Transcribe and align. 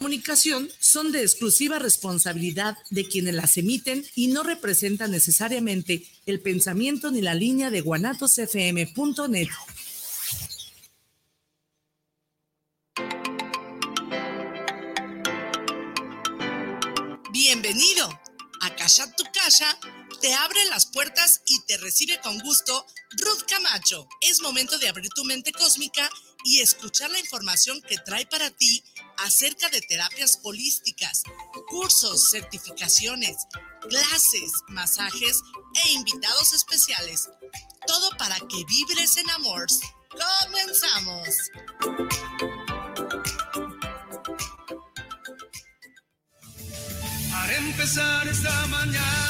comunicación 0.00 0.70
son 0.78 1.12
de 1.12 1.20
exclusiva 1.20 1.78
responsabilidad 1.78 2.74
de 2.88 3.06
quienes 3.06 3.34
las 3.34 3.58
emiten 3.58 4.02
y 4.14 4.28
no 4.28 4.42
representan 4.42 5.10
necesariamente 5.10 6.06
el 6.24 6.40
pensamiento 6.40 7.10
ni 7.10 7.20
la 7.20 7.34
línea 7.34 7.70
de 7.70 7.82
guanatosfm.net. 7.82 9.48
Bienvenido 17.30 18.08
a 18.62 18.74
Casa 18.76 19.14
Tu 19.14 19.24
Casa. 19.34 19.78
Te 20.22 20.32
abre 20.32 20.64
las 20.70 20.86
puertas 20.86 21.42
y 21.46 21.60
te 21.66 21.76
recibe 21.76 22.18
con 22.22 22.38
gusto 22.38 22.86
Ruth 23.18 23.42
Camacho. 23.46 24.08
Es 24.22 24.40
momento 24.40 24.78
de 24.78 24.88
abrir 24.88 25.10
tu 25.14 25.24
mente 25.24 25.52
cósmica 25.52 26.08
y 26.44 26.60
escuchar 26.60 27.10
la 27.10 27.18
información 27.18 27.82
que 27.82 27.98
trae 27.98 28.24
para 28.24 28.50
ti 28.50 28.82
acerca 29.24 29.68
de 29.68 29.80
terapias 29.82 30.38
holísticas, 30.42 31.22
cursos, 31.68 32.30
certificaciones, 32.30 33.36
clases, 33.88 34.52
masajes 34.68 35.40
e 35.84 35.92
invitados 35.92 36.52
especiales. 36.52 37.28
Todo 37.86 38.10
para 38.16 38.36
que 38.36 38.64
vibres 38.64 39.16
en 39.16 39.30
amor. 39.30 39.66
¡Comenzamos! 40.42 41.36
Para 47.30 47.56
empezar 47.56 48.28
esta 48.28 48.66
mañana 48.66 49.29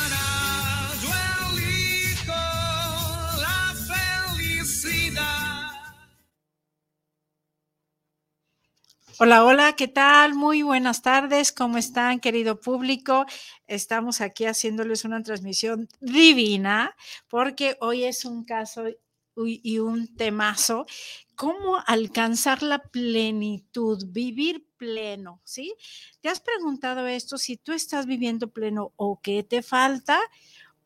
Hola, 9.23 9.45
hola, 9.45 9.77
¿qué 9.77 9.87
tal? 9.87 10.33
Muy 10.34 10.62
buenas 10.62 11.02
tardes, 11.02 11.52
¿cómo 11.52 11.77
están, 11.77 12.20
querido 12.20 12.59
público? 12.59 13.27
Estamos 13.66 14.23
aquí 14.23 14.46
haciéndoles 14.46 15.04
una 15.04 15.23
transmisión 15.23 15.90
divina 16.01 16.96
porque 17.29 17.76
hoy 17.82 18.04
es 18.04 18.24
un 18.24 18.45
caso 18.45 18.85
y 19.37 19.79
un 19.79 20.16
temazo, 20.16 20.87
cómo 21.37 21.76
alcanzar 21.87 22.63
la 22.63 22.79
plenitud, 22.79 24.07
vivir 24.09 24.66
pleno, 24.79 25.43
¿sí? 25.45 25.74
¿Te 26.23 26.30
has 26.30 26.41
preguntado 26.41 27.07
esto 27.07 27.37
si 27.37 27.59
tú 27.59 27.73
estás 27.73 28.07
viviendo 28.07 28.48
pleno 28.48 28.95
o 28.96 29.21
qué 29.23 29.43
te 29.43 29.60
falta 29.60 30.18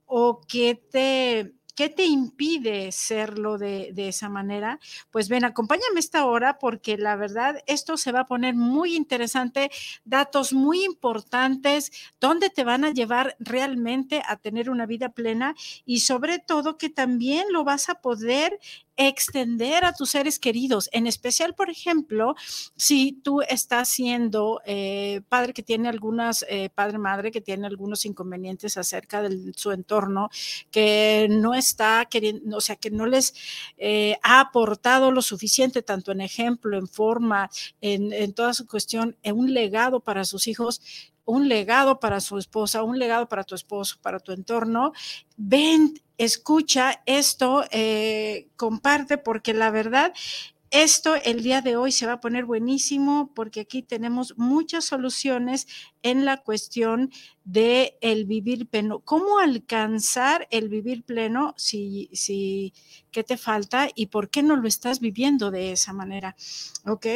o 0.06 0.40
qué 0.48 0.74
te 0.74 1.54
¿Qué 1.74 1.88
te 1.88 2.04
impide 2.04 2.92
serlo 2.92 3.58
de, 3.58 3.92
esa 3.96 4.28
manera? 4.28 4.78
Pues 5.10 5.28
ven, 5.28 5.44
acompáñame 5.44 5.98
esta 5.98 6.24
hora 6.24 6.58
porque 6.60 6.96
la 6.96 7.16
verdad 7.16 7.56
esto 7.66 7.96
se 7.96 8.12
va 8.12 8.20
a 8.20 8.26
poner 8.26 8.54
muy 8.54 8.94
interesante, 8.94 9.72
datos 10.04 10.52
muy 10.52 10.84
importantes, 10.84 11.90
donde 12.20 12.48
te 12.48 12.62
van 12.62 12.84
a 12.84 12.92
llevar 12.92 13.34
realmente 13.40 14.22
a 14.24 14.36
tener 14.36 14.70
una 14.70 14.86
vida 14.86 15.08
plena 15.08 15.56
y 15.84 16.00
sobre 16.00 16.38
todo 16.38 16.78
que 16.78 16.90
también 16.90 17.46
lo 17.50 17.64
vas 17.64 17.88
a 17.88 17.96
poder 17.96 18.60
extender 18.96 19.84
a 19.84 19.92
tus 19.92 20.10
seres 20.10 20.38
queridos, 20.38 20.88
en 20.92 21.06
especial, 21.06 21.54
por 21.54 21.70
ejemplo, 21.70 22.34
si 22.76 23.12
tú 23.12 23.40
estás 23.42 23.88
siendo 23.88 24.60
eh, 24.64 25.22
padre 25.28 25.52
que 25.52 25.62
tiene 25.62 25.88
algunas, 25.88 26.44
eh, 26.48 26.70
padre, 26.74 26.98
madre 26.98 27.30
que 27.30 27.40
tiene 27.40 27.66
algunos 27.66 28.04
inconvenientes 28.04 28.76
acerca 28.76 29.22
de 29.22 29.52
su 29.56 29.72
entorno, 29.72 30.28
que 30.70 31.26
no 31.30 31.54
está 31.54 32.06
queriendo, 32.10 32.56
o 32.56 32.60
sea, 32.60 32.76
que 32.76 32.90
no 32.90 33.06
les 33.06 33.34
eh, 33.76 34.16
ha 34.22 34.40
aportado 34.40 35.10
lo 35.10 35.22
suficiente, 35.22 35.82
tanto 35.82 36.12
en 36.12 36.20
ejemplo, 36.20 36.78
en 36.78 36.88
forma, 36.88 37.50
en, 37.80 38.12
en 38.12 38.32
toda 38.32 38.54
su 38.54 38.66
cuestión, 38.66 39.16
en 39.22 39.38
un 39.38 39.52
legado 39.52 40.00
para 40.00 40.24
sus 40.24 40.46
hijos, 40.46 40.80
un 41.24 41.48
legado 41.48 42.00
para 42.00 42.20
su 42.20 42.38
esposa, 42.38 42.82
un 42.82 42.98
legado 42.98 43.28
para 43.28 43.44
tu 43.44 43.54
esposo, 43.54 43.96
para 44.02 44.20
tu 44.20 44.32
entorno, 44.32 44.92
ven, 45.36 46.00
escucha 46.18 47.02
esto, 47.06 47.64
eh, 47.70 48.48
comparte, 48.56 49.18
porque 49.18 49.54
la 49.54 49.70
verdad 49.70 50.12
esto 50.74 51.14
el 51.14 51.44
día 51.44 51.60
de 51.60 51.76
hoy 51.76 51.92
se 51.92 52.04
va 52.04 52.14
a 52.14 52.20
poner 52.20 52.46
buenísimo 52.46 53.30
porque 53.32 53.60
aquí 53.60 53.82
tenemos 53.82 54.36
muchas 54.36 54.84
soluciones 54.84 55.68
en 56.02 56.24
la 56.24 56.38
cuestión 56.38 57.12
de 57.44 57.96
el 58.00 58.24
vivir 58.24 58.66
pleno. 58.66 58.98
¿Cómo 58.98 59.38
alcanzar 59.38 60.48
el 60.50 60.68
vivir 60.68 61.04
pleno 61.04 61.54
si, 61.56 62.10
si, 62.12 62.72
qué 63.12 63.22
te 63.22 63.36
falta 63.36 63.88
y 63.94 64.06
por 64.06 64.30
qué 64.30 64.42
no 64.42 64.56
lo 64.56 64.66
estás 64.66 64.98
viviendo 64.98 65.52
de 65.52 65.70
esa 65.70 65.92
manera? 65.92 66.34
¿Ok? 66.86 67.06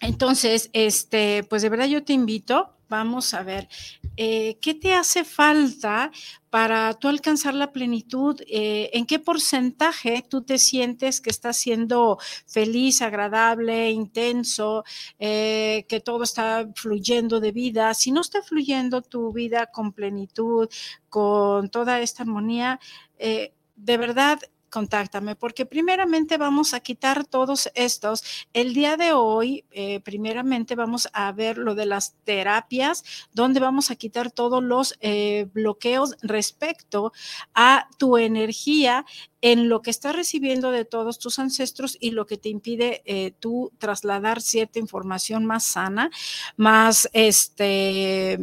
Entonces, 0.00 0.70
este, 0.72 1.44
pues 1.44 1.62
de 1.62 1.68
verdad 1.68 1.86
yo 1.86 2.04
te 2.04 2.12
invito, 2.12 2.74
vamos 2.88 3.34
a 3.34 3.42
ver, 3.42 3.68
eh, 4.16 4.58
¿qué 4.60 4.74
te 4.74 4.94
hace 4.94 5.24
falta 5.24 6.10
para 6.50 6.94
tú 6.94 7.08
alcanzar 7.08 7.54
la 7.54 7.72
plenitud? 7.72 8.40
Eh, 8.46 8.90
¿En 8.92 9.06
qué 9.06 9.18
porcentaje 9.18 10.24
tú 10.28 10.42
te 10.42 10.58
sientes 10.58 11.20
que 11.20 11.30
estás 11.30 11.56
siendo 11.56 12.18
feliz, 12.46 13.02
agradable, 13.02 13.90
intenso, 13.90 14.84
eh, 15.18 15.86
que 15.88 16.00
todo 16.00 16.22
está 16.22 16.68
fluyendo 16.76 17.40
de 17.40 17.52
vida? 17.52 17.94
Si 17.94 18.12
no 18.12 18.20
está 18.20 18.42
fluyendo 18.42 19.02
tu 19.02 19.32
vida 19.32 19.66
con 19.66 19.92
plenitud, 19.92 20.68
con 21.08 21.70
toda 21.70 22.00
esta 22.00 22.22
armonía, 22.22 22.78
de 23.18 23.96
verdad 23.96 24.38
contáctame, 24.74 25.36
porque 25.36 25.66
primeramente 25.66 26.36
vamos 26.36 26.74
a 26.74 26.80
quitar 26.80 27.24
todos 27.24 27.70
estos. 27.76 28.24
El 28.52 28.74
día 28.74 28.96
de 28.96 29.12
hoy, 29.12 29.64
eh, 29.70 30.00
primeramente 30.00 30.74
vamos 30.74 31.08
a 31.12 31.30
ver 31.30 31.58
lo 31.58 31.76
de 31.76 31.86
las 31.86 32.16
terapias, 32.24 33.04
donde 33.32 33.60
vamos 33.60 33.92
a 33.92 33.94
quitar 33.94 34.32
todos 34.32 34.64
los 34.64 34.96
eh, 35.00 35.46
bloqueos 35.54 36.16
respecto 36.22 37.12
a 37.54 37.86
tu 37.98 38.16
energía 38.16 39.06
en 39.40 39.68
lo 39.68 39.80
que 39.80 39.92
estás 39.92 40.16
recibiendo 40.16 40.72
de 40.72 40.84
todos 40.84 41.20
tus 41.20 41.38
ancestros 41.38 41.96
y 42.00 42.10
lo 42.10 42.26
que 42.26 42.36
te 42.36 42.48
impide 42.48 43.02
eh, 43.04 43.32
tú 43.38 43.70
trasladar 43.78 44.40
cierta 44.40 44.80
información 44.80 45.44
más 45.44 45.62
sana, 45.62 46.10
más 46.56 47.08
este 47.12 48.40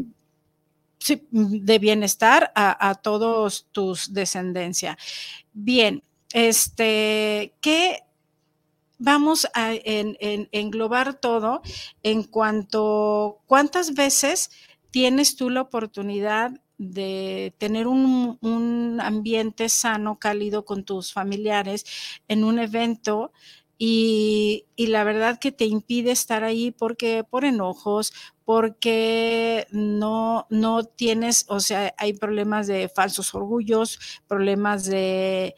de 1.31 1.80
bienestar 1.80 2.53
a, 2.56 2.90
a 2.90 2.96
todos 2.96 3.68
tus 3.74 4.14
descendencia. 4.14 4.97
Bien, 5.52 6.03
este, 6.34 7.53
que 7.62 8.03
vamos 8.97 9.47
a 9.56 9.74
englobar 9.84 11.16
todo 11.16 11.62
en 12.03 12.24
cuanto 12.24 13.40
cuántas 13.47 13.96
veces 13.96 14.52
tienes 14.91 15.36
tú 15.36 15.50
la 15.50 15.62
oportunidad 15.62 16.52
de 16.78 17.53
tener 17.58 17.88
un, 17.88 19.00
ambiente 19.02 19.70
sano, 19.70 20.20
cálido 20.20 20.66
con 20.66 20.84
tus 20.84 21.14
familiares 21.14 21.86
en 22.28 22.44
un 22.44 22.59
evento 22.59 23.31
y, 23.78 24.66
y, 24.75 24.88
la 24.88 25.03
verdad 25.03 25.40
que 25.40 25.52
te 25.52 25.66
impide 25.66 26.12
estar 26.12 26.44
ahí 26.44 26.70
porque 26.70 27.24
por 27.24 27.46
enojos, 27.46 28.14
porque 28.46 29.66
no, 29.72 30.46
no 30.52 30.84
tienes, 30.84 31.46
o 31.47 31.59
sea, 31.59 31.96
hay 31.97 32.14
problemas 32.14 32.68
de 32.68 32.90
falsos 32.90 33.34
orgullos, 33.34 34.00
problemas 34.28 34.86
de 34.86 35.56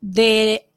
de 0.00 0.68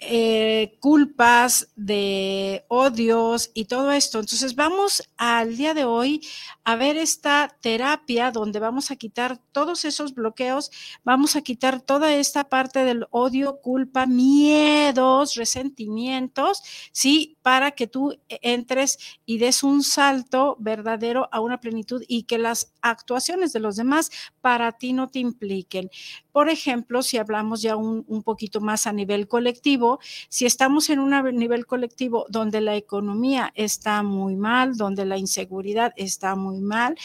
eh, 0.00 0.76
culpas, 0.80 1.68
de 1.74 2.64
odios 2.68 3.50
y 3.54 3.64
todo 3.64 3.90
esto. 3.90 4.20
Entonces 4.20 4.54
vamos 4.54 5.02
al 5.16 5.56
día 5.56 5.74
de 5.74 5.84
hoy 5.84 6.24
a 6.68 6.76
ver 6.76 6.98
esta 6.98 7.56
terapia 7.62 8.30
donde 8.30 8.60
vamos 8.60 8.90
a 8.90 8.96
quitar 8.96 9.38
todos 9.52 9.86
esos 9.86 10.12
bloqueos, 10.14 10.70
vamos 11.02 11.34
a 11.34 11.40
quitar 11.40 11.80
toda 11.80 12.12
esta 12.14 12.50
parte 12.50 12.84
del 12.84 13.06
odio, 13.10 13.62
culpa, 13.62 14.04
miedos, 14.04 15.34
resentimientos, 15.36 16.62
¿sí? 16.92 17.38
Para 17.40 17.70
que 17.70 17.86
tú 17.86 18.18
entres 18.28 18.98
y 19.24 19.38
des 19.38 19.62
un 19.62 19.82
salto 19.82 20.58
verdadero 20.60 21.30
a 21.32 21.40
una 21.40 21.58
plenitud 21.58 22.02
y 22.06 22.24
que 22.24 22.36
las 22.36 22.74
actuaciones 22.82 23.54
de 23.54 23.60
los 23.60 23.76
demás 23.76 24.10
para 24.42 24.72
ti 24.72 24.92
no 24.92 25.08
te 25.08 25.20
impliquen. 25.20 25.88
Por 26.32 26.50
ejemplo, 26.50 27.02
si 27.02 27.16
hablamos 27.16 27.62
ya 27.62 27.76
un, 27.76 28.04
un 28.06 28.22
poquito 28.22 28.60
más 28.60 28.86
a 28.86 28.92
nivel 28.92 29.26
colectivo, 29.26 30.00
si 30.28 30.44
estamos 30.44 30.90
en 30.90 30.98
un 30.98 31.10
nivel 31.34 31.64
colectivo 31.64 32.26
donde 32.28 32.60
la 32.60 32.76
economía 32.76 33.52
está 33.54 34.02
muy 34.02 34.36
mal, 34.36 34.76
donde 34.76 35.06
la 35.06 35.16
inseguridad 35.16 35.94
está 35.96 36.36
muy 36.36 36.57
mal 36.62 36.96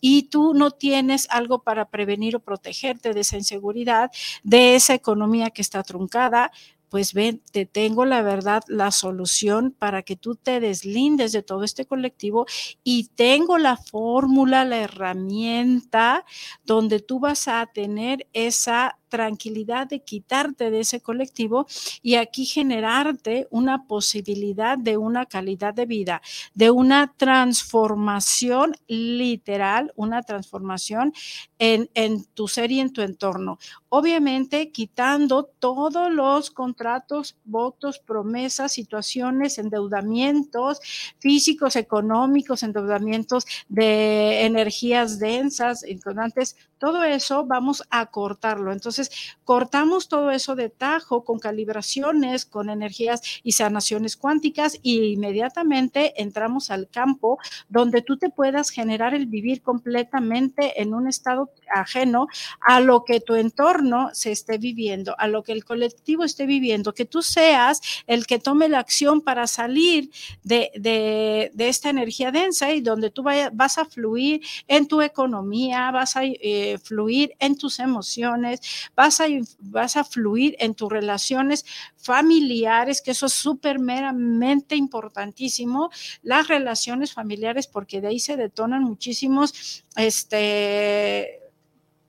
y 0.00 0.24
tú 0.24 0.54
no 0.54 0.70
tienes 0.70 1.26
algo 1.30 1.62
para 1.62 1.88
prevenir 1.88 2.36
o 2.36 2.40
protegerte 2.40 3.14
de 3.14 3.20
esa 3.20 3.36
inseguridad, 3.36 4.10
de 4.42 4.74
esa 4.74 4.94
economía 4.94 5.50
que 5.50 5.62
está 5.62 5.82
truncada, 5.82 6.50
pues 6.92 7.14
ven, 7.14 7.40
te 7.52 7.64
tengo 7.64 8.04
la 8.04 8.20
verdad, 8.20 8.62
la 8.68 8.90
solución 8.90 9.74
para 9.78 10.02
que 10.02 10.14
tú 10.14 10.34
te 10.34 10.60
deslindes 10.60 11.32
de 11.32 11.42
todo 11.42 11.64
este 11.64 11.86
colectivo 11.86 12.44
y 12.84 13.08
tengo 13.14 13.56
la 13.56 13.78
fórmula, 13.78 14.66
la 14.66 14.76
herramienta 14.76 16.26
donde 16.64 17.00
tú 17.00 17.18
vas 17.18 17.48
a 17.48 17.64
tener 17.64 18.28
esa 18.34 18.98
tranquilidad 19.12 19.88
de 19.88 20.00
quitarte 20.00 20.70
de 20.70 20.80
ese 20.80 21.02
colectivo 21.02 21.66
y 22.00 22.14
aquí 22.14 22.46
generarte 22.46 23.46
una 23.50 23.86
posibilidad 23.86 24.78
de 24.78 24.96
una 24.96 25.26
calidad 25.26 25.74
de 25.74 25.84
vida, 25.84 26.22
de 26.54 26.70
una 26.70 27.12
transformación 27.14 28.74
literal, 28.86 29.92
una 29.96 30.22
transformación 30.22 31.12
en, 31.58 31.90
en 31.92 32.24
tu 32.24 32.48
ser 32.48 32.72
y 32.72 32.80
en 32.80 32.90
tu 32.90 33.02
entorno. 33.02 33.58
Obviamente 33.90 34.72
quitando 34.72 35.44
todos 35.44 36.10
los 36.10 36.50
contratos, 36.50 37.36
votos, 37.44 37.98
promesas, 37.98 38.72
situaciones, 38.72 39.58
endeudamientos 39.58 40.80
físicos, 41.18 41.76
económicos, 41.76 42.62
endeudamientos 42.62 43.44
de 43.68 44.46
energías 44.46 45.18
densas, 45.18 45.86
importantes, 45.86 46.56
todo 46.82 47.04
eso 47.04 47.46
vamos 47.46 47.84
a 47.90 48.06
cortarlo. 48.06 48.72
Entonces, 48.72 49.08
cortamos 49.44 50.08
todo 50.08 50.32
eso 50.32 50.56
de 50.56 50.68
tajo 50.68 51.22
con 51.22 51.38
calibraciones, 51.38 52.44
con 52.44 52.70
energías 52.70 53.22
y 53.44 53.52
sanaciones 53.52 54.16
cuánticas 54.16 54.76
y 54.82 55.12
inmediatamente 55.12 56.20
entramos 56.20 56.72
al 56.72 56.88
campo 56.88 57.38
donde 57.68 58.02
tú 58.02 58.16
te 58.16 58.30
puedas 58.30 58.70
generar 58.70 59.14
el 59.14 59.26
vivir 59.26 59.62
completamente 59.62 60.82
en 60.82 60.92
un 60.92 61.06
estado 61.06 61.52
ajeno 61.72 62.26
a 62.60 62.80
lo 62.80 63.04
que 63.04 63.20
tu 63.20 63.36
entorno 63.36 64.10
se 64.12 64.32
esté 64.32 64.58
viviendo, 64.58 65.14
a 65.20 65.28
lo 65.28 65.44
que 65.44 65.52
el 65.52 65.64
colectivo 65.64 66.24
esté 66.24 66.46
viviendo, 66.46 66.94
que 66.94 67.04
tú 67.04 67.22
seas 67.22 67.80
el 68.08 68.26
que 68.26 68.40
tome 68.40 68.68
la 68.68 68.80
acción 68.80 69.20
para 69.20 69.46
salir 69.46 70.10
de, 70.42 70.72
de, 70.74 71.52
de 71.54 71.68
esta 71.68 71.90
energía 71.90 72.32
densa 72.32 72.72
y 72.72 72.80
donde 72.80 73.10
tú 73.10 73.22
vas 73.22 73.78
a 73.78 73.84
fluir 73.84 74.40
en 74.66 74.88
tu 74.88 75.00
economía, 75.00 75.92
vas 75.92 76.16
a... 76.16 76.24
Eh, 76.24 76.71
fluir 76.78 77.34
en 77.38 77.56
tus 77.56 77.78
emociones, 77.78 78.60
vas 78.94 79.20
a, 79.20 79.26
vas 79.60 79.96
a 79.96 80.04
fluir 80.04 80.56
en 80.58 80.74
tus 80.74 80.90
relaciones 80.90 81.64
familiares, 81.96 83.02
que 83.02 83.12
eso 83.12 83.26
es 83.26 83.32
súper 83.32 83.78
meramente 83.78 84.76
importantísimo, 84.76 85.90
las 86.22 86.48
relaciones 86.48 87.12
familiares, 87.12 87.66
porque 87.66 88.00
de 88.00 88.08
ahí 88.08 88.18
se 88.18 88.36
detonan 88.36 88.82
muchísimos 88.82 89.84
este, 89.96 91.40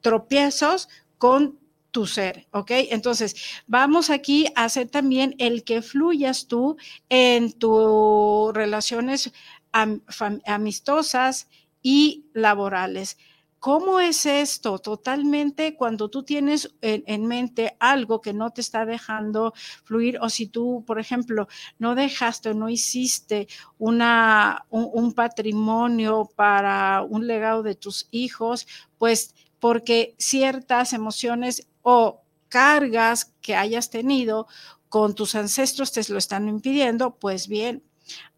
tropiezos 0.02 0.90
con 1.18 1.60
tu 1.92 2.08
ser, 2.08 2.48
¿ok? 2.52 2.72
Entonces, 2.90 3.36
vamos 3.68 4.10
aquí 4.10 4.48
a 4.56 4.64
hacer 4.64 4.90
también 4.90 5.36
el 5.38 5.64
que 5.64 5.84
fluyas 5.84 6.48
tú 6.48 6.76
en 7.08 7.54
tus 7.54 8.52
relaciones 8.54 9.32
amistosas 9.72 11.48
y 11.84 12.26
laborales. 12.34 13.18
¿Cómo 13.64 14.02
es 14.02 14.26
esto? 14.26 14.78
Totalmente 14.78 15.78
cuando 15.78 16.10
tú 16.10 16.24
tienes 16.24 16.76
en, 16.82 17.26
mente 17.26 17.78
algo 17.80 18.20
que 18.20 18.34
no 18.34 18.52
te 18.52 18.60
está 18.60 18.86
dejando 18.86 19.54
fluir 19.86 20.20
o 20.20 20.28
si 20.28 20.48
tú, 20.48 20.84
por 20.86 21.00
ejemplo, 21.00 21.48
no 21.80 21.96
dejaste 21.96 22.50
o 22.50 22.54
no 22.54 22.68
hiciste 22.68 23.48
una, 23.78 24.66
un, 24.70 24.90
un 24.92 25.14
patrimonio 25.14 26.30
para 26.36 27.04
un 27.10 27.26
legado 27.26 27.64
de 27.64 27.76
tus 27.76 28.10
hijos, 28.12 28.68
pues 28.98 29.34
porque 29.62 30.14
ciertas 30.18 30.92
emociones 30.92 31.66
o 31.84 32.22
cargas 32.50 33.34
que 33.40 33.56
hayas 33.56 33.90
tenido 33.90 34.46
con 34.90 35.16
tus 35.16 35.36
ancestros 35.36 35.94
te 35.94 36.04
lo 36.12 36.18
están 36.18 36.50
impidiendo, 36.50 37.16
pues 37.16 37.48
bien, 37.48 37.82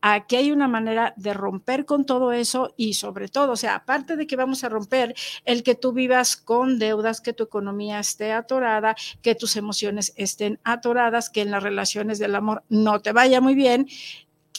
Aquí 0.02 0.36
hay 0.36 0.52
una 0.52 0.68
manera 0.68 1.14
de 1.18 1.34
romper 1.34 1.86
con 1.86 2.06
todo 2.06 2.32
eso 2.32 2.74
y 2.78 2.94
sobre 2.94 3.28
todo, 3.28 3.54
o 3.54 3.56
sea, 3.56 3.76
aparte 3.76 4.16
de 4.16 4.28
que 4.28 4.36
vamos 4.36 4.64
a 4.64 4.70
romper 4.70 5.16
el 5.46 5.64
que 5.64 5.74
tú 5.76 5.94
vivas 5.94 6.36
con 6.38 6.78
deudas, 6.78 7.22
que 7.22 7.34
tu 7.34 7.44
economía 7.44 8.00
esté 8.00 8.32
atorada, 8.32 8.96
que 9.22 9.34
tus 9.34 9.56
emociones 9.56 10.14
estén 10.16 10.60
atoradas, 10.64 11.30
que 11.30 11.42
en 11.42 11.52
las 11.52 11.64
relaciones 11.64 12.20
del 12.20 12.36
amor 12.36 12.64
no 12.70 13.00
te 13.00 13.14
vaya 13.14 13.42
muy 13.42 13.56
bien, 13.56 13.88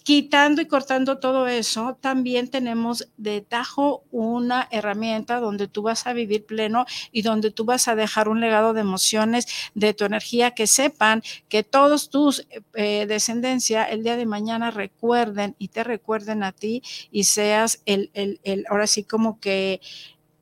Quitando 0.06 0.62
y 0.62 0.67
cortando 0.67 1.19
todo 1.19 1.49
eso, 1.49 1.99
también 2.00 2.49
tenemos 2.49 3.08
de 3.17 3.41
tajo 3.41 4.05
una 4.12 4.69
herramienta 4.70 5.41
donde 5.41 5.67
tú 5.67 5.82
vas 5.82 6.06
a 6.06 6.12
vivir 6.12 6.47
pleno 6.47 6.87
y 7.11 7.23
donde 7.23 7.50
tú 7.50 7.64
vas 7.64 7.88
a 7.88 7.97
dejar 7.97 8.29
un 8.29 8.41
legado 8.41 8.73
de 8.73 8.82
emociones, 8.82 9.49
de 9.75 9.94
tu 9.94 10.05
energía, 10.05 10.53
que 10.53 10.69
sepan 10.69 11.25
que 11.49 11.64
todos 11.64 12.08
tus 12.08 12.47
eh, 12.75 13.06
descendencia 13.08 13.82
el 13.82 14.05
día 14.05 14.17
de 14.17 14.26
mañana 14.26 14.70
recuerden 14.70 15.56
y 15.58 15.69
te 15.69 15.82
recuerden 15.82 16.44
a 16.44 16.53
ti 16.53 16.85
y 17.11 17.25
seas 17.25 17.82
el, 17.85 18.12
el, 18.14 18.38
el 18.44 18.64
ahora 18.69 18.87
sí 18.87 19.03
como 19.03 19.41
que 19.41 19.81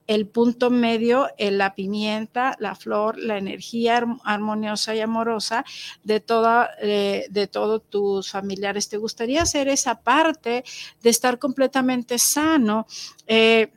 el 0.06 0.27
punto 0.27 0.71
medio, 0.71 1.29
la 1.39 1.75
pimienta, 1.75 2.56
la 2.59 2.75
flor, 2.75 3.19
la 3.19 3.39
energía 3.39 4.05
armoniosa 4.25 4.95
y 4.95 5.01
amorosa 5.01 5.65
de, 6.03 6.21
toda, 6.21 6.71
eh, 6.81 7.27
de 7.31 7.47
todos 7.47 7.83
tus 7.89 8.31
familiares. 8.31 8.89
¿Te 8.89 8.99
gustaría 8.99 9.43
hacer 9.43 9.69
esa 9.69 10.01
parte 10.01 10.65
de 11.03 11.11
estar 11.11 11.39
completamente 11.39 12.19
sano? 12.19 12.87
Eh, 13.27 13.73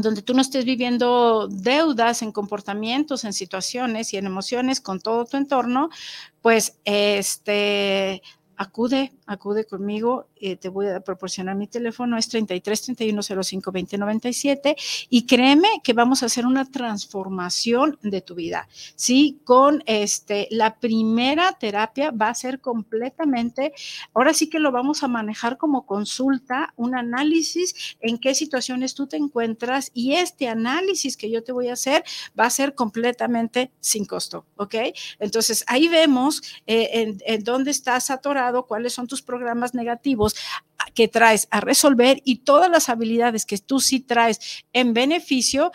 donde 0.00 0.22
tú 0.22 0.34
no 0.34 0.40
estés 0.40 0.64
viviendo 0.64 1.46
deudas 1.48 2.22
en 2.22 2.32
comportamientos, 2.32 3.24
en 3.24 3.32
situaciones 3.32 4.12
y 4.12 4.16
en 4.16 4.26
emociones 4.26 4.80
con 4.80 4.98
todo 4.98 5.26
tu 5.26 5.36
entorno, 5.36 5.90
pues 6.40 6.78
este 6.84 8.22
acude, 8.60 9.10
acude 9.24 9.64
conmigo, 9.64 10.28
eh, 10.36 10.54
te 10.54 10.68
voy 10.68 10.86
a 10.88 11.00
proporcionar 11.00 11.56
mi 11.56 11.66
teléfono, 11.66 12.18
es 12.18 12.28
33 12.28 12.82
31 12.82 13.22
05 13.42 13.72
20 13.72 13.96
97 13.96 14.76
y 15.08 15.24
créeme 15.24 15.68
que 15.82 15.94
vamos 15.94 16.22
a 16.22 16.26
hacer 16.26 16.44
una 16.44 16.70
transformación 16.70 17.98
de 18.02 18.20
tu 18.20 18.34
vida, 18.34 18.68
¿sí? 18.96 19.40
Con 19.44 19.82
este, 19.86 20.46
la 20.50 20.78
primera 20.78 21.52
terapia 21.52 22.10
va 22.10 22.28
a 22.28 22.34
ser 22.34 22.60
completamente, 22.60 23.72
ahora 24.12 24.34
sí 24.34 24.50
que 24.50 24.58
lo 24.58 24.72
vamos 24.72 25.02
a 25.02 25.08
manejar 25.08 25.56
como 25.56 25.86
consulta, 25.86 26.74
un 26.76 26.94
análisis 26.94 27.96
en 28.00 28.18
qué 28.18 28.34
situaciones 28.34 28.94
tú 28.94 29.06
te 29.06 29.16
encuentras 29.16 29.90
y 29.94 30.12
este 30.12 30.48
análisis 30.48 31.16
que 31.16 31.30
yo 31.30 31.42
te 31.42 31.52
voy 31.52 31.68
a 31.68 31.72
hacer 31.72 32.04
va 32.38 32.44
a 32.44 32.50
ser 32.50 32.74
completamente 32.74 33.70
sin 33.80 34.04
costo, 34.04 34.44
¿ok? 34.56 34.74
Entonces 35.18 35.64
ahí 35.66 35.88
vemos 35.88 36.42
eh, 36.66 36.90
en, 36.92 37.18
en 37.24 37.42
dónde 37.42 37.70
estás 37.70 38.10
atorado 38.10 38.49
cuáles 38.66 38.92
son 38.92 39.06
tus 39.06 39.22
programas 39.22 39.74
negativos 39.74 40.36
que 40.94 41.08
traes 41.08 41.48
a 41.50 41.60
resolver 41.60 42.20
y 42.24 42.38
todas 42.38 42.70
las 42.70 42.88
habilidades 42.88 43.46
que 43.46 43.58
tú 43.58 43.80
sí 43.80 44.00
traes 44.00 44.64
en 44.72 44.94
beneficio 44.94 45.72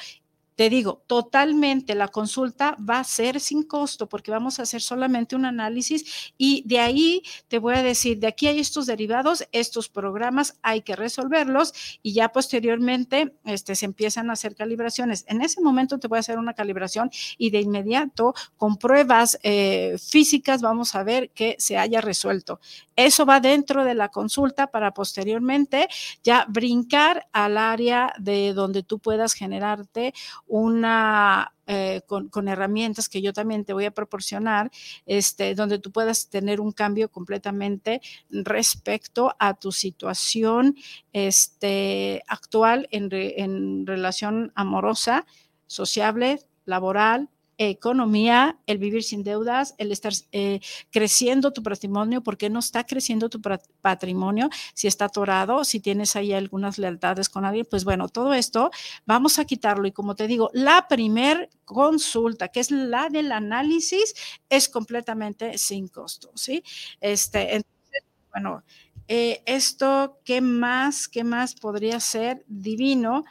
te 0.55 0.69
digo, 0.69 1.03
totalmente 1.07 1.95
la 1.95 2.07
consulta 2.07 2.77
va 2.77 2.99
a 2.99 3.03
ser 3.03 3.39
sin 3.39 3.63
costo 3.63 4.07
porque 4.07 4.31
vamos 4.31 4.59
a 4.59 4.63
hacer 4.63 4.81
solamente 4.81 5.35
un 5.35 5.45
análisis 5.45 6.33
y 6.37 6.63
de 6.65 6.79
ahí 6.79 7.23
te 7.47 7.59
voy 7.59 7.75
a 7.75 7.83
decir, 7.83 8.19
de 8.19 8.27
aquí 8.27 8.47
hay 8.47 8.59
estos 8.59 8.85
derivados, 8.85 9.47
estos 9.51 9.89
programas 9.89 10.57
hay 10.61 10.81
que 10.81 10.95
resolverlos 10.95 11.73
y 12.01 12.13
ya 12.13 12.29
posteriormente 12.29 13.35
este, 13.43 13.75
se 13.75 13.85
empiezan 13.85 14.29
a 14.29 14.33
hacer 14.33 14.55
calibraciones. 14.55 15.25
En 15.27 15.41
ese 15.41 15.61
momento 15.61 15.99
te 15.99 16.07
voy 16.07 16.17
a 16.17 16.19
hacer 16.21 16.37
una 16.37 16.53
calibración 16.53 17.11
y 17.37 17.49
de 17.49 17.59
inmediato 17.61 18.33
con 18.57 18.77
pruebas 18.77 19.37
eh, 19.43 19.97
físicas 19.99 20.61
vamos 20.61 20.95
a 20.95 21.03
ver 21.03 21.31
que 21.31 21.55
se 21.59 21.77
haya 21.77 22.01
resuelto. 22.01 22.59
Eso 22.95 23.25
va 23.25 23.39
dentro 23.39 23.83
de 23.83 23.93
la 23.93 24.09
consulta 24.09 24.67
para 24.67 24.93
posteriormente 24.93 25.87
ya 26.23 26.45
brincar 26.47 27.27
al 27.33 27.57
área 27.57 28.13
de 28.19 28.53
donde 28.53 28.83
tú 28.83 28.99
puedas 28.99 29.33
generarte 29.33 30.13
una 30.47 31.53
eh, 31.67 32.01
con, 32.05 32.47
herramientas 32.47 33.09
que 33.09 33.23
yo 33.23 33.33
también 33.33 33.65
te 33.65 33.73
voy 33.73 33.85
a 33.85 33.91
proporcionar, 33.91 34.69
este, 35.07 35.55
donde 35.55 35.79
tú 35.79 35.91
puedas 35.91 36.29
tener 36.29 36.61
un 36.61 36.71
cambio 36.71 37.09
completamente 37.09 38.01
respecto 38.29 39.35
a 39.39 39.55
tu 39.55 39.71
situación 39.71 40.75
este, 41.11 42.21
actual 42.27 42.87
en, 42.91 43.09
en 43.11 43.87
relación 43.87 44.51
amorosa, 44.55 45.25
sociable, 45.65 46.39
laboral, 46.65 47.29
economía, 47.57 48.57
el 48.67 48.77
vivir 48.77 49.03
sin 49.03 49.23
deudas, 49.23 49.75
el 49.77 49.91
estar 49.91 50.13
eh, 50.31 50.59
creciendo 50.91 51.51
tu 51.53 51.63
patrimonio, 51.63 52.21
porque 52.21 52.49
no 52.49 52.59
está 52.59 52.83
creciendo 52.85 53.29
tu 53.29 53.41
patrimonio, 53.81 54.49
si 54.73 54.87
está 54.87 55.05
atorado, 55.05 55.63
si 55.63 55.79
tienes 55.79 56.15
ahí 56.15 56.33
algunas 56.33 56.77
lealtades 56.77 57.29
con 57.29 57.45
alguien, 57.45 57.65
pues 57.69 57.83
bueno, 57.83 58.09
todo 58.09 58.33
esto 58.33 58.71
vamos 59.05 59.39
a 59.39 59.45
quitarlo. 59.45 59.87
Y 59.87 59.91
como 59.91 60.15
te 60.15 60.27
digo, 60.27 60.49
la 60.53 60.87
primer 60.87 61.49
consulta, 61.63 62.49
que 62.49 62.59
es 62.59 62.71
la 62.71 63.09
del 63.09 63.31
análisis, 63.31 64.13
es 64.49 64.69
completamente 64.69 65.57
sin 65.57 65.87
costo, 65.87 66.31
¿sí? 66.35 66.63
Este, 66.99 67.55
entonces, 67.55 68.03
bueno, 68.31 68.63
eh, 69.07 69.43
esto, 69.45 70.19
¿qué 70.23 70.41
más, 70.41 71.07
qué 71.07 71.23
más 71.23 71.55
podría 71.55 71.99
ser 71.99 72.43
divino? 72.47 73.23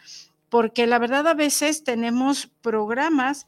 Porque 0.49 0.87
la 0.87 0.99
verdad 0.99 1.27
a 1.27 1.35
veces 1.35 1.83
tenemos 1.83 2.49
programas 2.63 3.47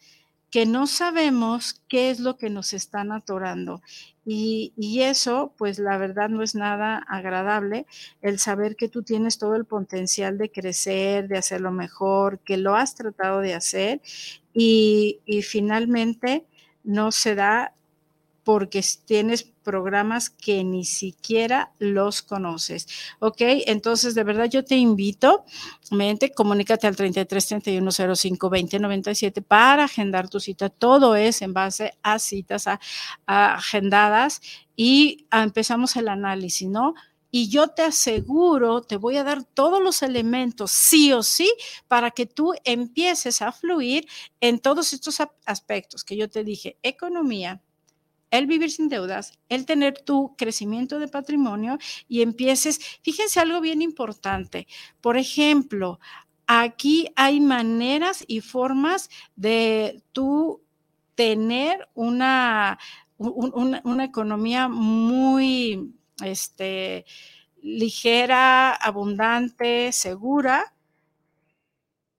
que 0.57 0.65
no 0.65 0.87
sabemos 0.87 1.83
qué 1.87 2.09
es 2.09 2.19
lo 2.19 2.39
que 2.39 2.49
nos 2.49 2.73
están 2.73 3.13
atorando. 3.13 3.83
Y, 4.25 4.73
y, 4.75 5.03
eso, 5.03 5.53
pues 5.59 5.79
la 5.79 5.99
verdad 5.99 6.31
no 6.31 6.43
es 6.43 6.55
nada 6.55 6.97
agradable, 6.97 7.85
el 8.23 8.39
saber 8.39 8.75
que 8.75 8.89
tú 8.89 9.03
tienes 9.03 9.37
todo 9.37 9.55
el 9.55 9.67
potencial 9.67 10.39
de 10.39 10.51
crecer, 10.51 11.29
de 11.29 11.37
hacerlo 11.37 11.73
mejor, 11.73 12.39
que 12.39 12.57
lo 12.57 12.75
has 12.75 12.95
tratado 12.95 13.41
de 13.41 13.53
hacer 13.53 14.01
y, 14.55 15.21
y 15.27 15.43
finalmente 15.43 16.47
no 16.85 17.13
se 17.13 17.35
da 17.35 17.75
porque 18.43 18.83
tienes 19.05 19.53
programas 19.67 20.31
que 20.31 20.63
ni 20.63 20.85
siquiera 20.85 21.73
los 21.81 22.23
conoces. 22.23 22.87
¿Ok? 23.19 23.41
Entonces, 23.67 24.15
de 24.15 24.23
verdad, 24.23 24.49
yo 24.49 24.65
te 24.65 24.77
invito, 24.77 25.45
mente, 25.91 26.31
comunícate 26.31 26.87
al 26.87 26.95
33 26.95 27.47
31 27.49 27.91
05 28.15 28.49
20 28.49 28.79
97 28.79 29.43
para 29.43 29.85
agendar 29.85 30.29
tu 30.29 30.39
cita. 30.39 30.69
Todo 30.69 31.17
es 31.17 31.43
en 31.43 31.53
base 31.53 31.99
a 32.05 32.21
citas 32.21 32.69
agendadas 33.27 34.41
y 34.77 35.27
empezamos 35.33 35.97
el 35.97 36.09
análisis, 36.09 36.69
¿no? 36.69 36.95
Y 37.33 37.49
yo 37.49 37.69
te 37.69 37.83
aseguro, 37.83 38.83
te 38.83 38.97
voy 38.97 39.17
a 39.17 39.25
dar 39.25 39.43
todos 39.43 39.83
los 39.83 40.03
elementos, 40.03 40.71
sí 40.71 41.13
o 41.13 41.23
sí, 41.25 41.53
para 41.89 42.13
que 42.13 42.27
tú 42.27 42.55
empieces 42.65 43.43
a 43.43 43.51
fluir 43.51 44.07
en 44.41 44.61
todos 44.61 44.93
estos 44.93 45.19
aspectos 45.45 46.05
que 46.05 46.17
yo 46.17 46.31
te 46.31 46.45
dije, 46.45 46.79
economía, 46.83 47.61
el 48.31 48.47
vivir 48.47 48.71
sin 48.71 48.89
deudas, 48.89 49.39
el 49.49 49.67
tener 49.67 50.01
tu 50.03 50.35
crecimiento 50.37 50.99
de 50.99 51.09
patrimonio 51.09 51.79
y 52.09 52.23
empieces, 52.23 52.81
fíjense 53.03 53.41
algo 53.41 53.61
bien 53.61 53.83
importante, 53.83 54.67
por 55.01 55.17
ejemplo, 55.17 56.01
aquí 56.47 57.09
hay 57.17 57.41
maneras 57.41 58.25
y 58.27 58.41
formas 58.41 59.11
de 59.35 60.03
tú 60.13 60.63
tener 61.15 61.89
una, 61.95 62.79
una, 63.19 64.05
economía 64.05 64.69
muy 64.69 65.95
este, 66.23 67.05
ligera, 67.63 68.73
abundante, 68.75 69.93
segura, 69.93 70.76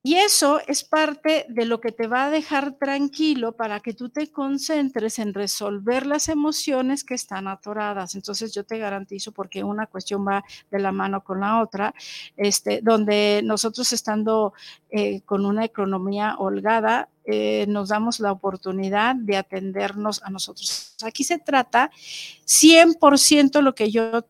y 0.08 0.16
eso 0.16 0.62
es 0.68 0.86
parte 0.86 1.46
de 1.50 1.66
lo 1.66 1.82
que 1.82 1.92
te 1.92 2.08
va 2.08 2.28
a 2.28 2.30
dejar 2.30 2.78
tranquilo 2.78 3.58
para 3.58 3.82
que 3.82 3.92
tú 3.92 4.08
te 4.08 4.32
concentres 4.32 5.20
en 5.20 5.34
resolver 5.34 6.08
las 6.08 6.30
emociones 6.30 7.04
que 7.04 7.14
están 7.14 7.50
atoradas. 7.50 8.16
Entonces 8.16 8.54
yo 8.54 8.64
te 8.64 8.78
garantizo, 8.78 9.34
porque 9.34 9.66
una 9.66 9.86
cuestión 9.86 10.26
va 10.26 10.46
de 10.72 10.80
la 10.80 10.94
mano 10.94 11.26
con 11.26 11.42
la 11.42 11.62
otra, 11.62 11.94
este, 12.38 12.80
donde 12.82 13.42
nosotros 13.44 13.92
estando 13.92 14.54
eh, 14.92 15.24
con 15.26 15.46
una 15.46 15.66
economía 15.66 16.38
holgada, 16.40 17.10
eh, 17.26 17.66
nos 17.68 17.90
damos 17.90 18.22
la 18.22 18.32
oportunidad 18.32 19.14
de 19.14 19.36
atendernos 19.36 20.24
a 20.24 20.30
nosotros. 20.30 20.96
Aquí 21.04 21.26
se 21.26 21.38
trata 21.38 21.92
100% 22.46 23.60
lo 23.62 23.76
que 23.76 23.92
yo 23.92 24.26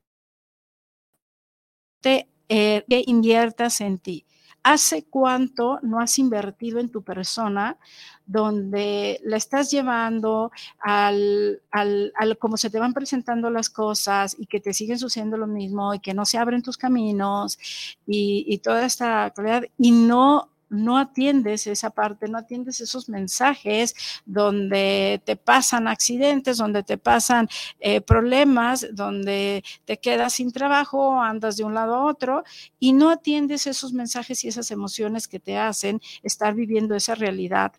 te 2.02 2.28
eh, 2.50 2.84
inviertas 3.06 3.80
en 3.82 4.00
ti 4.00 4.26
¿Hace 4.70 5.06
cuánto 5.06 5.80
no 5.82 6.02
has 6.02 6.20
invertido 6.20 6.80
en 6.80 6.90
tu 6.90 7.02
persona 7.02 7.78
donde 8.26 9.18
la 9.24 9.38
estás 9.38 9.72
llevando 9.72 10.52
al, 10.80 11.62
al, 11.72 12.12
al 12.18 12.38
cómo 12.38 12.58
se 12.58 12.70
te 12.70 12.78
van 12.78 12.94
presentando 12.94 13.50
las 13.50 13.70
cosas 13.70 14.36
y 14.38 14.46
que 14.46 14.60
te 14.60 14.74
siguen 14.74 15.00
sucediendo 15.00 15.38
lo 15.38 15.48
mismo 15.48 15.94
y 15.94 16.00
que 16.00 16.14
no 16.14 16.26
se 16.26 16.38
abren 16.38 16.64
tus 16.64 16.76
caminos 16.76 17.58
y, 18.06 18.44
y 18.46 18.58
toda 18.58 18.86
esta 18.86 19.32
calidad 19.34 19.64
y 19.78 19.92
no 19.92 20.50
no 20.70 20.98
atiendes 20.98 21.68
esa 21.68 21.90
parte, 21.90 22.28
no 22.28 22.38
atiendes 22.38 22.82
esos 22.82 23.10
mensajes 23.10 23.96
donde 24.26 25.22
te 25.26 25.36
pasan 25.36 25.88
accidentes, 25.88 26.58
donde 26.58 26.84
te 26.84 26.98
pasan 26.98 27.48
eh, 27.80 28.02
problemas, 28.02 28.88
donde 28.92 29.64
te 29.86 29.98
quedas 29.98 30.34
sin 30.34 30.52
trabajo, 30.52 31.22
andas 31.22 31.58
de 31.58 31.64
un 31.64 31.74
lado 31.74 31.96
a 31.96 32.06
otro 32.06 32.44
y 32.80 32.94
no 32.94 33.10
atiendes 33.10 33.68
esos 33.68 33.94
mensajes 33.94 34.44
y 34.44 34.48
esas 34.48 34.72
emociones 34.72 35.28
que 35.28 35.40
te 35.40 35.58
hacen 35.58 36.02
estar 36.24 36.54
viviendo 36.54 36.96
esa 36.96 37.16
realidad 37.16 37.74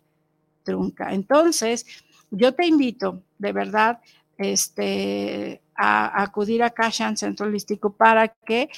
trunca. 0.63 1.13
Entonces, 1.13 1.85
yo 2.31 2.53
te 2.53 2.65
invito, 2.65 3.23
de 3.37 3.53
verdad, 3.53 3.99
este, 4.37 5.61
a, 5.75 6.21
acudir 6.21 6.63
a 6.63 6.69
Kashan 6.69 7.17
Centro 7.17 7.47
Holístico 7.47 7.93
para 7.93 8.27
que 8.27 8.69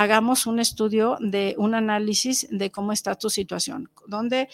hagamos 0.00 0.46
un 0.46 0.60
estudio 0.60 1.18
de 1.20 1.54
un 1.58 1.74
análisis 1.74 2.48
de 2.50 2.70
cómo 2.70 2.90
está 2.90 3.16
tu 3.16 3.28
situación, 3.28 3.90
dónde, 4.06 4.48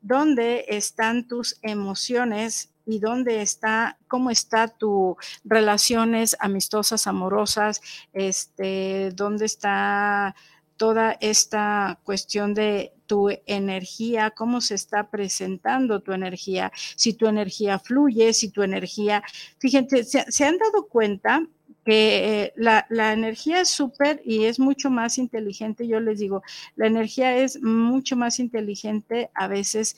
dónde 0.00 0.64
están 0.68 1.26
tus 1.26 1.58
emociones 1.60 2.70
y 2.86 3.00
dónde 3.00 3.42
está, 3.42 3.98
cómo 4.06 4.30
está 4.30 4.68
tu 4.68 5.16
relaciones 5.44 6.36
amistosas, 6.38 7.08
amorosas, 7.08 7.80
este, 8.12 9.10
dónde 9.16 9.46
está 9.46 10.36
toda 10.76 11.16
esta 11.20 11.98
cuestión 12.04 12.54
de 12.54 12.92
tu 13.06 13.28
energía, 13.46 14.30
cómo 14.30 14.60
se 14.60 14.76
está 14.76 15.10
presentando 15.10 16.00
tu 16.00 16.12
energía, 16.12 16.72
si 16.96 17.12
tu 17.14 17.26
energía 17.26 17.78
fluye, 17.78 18.32
si 18.32 18.50
tu 18.50 18.62
energía, 18.62 19.22
fíjense, 19.58 20.04
se, 20.04 20.44
han 20.44 20.58
dado 20.58 20.86
cuenta 20.86 21.46
que 21.84 22.42
eh, 22.42 22.52
la, 22.56 22.86
la, 22.90 23.12
energía 23.12 23.60
es 23.60 23.68
súper 23.68 24.22
y 24.24 24.44
es 24.44 24.58
mucho 24.58 24.90
más 24.90 25.18
inteligente, 25.18 25.86
yo 25.86 26.00
les 26.00 26.18
digo, 26.20 26.42
la 26.76 26.86
energía 26.86 27.36
es 27.36 27.60
mucho 27.60 28.16
más 28.16 28.38
inteligente 28.38 29.30
a 29.34 29.48
veces 29.48 29.96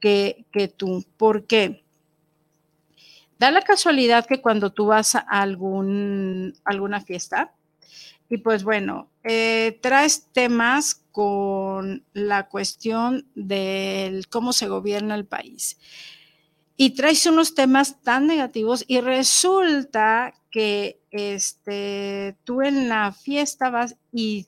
que, 0.00 0.44
que 0.52 0.68
tú. 0.68 1.04
¿Por 1.16 1.46
qué? 1.46 1.84
Da 3.38 3.50
la 3.50 3.62
casualidad 3.62 4.26
que 4.26 4.40
cuando 4.40 4.72
tú 4.72 4.86
vas 4.86 5.14
a 5.14 5.20
algún, 5.20 6.54
alguna 6.64 7.00
fiesta, 7.00 7.54
y 8.28 8.38
pues 8.38 8.64
bueno, 8.64 9.10
eh, 9.22 9.78
traes 9.82 10.28
temas 10.32 11.02
con 11.12 12.04
la 12.12 12.48
cuestión 12.48 13.26
del 13.34 14.28
cómo 14.28 14.52
se 14.52 14.68
gobierna 14.68 15.14
el 15.14 15.26
país. 15.26 15.78
Y 16.76 16.90
traes 16.90 17.24
unos 17.26 17.54
temas 17.54 18.00
tan 18.02 18.26
negativos 18.26 18.84
y 18.88 19.00
resulta 19.00 20.34
que 20.50 21.00
este, 21.10 22.36
tú 22.44 22.62
en 22.62 22.88
la 22.88 23.12
fiesta 23.12 23.70
vas 23.70 23.96
y 24.12 24.46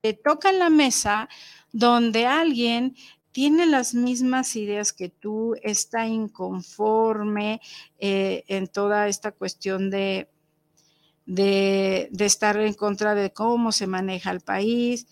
te 0.00 0.12
toca 0.14 0.50
en 0.50 0.58
la 0.58 0.70
mesa 0.70 1.28
donde 1.72 2.26
alguien 2.26 2.94
tiene 3.32 3.66
las 3.66 3.94
mismas 3.94 4.56
ideas 4.56 4.92
que 4.92 5.08
tú, 5.08 5.54
está 5.62 6.06
inconforme 6.06 7.60
eh, 7.98 8.44
en 8.48 8.66
toda 8.66 9.08
esta 9.08 9.30
cuestión 9.32 9.90
de 9.90 10.28
de, 11.30 12.10
estar 12.18 12.58
en 12.58 12.74
contra 12.74 13.14
de 13.14 13.32
cómo 13.32 13.70
se 13.72 13.86
maneja 13.86 14.32
el 14.32 14.40
país. 14.40 15.06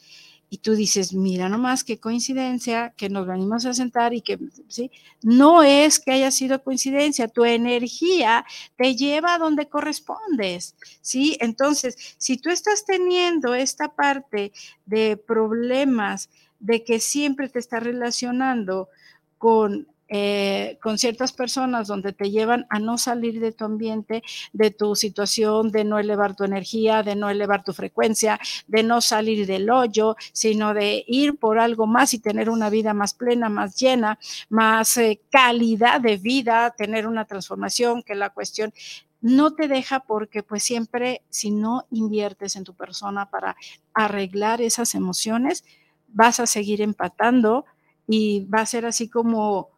Y 0.50 0.58
tú 0.58 0.74
dices, 0.74 1.12
mira 1.12 1.48
nomás 1.48 1.84
qué 1.84 1.98
coincidencia 1.98 2.94
que 2.96 3.08
nos 3.08 3.26
venimos 3.26 3.66
a 3.66 3.74
sentar 3.74 4.14
y 4.14 4.22
que, 4.22 4.38
¿sí? 4.68 4.90
No 5.22 5.62
es 5.62 6.00
que 6.00 6.12
haya 6.12 6.30
sido 6.30 6.62
coincidencia, 6.62 7.28
tu 7.28 7.44
energía 7.44 8.46
te 8.76 8.96
lleva 8.96 9.34
a 9.34 9.38
donde 9.38 9.68
correspondes, 9.68 10.74
¿sí? 11.02 11.36
Entonces, 11.40 11.96
si 12.16 12.38
tú 12.38 12.50
estás 12.50 12.86
teniendo 12.86 13.54
esta 13.54 13.94
parte 13.94 14.52
de 14.86 15.16
problemas, 15.16 16.30
de 16.60 16.82
que 16.82 17.00
siempre 17.00 17.48
te 17.48 17.58
estás 17.58 17.82
relacionando 17.82 18.88
con 19.36 19.86
eh, 20.08 20.78
con 20.82 20.96
ciertas 20.98 21.32
personas 21.32 21.86
donde 21.86 22.12
te 22.12 22.30
llevan 22.30 22.66
a 22.70 22.78
no 22.78 22.96
salir 22.96 23.40
de 23.40 23.52
tu 23.52 23.64
ambiente, 23.64 24.22
de 24.52 24.70
tu 24.70 24.96
situación, 24.96 25.70
de 25.70 25.84
no 25.84 25.98
elevar 25.98 26.34
tu 26.34 26.44
energía, 26.44 27.02
de 27.02 27.14
no 27.14 27.28
elevar 27.28 27.62
tu 27.62 27.72
frecuencia, 27.72 28.40
de 28.66 28.82
no 28.82 29.00
salir 29.00 29.46
del 29.46 29.70
hoyo, 29.70 30.16
sino 30.32 30.72
de 30.72 31.04
ir 31.06 31.36
por 31.36 31.58
algo 31.58 31.86
más 31.86 32.14
y 32.14 32.20
tener 32.20 32.48
una 32.48 32.70
vida 32.70 32.94
más 32.94 33.12
plena, 33.12 33.48
más 33.48 33.76
llena, 33.76 34.18
más 34.48 34.96
eh, 34.96 35.20
calidad 35.30 36.00
de 36.00 36.16
vida, 36.16 36.74
tener 36.76 37.06
una 37.06 37.26
transformación, 37.26 38.02
que 38.02 38.14
la 38.14 38.30
cuestión 38.30 38.72
no 39.20 39.54
te 39.54 39.68
deja 39.68 40.00
porque 40.00 40.42
pues 40.42 40.62
siempre 40.62 41.22
si 41.28 41.50
no 41.50 41.86
inviertes 41.90 42.56
en 42.56 42.64
tu 42.64 42.74
persona 42.74 43.30
para 43.30 43.56
arreglar 43.92 44.62
esas 44.62 44.94
emociones, 44.94 45.64
vas 46.08 46.40
a 46.40 46.46
seguir 46.46 46.80
empatando 46.80 47.64
y 48.06 48.46
va 48.46 48.60
a 48.60 48.66
ser 48.66 48.86
así 48.86 49.08
como 49.08 49.70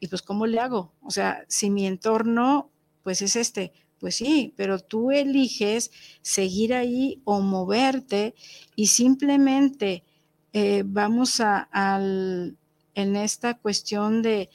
y 0.00 0.08
pues, 0.08 0.22
¿cómo 0.22 0.46
le 0.46 0.60
hago? 0.60 0.92
O 1.02 1.10
sea, 1.10 1.44
si 1.48 1.70
mi 1.70 1.86
entorno, 1.86 2.70
pues 3.02 3.22
es 3.22 3.36
este, 3.36 3.72
pues 3.98 4.16
sí, 4.16 4.54
pero 4.56 4.78
tú 4.78 5.10
eliges 5.10 5.90
seguir 6.22 6.74
ahí 6.74 7.20
o 7.24 7.40
moverte 7.40 8.34
y 8.76 8.86
simplemente 8.88 10.04
eh, 10.52 10.82
vamos 10.86 11.40
a, 11.40 11.68
al, 11.72 12.56
en 12.94 13.16
esta 13.16 13.54
cuestión 13.54 14.22
de 14.22 14.50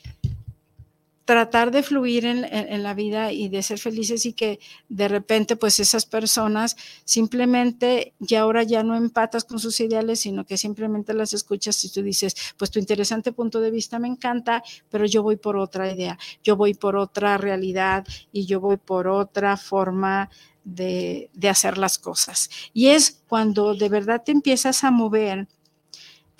tratar 1.25 1.71
de 1.71 1.83
fluir 1.83 2.25
en, 2.25 2.83
la 2.83 2.93
vida 2.93 3.31
y 3.31 3.47
de 3.47 3.63
ser 3.63 3.79
felices 3.79 4.25
y 4.25 4.33
que 4.33 4.59
de 4.89 5.07
repente 5.07 5.55
pues 5.55 5.79
esas 5.79 6.05
personas 6.05 6.75
simplemente 7.05 8.13
ya 8.19 8.41
ahora 8.41 8.63
ya 8.63 8.83
no 8.83 8.95
empatas 8.95 9.45
con 9.45 9.59
sus 9.59 9.79
ideales, 9.79 10.19
sino 10.19 10.45
que 10.45 10.57
simplemente 10.57 11.13
las 11.13 11.33
escuchas 11.33 11.83
y 11.85 11.89
tú 11.89 12.01
dices, 12.01 12.35
pues 12.57 12.71
tu 12.71 12.79
interesante 12.79 13.31
punto 13.31 13.61
de 13.61 13.71
vista 13.71 13.99
me 13.99 14.07
encanta, 14.07 14.63
pero 14.89 15.05
yo 15.05 15.23
voy 15.23 15.37
por 15.37 15.55
otra 15.55 15.91
idea, 15.91 16.17
yo 16.43 16.57
voy 16.57 16.73
por 16.73 16.97
otra 16.97 17.37
realidad 17.37 18.05
y 18.31 18.45
yo 18.45 18.59
voy 18.59 18.77
por 18.77 19.07
otra 19.07 19.55
forma 19.55 20.29
de, 20.65 21.29
de 21.33 21.49
hacer 21.49 21.77
las 21.77 21.97
cosas. 21.97 22.49
Y 22.73 22.87
es 22.87 23.23
cuando 23.27 23.75
de 23.75 23.89
verdad 23.89 24.23
te 24.25 24.31
empiezas 24.31 24.83
a 24.83 24.91
mover 24.91 25.47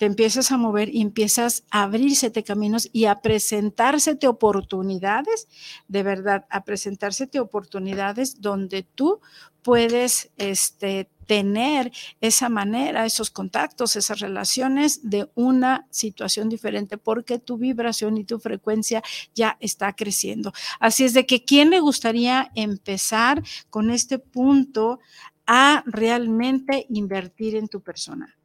empiezas 0.04 0.52
a 0.52 0.56
mover 0.56 0.94
y 0.94 1.00
empiezas 1.00 1.64
a 1.70 1.84
abrírsete 1.84 2.42
caminos 2.42 2.88
y 2.92 3.04
a 3.04 3.20
presentársete 3.20 4.26
oportunidades, 4.26 5.48
de 5.88 6.02
verdad, 6.02 6.46
a 6.50 6.64
presentársete 6.64 7.40
oportunidades 7.40 8.40
donde 8.40 8.82
tú 8.82 9.20
puedes 9.62 10.30
este, 10.36 11.08
tener 11.26 11.90
esa 12.20 12.48
manera, 12.48 13.06
esos 13.06 13.30
contactos, 13.30 13.96
esas 13.96 14.20
relaciones 14.20 15.08
de 15.08 15.30
una 15.34 15.86
situación 15.90 16.48
diferente, 16.48 16.98
porque 16.98 17.38
tu 17.38 17.56
vibración 17.56 18.18
y 18.18 18.24
tu 18.24 18.38
frecuencia 18.38 19.02
ya 19.34 19.56
está 19.60 19.94
creciendo. 19.94 20.52
Así 20.80 21.04
es 21.04 21.14
de 21.14 21.26
que, 21.26 21.44
¿quién 21.44 21.70
le 21.70 21.80
gustaría 21.80 22.50
empezar 22.54 23.42
con 23.70 23.90
este 23.90 24.18
punto 24.18 25.00
a 25.46 25.82
realmente 25.86 26.86
invertir 26.90 27.56
en 27.56 27.68
tu 27.68 27.80
persona? 27.80 28.36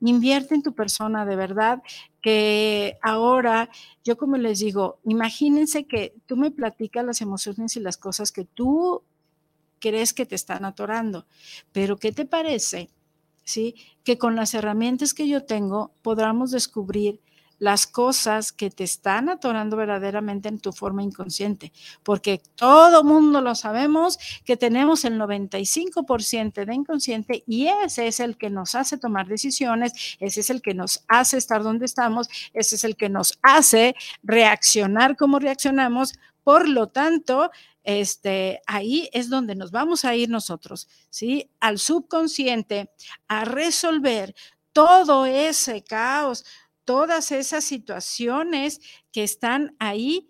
Invierte 0.00 0.54
en 0.54 0.62
tu 0.62 0.74
persona, 0.74 1.26
de 1.26 1.36
verdad, 1.36 1.82
que 2.20 2.98
ahora, 3.02 3.68
yo 4.04 4.16
como 4.16 4.36
les 4.36 4.60
digo, 4.60 4.98
imagínense 5.04 5.86
que 5.86 6.14
tú 6.26 6.36
me 6.36 6.50
platicas 6.50 7.04
las 7.04 7.20
emociones 7.20 7.76
y 7.76 7.80
las 7.80 7.96
cosas 7.96 8.30
que 8.30 8.44
tú 8.44 9.02
crees 9.80 10.12
que 10.12 10.26
te 10.26 10.34
están 10.34 10.64
atorando, 10.64 11.26
pero 11.72 11.96
¿qué 11.96 12.12
te 12.12 12.26
parece? 12.26 12.90
¿Sí? 13.44 13.74
Que 14.04 14.18
con 14.18 14.36
las 14.36 14.54
herramientas 14.54 15.14
que 15.14 15.28
yo 15.28 15.44
tengo 15.44 15.92
podamos 16.02 16.50
descubrir 16.50 17.20
las 17.58 17.86
cosas 17.86 18.52
que 18.52 18.70
te 18.70 18.84
están 18.84 19.28
atorando 19.28 19.76
verdaderamente 19.76 20.48
en 20.48 20.60
tu 20.60 20.72
forma 20.72 21.02
inconsciente, 21.02 21.72
porque 22.02 22.40
todo 22.54 23.04
mundo 23.04 23.40
lo 23.40 23.54
sabemos 23.54 24.18
que 24.44 24.56
tenemos 24.56 25.04
el 25.04 25.18
95% 25.18 26.64
de 26.64 26.74
inconsciente 26.74 27.44
y 27.46 27.68
ese 27.68 28.06
es 28.06 28.20
el 28.20 28.36
que 28.36 28.50
nos 28.50 28.74
hace 28.74 28.98
tomar 28.98 29.26
decisiones, 29.26 30.16
ese 30.20 30.40
es 30.40 30.50
el 30.50 30.62
que 30.62 30.74
nos 30.74 31.04
hace 31.08 31.36
estar 31.36 31.62
donde 31.62 31.86
estamos, 31.86 32.28
ese 32.52 32.76
es 32.76 32.84
el 32.84 32.96
que 32.96 33.08
nos 33.08 33.38
hace 33.42 33.94
reaccionar 34.22 35.16
como 35.16 35.38
reaccionamos. 35.38 36.14
Por 36.44 36.66
lo 36.66 36.88
tanto, 36.88 37.50
este, 37.82 38.60
ahí 38.66 39.08
es 39.12 39.28
donde 39.28 39.54
nos 39.54 39.70
vamos 39.70 40.04
a 40.04 40.14
ir 40.14 40.28
nosotros, 40.28 40.88
¿sí? 41.10 41.50
Al 41.60 41.78
subconsciente, 41.78 42.90
a 43.28 43.44
resolver 43.44 44.34
todo 44.72 45.26
ese 45.26 45.82
caos, 45.82 46.44
todas 46.88 47.32
esas 47.32 47.64
situaciones 47.64 48.80
que 49.12 49.22
están 49.22 49.76
ahí 49.78 50.26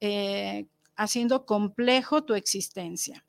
eh, 0.00 0.66
haciendo 0.96 1.46
complejo 1.46 2.24
tu 2.24 2.34
existencia. 2.34 3.24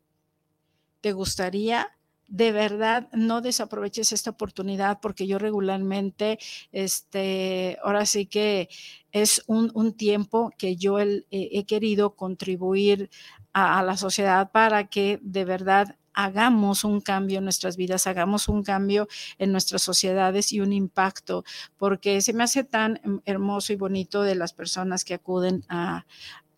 ¿Te 1.00 1.14
gustaría? 1.14 1.96
De 2.28 2.52
verdad, 2.52 3.08
no 3.14 3.42
desaproveches 3.42 4.12
esta 4.12 4.32
oportunidad 4.32 5.00
porque 5.00 5.28
yo 5.28 5.38
regularmente, 5.38 6.40
este, 6.72 7.78
ahora 7.84 8.08
sí 8.08 8.26
que 8.26 8.68
es 9.12 9.44
un, 9.46 9.94
tiempo 9.94 10.52
que 10.58 10.76
yo 10.76 10.98
he, 11.00 11.66
querido 11.68 12.16
contribuir 12.16 13.12
a 13.54 13.84
la 13.84 13.96
sociedad 13.96 14.52
para 14.52 14.88
que 14.88 15.20
de 15.22 15.46
verdad 15.46 16.00
hagamos 16.16 16.84
un 16.84 17.02
cambio 17.02 17.38
en 17.40 17.44
nuestras 17.44 17.78
vidas, 17.78 18.08
hagamos 18.08 18.48
un 18.48 18.64
cambio 18.64 19.08
en 19.38 19.52
nuestras 19.52 19.82
sociedades 19.82 20.52
y 20.52 20.62
un 20.62 20.74
impacto, 20.74 21.44
porque 21.78 22.22
se 22.22 22.34
me 22.34 22.44
hace 22.44 22.64
tan 22.64 23.00
hermoso 23.26 23.74
y 23.74 23.76
bonito 23.76 24.24
de 24.24 24.36
las 24.36 24.54
personas 24.54 25.04
que 25.04 25.14
acuden 25.14 25.64
a, 25.70 26.06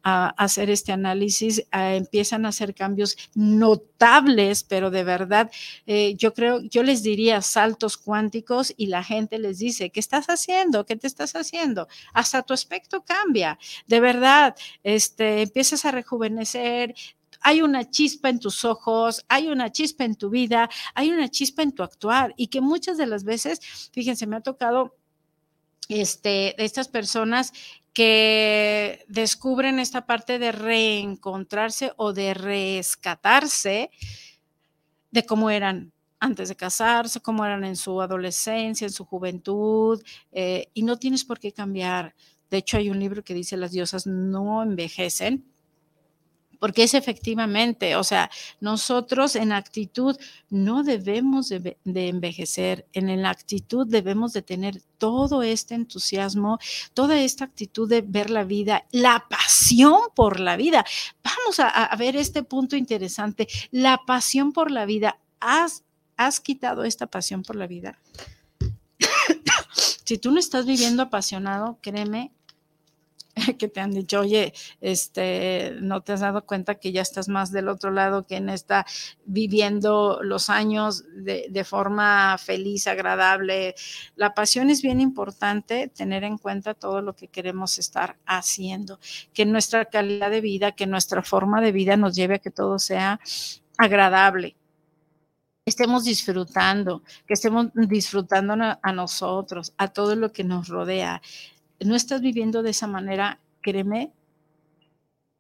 hacer 0.10 0.70
este 0.70 0.94
análisis, 0.94 1.68
empiezan 1.74 2.46
a 2.46 2.50
hacer 2.50 2.74
cambios 2.74 3.18
notables, 3.36 4.64
pero 4.64 4.90
de 4.90 5.04
verdad, 5.04 5.52
eh, 5.86 6.16
yo 6.16 6.34
creo, 6.34 6.62
yo 6.62 6.82
les 6.82 7.04
diría 7.04 7.42
saltos 7.42 7.98
cuánticos 7.98 8.74
y 8.78 8.86
la 8.86 9.04
gente 9.04 9.38
les 9.38 9.58
dice, 9.58 9.90
¿qué 9.90 10.00
estás 10.00 10.28
haciendo? 10.28 10.86
¿Qué 10.86 10.96
te 10.96 11.08
estás 11.08 11.36
haciendo? 11.36 11.90
Hasta 12.14 12.42
tu 12.44 12.54
aspecto 12.54 13.04
cambia, 13.04 13.60
de 13.88 14.00
verdad, 14.00 14.56
este, 14.82 15.42
empiezas 15.42 15.84
a 15.84 15.92
rejuvenecer, 15.92 16.96
hay 17.42 17.62
una 17.62 17.90
chispa 17.90 18.30
en 18.30 18.40
tus 18.40 18.66
ojos, 18.66 19.26
hay 19.28 19.48
una 19.48 19.72
chispa 19.72 20.04
en 20.04 20.16
tu 20.16 20.30
vida, 20.30 20.70
hay 20.94 21.12
una 21.12 21.30
chispa 21.30 21.64
en 21.64 21.74
tu 21.74 21.84
actuar 21.84 22.34
y 22.38 22.48
que 22.48 22.62
muchas 22.62 22.98
de 22.98 23.08
las 23.08 23.24
veces, 23.24 23.90
fíjense, 23.92 24.28
me 24.28 24.38
ha 24.38 24.42
tocado 24.42 24.96
este, 25.90 26.62
estas 26.64 26.88
personas 26.88 27.54
que 27.94 29.06
descubren 29.08 29.80
esta 29.80 30.06
parte 30.06 30.38
de 30.38 30.52
reencontrarse 30.52 31.94
o 31.98 32.14
de 32.14 32.34
rescatarse 32.34 33.90
de 35.10 35.26
cómo 35.26 35.50
eran 35.50 35.92
antes 36.20 36.50
de 36.50 36.56
casarse, 36.56 37.22
cómo 37.22 37.46
eran 37.46 37.64
en 37.64 37.76
su 37.76 38.02
adolescencia, 38.02 38.86
en 38.86 38.94
su 38.94 39.06
juventud, 39.06 40.02
eh, 40.32 40.70
y 40.74 40.84
no 40.84 40.98
tienes 40.98 41.24
por 41.24 41.40
qué 41.40 41.52
cambiar. 41.52 42.16
De 42.50 42.58
hecho, 42.58 42.78
hay 42.78 42.90
un 42.90 43.00
libro 43.00 43.24
que 43.24 43.34
dice 43.34 43.58
las 43.58 43.72
diosas 43.72 44.08
no 44.08 44.64
envejecen, 44.64 45.46
porque 46.60 46.84
es 46.84 46.94
efectivamente, 46.94 47.96
o 47.96 48.04
sea, 48.04 48.30
nosotros 48.60 49.36
en 49.36 49.52
actitud 49.52 50.18
no 50.50 50.84
debemos 50.84 51.50
de, 51.50 51.78
envejecer, 51.86 52.88
en 52.94 53.22
la 53.22 53.30
actitud 53.30 53.88
debemos 53.88 54.34
de 54.34 54.42
tener 54.42 54.82
todo 54.98 55.44
este 55.44 55.76
entusiasmo, 55.76 56.60
toda 56.94 57.20
esta 57.20 57.46
actitud 57.46 57.90
de 57.90 58.02
ver 58.02 58.30
la 58.30 58.44
vida, 58.44 58.86
la 58.92 59.26
pasión 59.30 60.00
por 60.16 60.40
la 60.40 60.58
vida. 60.58 60.86
Vamos 61.24 61.60
a, 61.60 61.96
ver 61.98 62.16
este 62.16 62.44
punto 62.44 62.76
interesante, 62.76 63.48
la 63.72 64.02
pasión 64.06 64.52
por 64.52 64.72
la 64.72 64.86
vida. 64.86 65.20
¿Has, 65.40 65.84
has 66.16 66.40
quitado 66.40 66.84
esta 66.84 67.08
pasión 67.08 67.44
por 67.44 67.56
la 67.56 67.68
vida? 67.68 68.00
si 70.06 70.18
tú 70.18 70.32
no 70.32 70.40
estás 70.40 70.66
viviendo 70.66 71.04
apasionado, 71.04 71.78
créeme 71.82 72.32
que 73.58 73.68
te 73.68 73.80
han 73.80 73.92
dicho, 73.92 74.22
oye, 74.22 74.54
este, 74.82 75.76
no 75.82 76.02
te 76.02 76.14
has 76.14 76.22
dado 76.22 76.46
cuenta 76.46 76.76
que 76.76 76.92
ya 76.92 77.02
estás 77.02 77.30
más 77.30 77.52
del 77.52 77.70
otro 77.70 77.92
lado, 77.92 78.26
que 78.26 78.38
en 78.38 78.50
está 78.50 78.86
viviendo 79.26 80.20
los 80.24 80.50
años 80.50 81.04
de, 81.16 81.48
de, 81.50 81.64
forma 81.64 82.38
feliz, 82.38 82.88
agradable. 82.88 83.76
La 84.16 84.34
pasión 84.34 84.70
es 84.70 84.82
bien 84.82 85.02
importante, 85.02 85.90
tener 85.90 86.24
en 86.24 86.38
cuenta 86.38 86.74
todo 86.74 87.02
lo 87.02 87.16
que 87.16 87.28
queremos 87.28 87.78
estar 87.80 88.18
haciendo, 88.26 89.00
que 89.34 89.46
nuestra 89.46 89.86
calidad 89.86 90.32
de 90.32 90.42
vida, 90.42 90.72
que 90.72 90.88
nuestra 90.88 91.22
forma 91.22 91.62
de 91.62 91.72
vida 91.72 91.98
nos 91.98 92.16
lleve 92.16 92.36
a 92.36 92.40
que 92.40 92.52
todo 92.52 92.80
sea 92.80 93.20
agradable 93.78 94.56
estemos 95.66 96.06
disfrutando, 96.06 97.04
que 97.28 97.34
estemos 97.34 97.68
disfrutando 97.74 98.54
a 98.82 98.94
nosotros, 98.94 99.74
a 99.78 99.90
todo 99.90 100.16
lo 100.16 100.32
que 100.32 100.46
nos 100.46 100.70
rodea 100.70 101.22
no 101.80 101.96
estás 101.96 102.22
viviendo 102.22 102.64
de 102.64 102.72
esa 102.72 102.88
manera, 102.88 103.40
créeme 103.62 104.12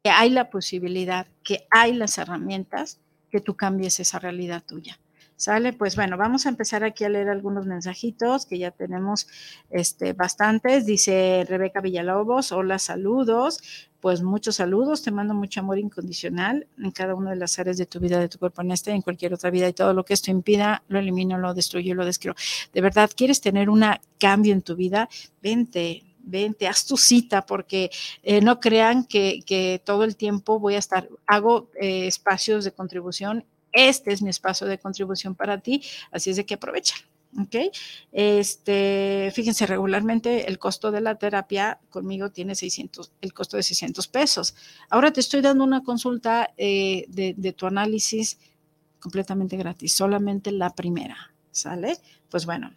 que 0.03 0.09
hay 0.09 0.29
la 0.29 0.49
posibilidad, 0.49 1.27
que 1.43 1.67
hay 1.69 1.93
las 1.93 2.17
herramientas 2.17 2.99
que 3.29 3.41
tú 3.41 3.55
cambies 3.55 3.99
esa 3.99 4.19
realidad 4.19 4.63
tuya. 4.65 4.99
¿Sale? 5.37 5.71
Pues 5.71 5.95
bueno, 5.95 6.17
vamos 6.17 6.47
a 6.47 6.49
empezar 6.49 6.83
aquí 6.83 7.03
a 7.03 7.09
leer 7.09 7.29
algunos 7.29 7.67
mensajitos 7.67 8.47
que 8.47 8.57
ya 8.57 8.71
tenemos 8.71 9.27
este, 9.69 10.13
bastantes. 10.13 10.87
Dice 10.87 11.45
Rebeca 11.47 11.79
Villalobos, 11.79 12.51
hola, 12.51 12.79
saludos. 12.79 13.59
Pues 14.01 14.23
muchos 14.23 14.55
saludos, 14.55 15.03
te 15.03 15.11
mando 15.11 15.35
mucho 15.35 15.59
amor 15.59 15.77
incondicional 15.77 16.65
en 16.79 16.89
cada 16.89 17.13
una 17.13 17.31
de 17.31 17.35
las 17.35 17.59
áreas 17.59 17.77
de 17.77 17.85
tu 17.85 17.99
vida, 17.99 18.19
de 18.19 18.29
tu 18.29 18.39
cuerpo, 18.39 18.63
en 18.63 18.71
esta 18.71 18.89
y 18.89 18.95
en 18.95 19.03
cualquier 19.03 19.35
otra 19.35 19.51
vida. 19.51 19.67
Y 19.67 19.73
todo 19.73 19.93
lo 19.93 20.05
que 20.05 20.15
esto 20.15 20.31
impida, 20.31 20.81
lo 20.87 20.97
elimino, 20.97 21.37
lo 21.37 21.53
destruyo, 21.53 21.93
lo 21.93 22.05
describo. 22.05 22.35
De 22.73 22.81
verdad, 22.81 23.11
¿quieres 23.15 23.39
tener 23.39 23.69
un 23.69 23.83
cambio 24.19 24.53
en 24.53 24.63
tu 24.63 24.75
vida? 24.75 25.07
Vente, 25.43 26.03
vente, 26.27 26.67
haz 26.67 26.85
tu 26.85 26.97
cita, 26.97 27.45
porque 27.45 27.89
eh, 28.23 28.41
no 28.41 28.59
crean 28.59 29.05
que, 29.05 29.81
todo 29.85 30.03
el 30.03 30.15
tiempo 30.15 30.59
voy 30.59 30.75
a 30.75 30.79
estar, 30.79 31.09
hago 31.25 31.69
eh, 31.79 32.07
espacios 32.07 32.63
de 32.63 32.71
contribución, 32.71 33.45
este 33.71 34.11
es 34.11 34.21
mi 34.21 34.29
espacio 34.29 34.67
de 34.67 34.79
contribución 34.79 35.35
para 35.35 35.59
ti, 35.59 35.83
así 36.11 36.29
es 36.29 36.37
de 36.37 36.45
que 36.45 36.55
aprovecha. 36.55 36.95
¿ok? 37.39 37.55
Este, 38.11 39.31
fíjense, 39.33 39.65
regularmente 39.65 40.47
el 40.47 40.57
costo 40.57 40.91
de 40.91 41.01
la 41.01 41.15
terapia 41.15 41.79
conmigo 41.89 42.31
tiene 42.31 42.55
600, 42.55 43.11
el 43.21 43.33
costo 43.33 43.57
de 43.57 43.63
600 43.63 44.07
pesos. 44.07 44.55
Ahora 44.89 45.11
te 45.11 45.19
estoy 45.19 45.41
dando 45.41 45.63
una 45.63 45.83
consulta 45.83 46.53
eh, 46.57 47.05
de, 47.09 47.33
de, 47.37 47.53
tu 47.53 47.67
análisis 47.67 48.39
completamente 48.99 49.57
gratis, 49.57 49.93
solamente 49.93 50.51
la 50.51 50.73
primera, 50.73 51.33
¿sale? 51.51 51.97
Pues 52.29 52.45
bueno, 52.45 52.73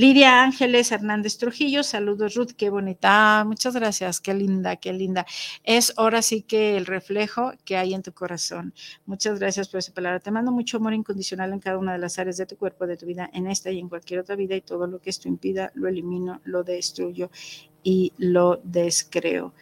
Lidia 0.00 0.42
Ángeles 0.42 0.92
Hernández 0.92 1.36
Trujillo, 1.36 1.82
saludos 1.82 2.34
Ruth, 2.34 2.52
qué 2.56 2.70
bonita, 2.70 3.40
ah, 3.40 3.44
muchas 3.44 3.74
gracias, 3.74 4.18
qué 4.18 4.32
linda, 4.32 4.76
qué 4.76 4.94
linda. 4.94 5.26
Es 5.62 5.92
ahora 5.98 6.22
sí 6.22 6.40
que 6.40 6.78
el 6.78 6.86
reflejo 6.86 7.52
que 7.66 7.76
hay 7.76 7.92
en 7.92 8.02
tu 8.02 8.14
corazón. 8.14 8.72
Muchas 9.04 9.38
gracias 9.38 9.68
por 9.68 9.76
esa 9.80 9.92
palabra. 9.92 10.18
Te 10.18 10.30
mando 10.30 10.52
mucho 10.52 10.78
amor 10.78 10.94
incondicional 10.94 11.52
en 11.52 11.60
cada 11.60 11.76
una 11.76 11.92
de 11.92 11.98
las 11.98 12.18
áreas 12.18 12.38
de 12.38 12.46
tu 12.46 12.56
cuerpo, 12.56 12.86
de 12.86 12.96
tu 12.96 13.04
vida, 13.04 13.28
en 13.34 13.46
esta 13.46 13.70
y 13.70 13.78
en 13.78 13.90
cualquier 13.90 14.20
otra 14.20 14.36
vida 14.36 14.56
y 14.56 14.62
todo 14.62 14.86
lo 14.86 15.02
que 15.02 15.10
esto 15.10 15.28
impida, 15.28 15.70
lo 15.74 15.86
elimino, 15.86 16.40
lo 16.44 16.64
destruyo 16.64 17.30
y 17.82 18.14
lo 18.16 18.58
descreo. 18.64 19.52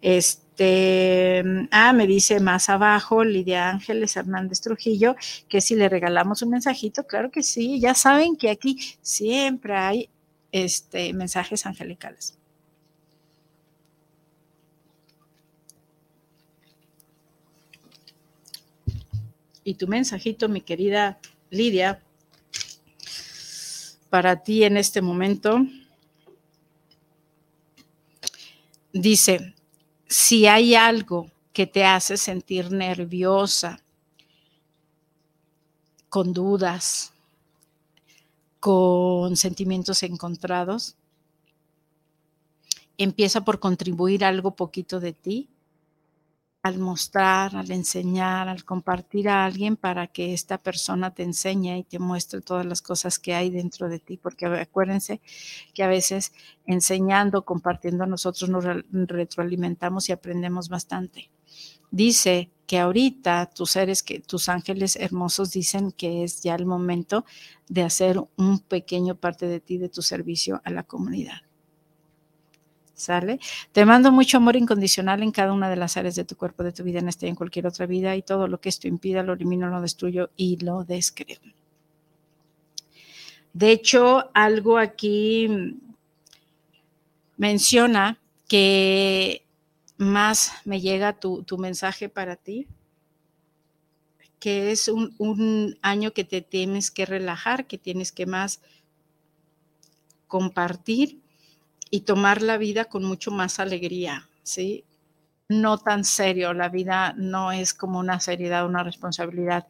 Este, 0.00 1.44
ah, 1.70 1.92
me 1.92 2.06
dice 2.06 2.40
más 2.40 2.68
abajo 2.68 3.24
Lidia 3.24 3.68
Ángeles 3.70 4.16
Hernández 4.16 4.60
Trujillo 4.60 5.16
que 5.48 5.60
si 5.60 5.74
le 5.74 5.88
regalamos 5.88 6.42
un 6.42 6.50
mensajito, 6.50 7.06
claro 7.06 7.30
que 7.30 7.42
sí, 7.42 7.80
ya 7.80 7.94
saben 7.94 8.36
que 8.36 8.50
aquí 8.50 8.78
siempre 9.02 9.74
hay 9.76 10.10
este, 10.52 11.12
mensajes 11.12 11.66
angelicales. 11.66 12.38
Y 19.64 19.74
tu 19.74 19.86
mensajito, 19.86 20.48
mi 20.48 20.62
querida 20.62 21.18
Lidia, 21.50 22.00
para 24.08 24.42
ti 24.42 24.64
en 24.64 24.78
este 24.78 25.02
momento, 25.02 25.60
dice, 28.94 29.54
si 30.08 30.46
hay 30.46 30.74
algo 30.74 31.30
que 31.52 31.66
te 31.66 31.84
hace 31.84 32.16
sentir 32.16 32.72
nerviosa, 32.72 33.82
con 36.08 36.32
dudas, 36.32 37.12
con 38.60 39.36
sentimientos 39.36 40.02
encontrados, 40.02 40.96
empieza 42.96 43.42
por 43.44 43.60
contribuir 43.60 44.24
algo 44.24 44.56
poquito 44.56 44.98
de 44.98 45.12
ti 45.12 45.48
al 46.68 46.78
mostrar, 46.78 47.56
al 47.56 47.70
enseñar, 47.70 48.48
al 48.48 48.64
compartir 48.64 49.28
a 49.28 49.44
alguien 49.44 49.76
para 49.76 50.06
que 50.06 50.32
esta 50.32 50.58
persona 50.58 51.12
te 51.12 51.22
enseñe 51.22 51.78
y 51.78 51.84
te 51.84 51.98
muestre 51.98 52.40
todas 52.40 52.64
las 52.64 52.82
cosas 52.82 53.18
que 53.18 53.34
hay 53.34 53.50
dentro 53.50 53.88
de 53.88 53.98
ti, 53.98 54.16
porque 54.16 54.46
acuérdense 54.46 55.20
que 55.74 55.82
a 55.82 55.88
veces 55.88 56.32
enseñando, 56.66 57.44
compartiendo 57.44 58.06
nosotros 58.06 58.48
nos 58.50 58.64
retroalimentamos 58.92 60.08
y 60.08 60.12
aprendemos 60.12 60.68
bastante. 60.68 61.30
Dice 61.90 62.50
que 62.66 62.78
ahorita 62.78 63.46
tus 63.46 63.70
seres, 63.70 64.02
que 64.02 64.20
tus 64.20 64.50
ángeles 64.50 64.96
hermosos 64.96 65.50
dicen 65.52 65.90
que 65.90 66.22
es 66.22 66.42
ya 66.42 66.54
el 66.54 66.66
momento 66.66 67.24
de 67.68 67.82
hacer 67.82 68.20
un 68.36 68.60
pequeño 68.60 69.16
parte 69.16 69.46
de 69.46 69.60
ti, 69.60 69.78
de 69.78 69.88
tu 69.88 70.02
servicio 70.02 70.60
a 70.64 70.70
la 70.70 70.82
comunidad. 70.82 71.47
¿Sale? 72.98 73.38
Te 73.70 73.84
mando 73.84 74.10
mucho 74.10 74.38
amor 74.38 74.56
incondicional 74.56 75.22
en 75.22 75.30
cada 75.30 75.52
una 75.52 75.70
de 75.70 75.76
las 75.76 75.96
áreas 75.96 76.16
de 76.16 76.24
tu 76.24 76.36
cuerpo, 76.36 76.64
de 76.64 76.72
tu 76.72 76.82
vida, 76.82 76.98
en 76.98 77.08
esta 77.08 77.26
y 77.26 77.28
en 77.28 77.36
cualquier 77.36 77.68
otra 77.68 77.86
vida, 77.86 78.16
y 78.16 78.22
todo 78.22 78.48
lo 78.48 78.60
que 78.60 78.68
esto 78.68 78.88
impida, 78.88 79.22
lo 79.22 79.34
elimino, 79.34 79.68
lo 79.68 79.80
destruyo 79.80 80.30
y 80.36 80.56
lo 80.56 80.82
descreo. 80.82 81.38
De 83.52 83.70
hecho, 83.70 84.30
algo 84.34 84.78
aquí 84.78 85.76
menciona 87.36 88.18
que 88.48 89.44
más 89.96 90.50
me 90.64 90.80
llega 90.80 91.20
tu, 91.20 91.44
mensaje 91.56 92.08
para 92.08 92.34
ti, 92.34 92.66
que 94.40 94.72
es 94.72 94.88
un, 94.88 95.14
un 95.18 95.78
año 95.82 96.12
que 96.12 96.24
te 96.24 96.42
tienes 96.42 96.90
que 96.90 97.06
relajar, 97.06 97.68
que 97.68 97.78
tienes 97.78 98.10
que 98.10 98.26
más 98.26 98.60
compartir 100.26 101.20
y 101.90 102.00
tomar 102.00 102.42
la 102.42 102.58
vida 102.58 102.86
con 102.86 103.04
mucho 103.04 103.30
más 103.30 103.60
alegría, 103.60 104.28
¿sí? 104.42 104.84
No 105.48 105.78
tan 105.78 106.04
serio, 106.04 106.52
la 106.52 106.68
vida 106.68 107.14
no 107.16 107.52
es 107.52 107.72
como 107.74 107.98
una 107.98 108.20
seriedad, 108.20 108.66
una 108.66 108.82
responsabilidad, 108.82 109.66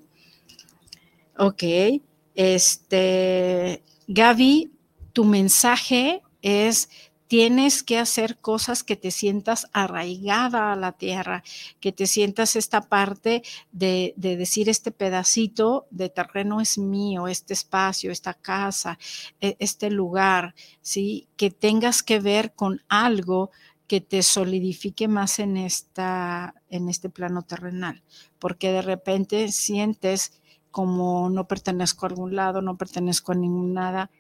Ok. 1.38 1.63
Este, 2.36 3.84
Gaby, 4.08 4.72
tu 5.13 5.24
mensaje 5.26 6.22
es 6.41 6.89
tienes 7.32 7.82
que 7.82 7.98
hacer 7.98 8.39
cosas 8.39 8.84
que 8.84 8.98
te 8.98 9.10
sientas 9.10 9.70
arraigada 9.72 10.74
a 10.74 10.76
la 10.76 10.91
tierra, 10.91 11.44
que 11.80 11.94
te 11.94 12.06
sientas 12.06 12.58
esta 12.58 12.82
parte 12.82 13.41
de, 13.72 14.13
decir 14.17 14.67
este 14.67 14.91
pedacito 14.91 15.88
de 15.91 16.10
terreno 16.10 16.60
es 16.60 16.78
mío, 16.78 17.30
este 17.30 17.54
espacio, 17.54 18.12
esta 18.12 18.34
casa, 18.34 19.00
e, 19.39 19.56
este 19.60 19.89
lugar, 19.89 20.56
¿sí? 20.82 21.30
Que 21.38 21.52
tengas 21.52 22.04
que 22.04 22.20
ver 22.20 22.52
con 22.52 22.82
algo 22.89 23.52
que 23.88 24.02
te 24.02 24.24
solidifique 24.24 25.08
más 25.08 25.39
en, 25.39 25.56
esta, 25.56 26.54
en 26.70 26.89
este 26.89 27.10
plano 27.10 27.44
terrenal, 27.44 28.04
porque 28.39 28.74
de 28.74 28.82
repente 28.82 29.54
sientes 29.54 30.34
como 30.70 31.30
no 31.30 31.48
pertenezco 31.48 32.06
a 32.06 32.10
algún 32.10 32.36
lado, 32.36 32.62
no 32.62 32.76
pertenezco 32.76 33.32
a 33.32 33.36
ningún 33.36 33.74
nada, 33.74 34.12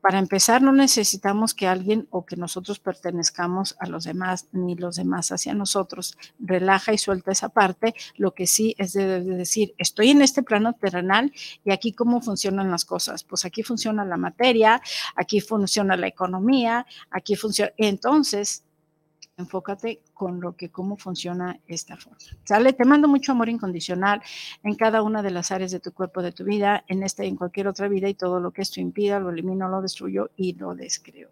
para 0.00 0.18
empezar, 0.18 0.62
no 0.62 0.72
necesitamos 0.72 1.54
que 1.54 1.66
alguien 1.66 2.08
o 2.10 2.24
que 2.24 2.36
nosotros 2.36 2.78
pertenezcamos 2.78 3.76
a 3.78 3.86
los 3.86 4.04
demás, 4.04 4.46
ni 4.52 4.74
los 4.74 4.96
demás 4.96 5.30
hacia 5.30 5.54
nosotros. 5.54 6.16
Relaja 6.38 6.92
y 6.92 6.98
suelta 6.98 7.32
esa 7.32 7.50
parte. 7.50 7.94
Lo 8.16 8.32
que 8.32 8.46
sí 8.46 8.74
es 8.78 8.92
de, 8.94 9.20
decir, 9.20 9.74
estoy 9.78 10.10
en 10.10 10.22
este 10.22 10.42
plano 10.42 10.72
terrenal 10.72 11.32
y 11.64 11.72
aquí 11.72 11.92
cómo 11.92 12.20
funcionan 12.22 12.70
las 12.70 12.84
cosas. 12.84 13.24
Pues 13.24 13.44
aquí 13.44 13.62
funciona 13.62 14.04
la 14.04 14.16
materia, 14.16 14.80
aquí 15.16 15.40
funciona 15.40 15.96
la 15.96 16.06
economía, 16.06 16.86
aquí 17.10 17.36
funciona. 17.36 17.72
Entonces, 17.76 18.64
enfócate 19.40 20.02
con 20.14 20.40
lo 20.40 20.56
que, 20.56 20.70
cómo 20.70 20.96
funciona 20.96 21.58
esta 21.66 21.96
forma. 21.96 22.18
¿Sale? 22.44 22.72
Te 22.72 22.84
mando 22.84 23.08
mucho 23.08 23.32
amor 23.32 23.48
incondicional 23.48 24.22
en 24.62 24.74
cada 24.76 25.02
una 25.02 25.22
de 25.22 25.30
las 25.30 25.50
áreas 25.50 25.70
de 25.72 25.80
tu 25.80 25.92
cuerpo, 25.92 26.22
de 26.22 26.32
tu 26.32 26.44
vida, 26.44 26.84
en 26.86 27.02
esta 27.02 27.24
y 27.24 27.28
en 27.28 27.36
cualquier 27.36 27.68
otra 27.68 27.88
vida 27.88 28.08
y 28.08 28.14
todo 28.14 28.40
lo 28.40 28.52
que 28.52 28.62
esto 28.62 28.80
impida, 28.80 29.20
lo 29.20 29.30
elimino, 29.30 29.68
lo 29.68 29.82
destruyo 29.82 30.30
y 30.36 30.54
lo 30.54 30.74
descreo. 30.74 31.28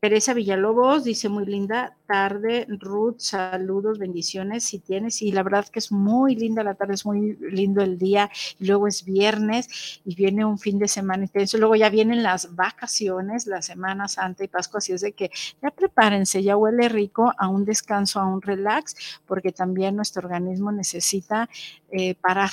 Teresa 0.00 0.32
Villalobos 0.32 1.04
dice 1.04 1.28
muy 1.28 1.44
linda 1.44 1.94
tarde, 2.06 2.66
Ruth, 2.70 3.18
saludos, 3.18 3.98
bendiciones 3.98 4.64
si 4.64 4.78
tienes. 4.78 5.20
Y 5.20 5.30
la 5.30 5.42
verdad 5.42 5.68
que 5.68 5.78
es 5.78 5.92
muy 5.92 6.34
linda 6.34 6.64
la 6.64 6.74
tarde, 6.74 6.94
es 6.94 7.04
muy 7.04 7.36
lindo 7.36 7.82
el 7.82 7.98
día. 7.98 8.30
Y 8.58 8.64
luego 8.66 8.88
es 8.88 9.04
viernes 9.04 10.00
y 10.06 10.14
viene 10.14 10.46
un 10.46 10.58
fin 10.58 10.78
de 10.78 10.88
semana 10.88 11.24
intenso. 11.24 11.58
Luego 11.58 11.76
ya 11.76 11.90
vienen 11.90 12.22
las 12.22 12.56
vacaciones, 12.56 13.46
la 13.46 13.60
Semana 13.60 14.08
Santa 14.08 14.42
y 14.42 14.48
Pascua. 14.48 14.78
Así 14.78 14.94
es 14.94 15.02
de 15.02 15.12
que 15.12 15.30
ya 15.60 15.70
prepárense, 15.70 16.42
ya 16.42 16.56
huele 16.56 16.88
rico 16.88 17.34
a 17.36 17.48
un 17.48 17.66
descanso, 17.66 18.20
a 18.20 18.26
un 18.26 18.40
relax, 18.40 19.20
porque 19.26 19.52
también 19.52 19.96
nuestro 19.96 20.26
organismo 20.26 20.72
necesita 20.72 21.50
eh, 21.90 22.14
parar 22.14 22.50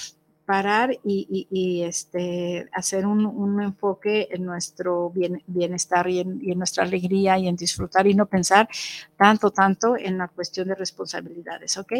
parar 0.48 0.98
y, 1.04 1.84
este, 1.84 2.68
hacer 2.72 3.06
un, 3.06 3.62
enfoque 3.62 4.30
en 4.32 4.46
nuestro 4.46 5.12
bienestar 5.46 6.10
y 6.10 6.22
en, 6.22 6.58
nuestra 6.58 6.86
alegría 6.86 7.38
y 7.38 7.50
en 7.50 7.58
disfrutar 7.58 8.08
y 8.08 8.14
no 8.14 8.28
pensar 8.28 8.70
tanto, 9.18 9.52
tanto 9.52 9.98
en 9.98 10.18
la 10.18 10.30
cuestión 10.30 10.70
de 10.70 10.76
responsabilidades, 10.76 11.78
¿ok? 11.78 11.92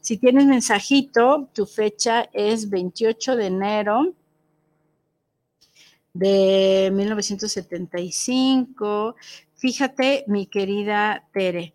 Si 0.00 0.18
tienes 0.18 0.46
mensajito, 0.46 1.48
tu 1.52 1.66
fecha 1.66 2.28
es 2.32 2.70
28 2.70 3.34
de 3.34 3.46
enero 3.46 4.14
de 6.14 6.92
1975. 6.94 9.16
Fíjate, 9.56 10.22
mi 10.28 10.46
querida 10.46 11.24
Tere, 11.32 11.74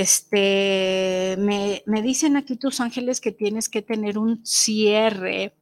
este, 0.00 1.36
me, 1.38 2.02
dicen 2.02 2.36
aquí 2.36 2.56
tus 2.56 2.80
ángeles 2.80 3.20
que 3.20 3.32
tienes 3.32 3.68
que 3.68 3.82
tener 3.82 4.18
un 4.18 4.44
cierre, 4.44 5.54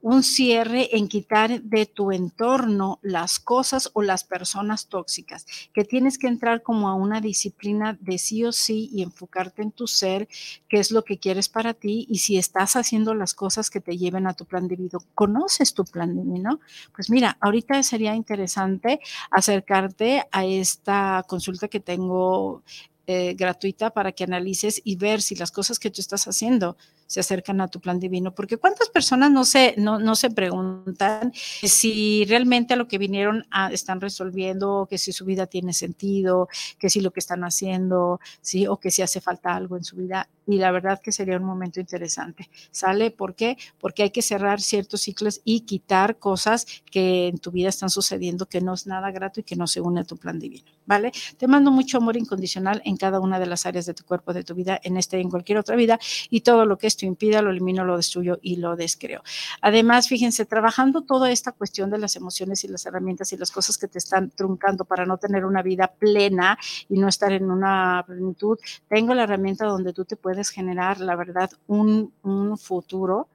un 0.00 0.22
cierre 0.22 0.96
en 0.96 1.08
quitar 1.08 1.62
de 1.62 1.86
tu 1.86 2.10
entorno 2.10 2.98
las 3.02 3.38
cosas 3.38 3.90
o 3.94 4.02
las 4.02 4.24
personas 4.24 4.88
tóxicas, 4.88 5.46
que 5.72 5.84
tienes 5.84 6.18
que 6.18 6.26
entrar 6.26 6.62
como 6.62 6.88
a 6.88 6.94
una 6.94 7.20
disciplina 7.20 7.96
de 8.00 8.18
sí 8.18 8.44
o 8.44 8.52
sí 8.52 8.90
y 8.92 9.02
enfocarte 9.02 9.62
en 9.62 9.70
tu 9.70 9.86
ser, 9.86 10.28
qué 10.68 10.78
es 10.78 10.90
lo 10.90 11.04
que 11.04 11.18
quieres 11.18 11.48
para 11.48 11.72
ti 11.72 12.06
y 12.10 12.18
si 12.18 12.36
estás 12.36 12.74
haciendo 12.74 13.14
las 13.14 13.32
cosas 13.32 13.70
que 13.70 13.80
te 13.80 13.96
lleven 13.96 14.26
a 14.26 14.34
tu 14.34 14.44
plan 14.44 14.66
divino. 14.66 14.98
¿Conoces 15.14 15.72
tu 15.72 15.84
plan 15.84 16.16
divino? 16.16 16.60
Pues 16.94 17.08
mira, 17.08 17.38
ahorita 17.40 17.82
sería 17.84 18.14
interesante 18.16 19.00
acercarte 19.30 20.24
a 20.32 20.44
esta 20.44 21.24
consulta 21.28 21.68
que 21.68 21.80
tengo 21.80 22.62
eh, 23.06 23.34
gratuita 23.34 23.90
para 23.90 24.12
que 24.12 24.24
analices 24.24 24.80
y 24.84 24.96
ver 24.96 25.22
si 25.22 25.34
las 25.34 25.50
cosas 25.50 25.78
que 25.78 25.90
tú 25.90 26.00
estás 26.00 26.26
haciendo 26.28 26.76
se 27.12 27.20
acercan 27.20 27.60
a 27.60 27.68
tu 27.68 27.78
plan 27.78 28.00
divino, 28.00 28.34
porque 28.34 28.56
cuántas 28.56 28.88
personas 28.88 29.30
no 29.30 29.44
se, 29.44 29.74
no, 29.76 29.98
no 29.98 30.16
se 30.16 30.30
preguntan 30.30 31.30
si 31.34 32.24
realmente 32.24 32.72
a 32.72 32.78
lo 32.78 32.88
que 32.88 32.96
vinieron 32.96 33.44
a, 33.50 33.70
están 33.70 34.00
resolviendo, 34.00 34.86
que 34.88 34.96
si 34.96 35.12
su 35.12 35.26
vida 35.26 35.46
tiene 35.46 35.74
sentido, 35.74 36.48
que 36.78 36.88
si 36.88 37.02
lo 37.02 37.10
que 37.10 37.20
están 37.20 37.44
haciendo, 37.44 38.18
sí, 38.40 38.66
o 38.66 38.78
que 38.78 38.90
si 38.90 39.02
hace 39.02 39.20
falta 39.20 39.54
algo 39.54 39.76
en 39.76 39.84
su 39.84 39.96
vida. 39.96 40.30
Y 40.46 40.56
la 40.56 40.72
verdad 40.72 41.02
que 41.02 41.12
sería 41.12 41.36
un 41.36 41.44
momento 41.44 41.80
interesante. 41.80 42.48
¿Sale? 42.70 43.10
¿Por 43.10 43.34
qué? 43.34 43.58
Porque 43.78 44.04
hay 44.04 44.10
que 44.10 44.22
cerrar 44.22 44.62
ciertos 44.62 45.02
ciclos 45.02 45.42
y 45.44 45.60
quitar 45.60 46.18
cosas 46.18 46.66
que 46.90 47.28
en 47.28 47.38
tu 47.38 47.50
vida 47.50 47.68
están 47.68 47.90
sucediendo 47.90 48.46
que 48.46 48.62
no 48.62 48.72
es 48.72 48.86
nada 48.86 49.10
grato 49.10 49.40
y 49.40 49.42
que 49.42 49.54
no 49.54 49.66
se 49.66 49.82
une 49.82 50.00
a 50.00 50.04
tu 50.04 50.16
plan 50.16 50.38
divino. 50.38 50.70
¿Vale? 50.86 51.12
Te 51.36 51.46
mando 51.46 51.70
mucho 51.70 51.98
amor 51.98 52.16
incondicional 52.16 52.80
en 52.86 52.96
cada 52.96 53.20
una 53.20 53.38
de 53.38 53.46
las 53.46 53.66
áreas 53.66 53.84
de 53.84 53.92
tu 53.92 54.04
cuerpo, 54.04 54.32
de 54.32 54.44
tu 54.44 54.54
vida, 54.54 54.80
en 54.82 54.96
este 54.96 55.18
y 55.18 55.20
en 55.20 55.30
cualquier 55.30 55.58
otra 55.58 55.76
vida, 55.76 55.98
y 56.30 56.40
todo 56.40 56.64
lo 56.64 56.78
que 56.78 56.86
es 56.86 56.96
impida, 57.06 57.42
lo 57.42 57.50
elimino, 57.50 57.84
lo 57.84 57.96
destruyo 57.96 58.38
y 58.42 58.56
lo 58.56 58.76
descreo. 58.76 59.22
Además, 59.60 60.08
fíjense, 60.08 60.46
trabajando 60.46 61.02
toda 61.02 61.30
esta 61.30 61.52
cuestión 61.52 61.90
de 61.90 61.98
las 61.98 62.16
emociones 62.16 62.64
y 62.64 62.68
las 62.68 62.86
herramientas 62.86 63.32
y 63.32 63.36
las 63.36 63.50
cosas 63.50 63.78
que 63.78 63.88
te 63.88 63.98
están 63.98 64.30
truncando 64.30 64.84
para 64.84 65.06
no 65.06 65.18
tener 65.18 65.44
una 65.44 65.62
vida 65.62 65.88
plena 65.88 66.58
y 66.88 66.98
no 66.98 67.08
estar 67.08 67.32
en 67.32 67.50
una 67.50 68.04
plenitud, 68.06 68.58
tengo 68.88 69.14
la 69.14 69.24
herramienta 69.24 69.66
donde 69.66 69.92
tú 69.92 70.04
te 70.04 70.16
puedes 70.16 70.50
generar, 70.50 71.00
la 71.00 71.16
verdad, 71.16 71.50
un, 71.66 72.12
un 72.22 72.58
futuro, 72.58 73.28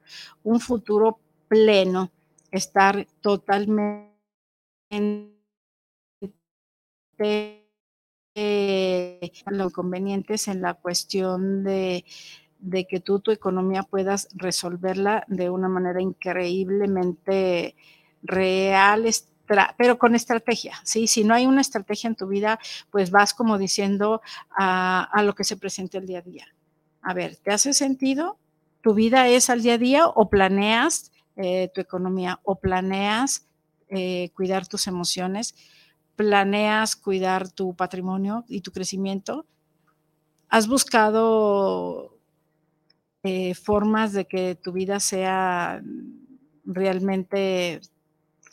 un 0.43 0.59
futuro 0.59 1.19
pleno, 1.47 2.11
estar 2.51 3.07
totalmente 3.21 4.17
eh, 8.39 9.31
los 9.47 9.71
inconvenientes 9.71 10.47
en 10.47 10.61
la 10.61 10.75
cuestión 10.75 11.63
de 11.63 12.05
de 12.59 12.85
que 12.85 12.99
tú 12.99 13.19
tu 13.19 13.31
economía 13.31 13.83
puedas 13.83 14.27
resolverla 14.33 15.23
de 15.27 15.49
una 15.49 15.69
manera 15.69 16.01
increíblemente 16.01 17.75
real, 18.23 19.05
pero 19.77 19.97
con 19.97 20.15
estrategia, 20.15 20.79
¿sí? 20.83 21.07
Si 21.07 21.23
no 21.23 21.33
hay 21.33 21.45
una 21.45 21.61
estrategia 21.61 22.07
en 22.07 22.15
tu 22.15 22.27
vida, 22.27 22.59
pues 22.91 23.11
vas 23.11 23.33
como 23.33 23.57
diciendo 23.57 24.21
a, 24.49 25.21
lo 25.23 25.33
que 25.35 25.43
se 25.43 25.57
presente 25.57 25.97
el 25.97 26.05
día 26.05 26.19
a 26.19 26.21
día. 26.21 26.47
A 27.01 27.13
ver, 27.13 27.37
¿te 27.37 27.51
hace 27.51 27.73
sentido? 27.73 28.37
¿Tu 28.81 28.93
vida 28.93 29.27
es 29.27 29.49
al 29.49 29.61
día 29.61 29.75
a 29.75 29.77
día 29.77 30.07
o 30.07 30.29
planeas 30.29 31.11
eh, 31.35 31.69
tu 31.73 31.81
economía 31.81 32.39
o 32.43 32.55
planeas 32.55 33.47
eh, 33.89 34.31
cuidar 34.35 34.67
tus 34.67 34.87
emociones? 34.87 35.55
¿Planeas 36.15 36.95
cuidar 36.95 37.49
tu 37.49 37.75
patrimonio 37.75 38.43
y 38.47 38.61
tu 38.61 38.71
crecimiento? 38.71 39.45
¿Has 40.49 40.67
buscado 40.67 42.16
eh, 43.23 43.53
formas 43.55 44.13
de 44.13 44.25
que 44.25 44.55
tu 44.55 44.71
vida 44.71 44.99
sea 44.99 45.81
realmente 46.65 47.81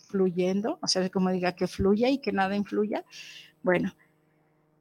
fluyendo, 0.09 0.79
o 0.81 0.89
sea, 0.89 1.09
como 1.11 1.31
diga, 1.31 1.53
que 1.53 1.67
fluya 1.67 2.09
y 2.09 2.19
que 2.19 2.33
nada 2.33 2.57
influya. 2.57 3.05
Bueno, 3.63 3.95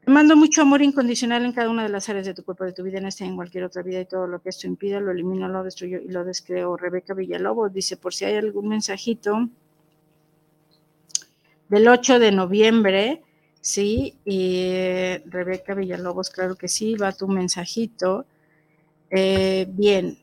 te 0.03 0.11
mando 0.11 0.35
mucho 0.35 0.61
amor 0.61 0.81
incondicional 0.81 1.45
en 1.45 1.53
cada 1.53 1.69
una 1.69 1.83
de 1.83 1.89
las 1.89 2.09
áreas 2.09 2.25
de 2.25 2.33
tu 2.33 2.43
cuerpo, 2.43 2.65
de 2.65 2.73
tu 2.73 2.83
vida, 2.83 2.97
en 2.99 3.07
esta 3.07 3.25
y 3.25 3.29
en 3.29 3.35
cualquier 3.35 3.63
otra 3.63 3.81
vida, 3.81 4.01
y 4.01 4.05
todo 4.05 4.27
lo 4.27 4.41
que 4.41 4.49
esto 4.49 4.67
impida, 4.67 4.99
lo 4.99 5.11
elimino, 5.11 5.47
lo 5.47 5.63
destruyo 5.63 5.99
y 5.99 6.09
lo 6.09 6.23
descreo. 6.23 6.77
Rebeca 6.77 7.13
Villalobos 7.13 7.73
dice, 7.73 7.97
por 7.97 8.13
si 8.13 8.25
hay 8.25 8.35
algún 8.35 8.67
mensajito 8.67 9.49
del 11.69 11.87
8 11.87 12.19
de 12.19 12.31
noviembre, 12.31 13.21
sí, 13.61 14.17
y 14.25 15.17
Rebeca 15.25 15.73
Villalobos, 15.73 16.29
claro 16.29 16.55
que 16.55 16.67
sí, 16.67 16.95
va 16.95 17.13
tu 17.13 17.27
mensajito. 17.27 18.25
Eh, 19.15 19.67
bien, 19.69 20.17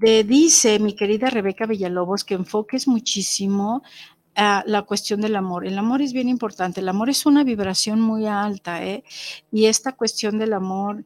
te 0.00 0.24
dice 0.24 0.78
mi 0.78 0.94
querida 0.94 1.28
Rebeca 1.28 1.66
Villalobos 1.66 2.24
que 2.24 2.32
enfoques 2.34 2.88
muchísimo 2.88 3.82
a 4.34 4.64
la 4.66 4.82
cuestión 4.82 5.20
del 5.20 5.36
amor. 5.36 5.66
El 5.66 5.76
amor 5.76 6.00
es 6.00 6.14
bien 6.14 6.30
importante. 6.30 6.80
El 6.80 6.88
amor 6.88 7.10
es 7.10 7.26
una 7.26 7.44
vibración 7.44 8.00
muy 8.00 8.26
alta, 8.26 8.82
¿eh? 8.82 9.04
Y 9.52 9.66
esta 9.66 9.92
cuestión 9.92 10.38
del 10.38 10.54
amor, 10.54 11.04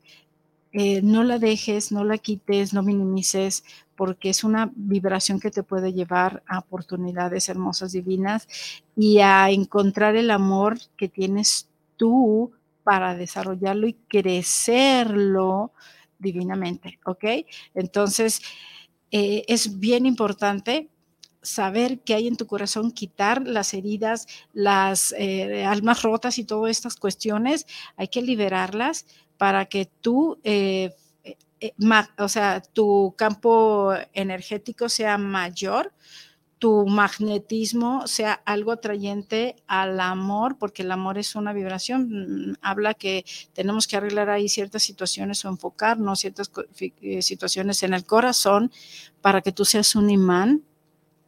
eh, 0.73 1.03
no 1.03 1.25
la 1.25 1.41
dejes, 1.41 1.91
no 1.91 2.05
la 2.05 2.19
quites, 2.19 2.73
no 2.73 2.85
minimices, 2.85 3.65
porque 3.97 4.31
es 4.31 4.45
una 4.45 4.71
vibración 4.77 5.41
que 5.41 5.51
te 5.51 5.65
puede 5.65 5.93
llevar 5.93 6.45
a 6.47 6.61
oportunidades 6.61 7.49
hermosas, 7.49 7.93
divinas 7.93 8.47
y 8.97 9.19
a 9.19 9.51
encontrar 9.51 10.15
el 10.15 10.31
amor 10.31 10.79
que 10.97 11.09
tienes 11.09 11.69
tú 11.97 12.53
para 12.85 13.17
desarrollarlo 13.17 13.89
y 13.89 13.95
crecerlo 14.09 15.73
divinamente, 16.19 16.99
¿ok? 17.05 17.25
Entonces, 17.75 18.41
eh, 19.11 19.45
es 19.49 19.79
bien 19.79 20.07
importante 20.07 20.91
saber 21.43 22.01
qué 22.01 22.15
hay 22.15 22.29
en 22.29 22.37
tu 22.37 22.47
corazón, 22.47 22.91
quitar 22.91 23.47
las 23.47 23.73
heridas, 23.75 24.27
las 24.53 25.15
eh, 25.17 25.65
almas 25.65 26.03
rotas 26.03 26.39
y 26.39 26.45
todas 26.45 26.71
estas 26.71 26.97
cuestiones, 26.97 27.67
hay 27.97 28.09
que 28.09 28.23
liberarlas 28.23 29.07
para 29.39 29.67
que 29.67 29.87
tú, 29.87 30.39
eh, 30.43 30.95
o 32.19 32.29
sea, 32.29 32.61
tu 32.61 33.15
campo 33.17 33.95
energético 34.13 34.89
sea 34.89 35.17
mayor, 35.17 35.93
tu 36.59 36.87
magnetismo 36.87 38.07
sea 38.07 38.33
algo 38.45 38.73
atrayente 38.73 39.57
al 39.67 40.01
amor, 40.01 40.59
porque 40.59 40.83
el 40.83 40.91
amor 40.91 41.17
es 41.19 41.37
una 41.37 41.53
vibración. 41.53 42.51
Mm, 42.51 42.55
habla 42.61 42.95
que 42.95 43.25
tenemos 43.53 43.87
que 43.87 43.97
arreglar 43.97 44.29
ahí 44.29 44.49
ciertas 44.49 44.83
situaciones 44.83 45.45
o 45.45 45.49
enfocarnos 45.49 46.21
ciertas 46.21 46.51
eh, 46.81 47.23
situaciones 47.23 47.83
en 47.83 47.95
el 47.95 48.05
corazón 48.05 48.73
para 49.21 49.41
que 49.41 49.53
tú 49.53 49.65
seas 49.65 49.95
un 49.95 50.11
imán 50.11 50.63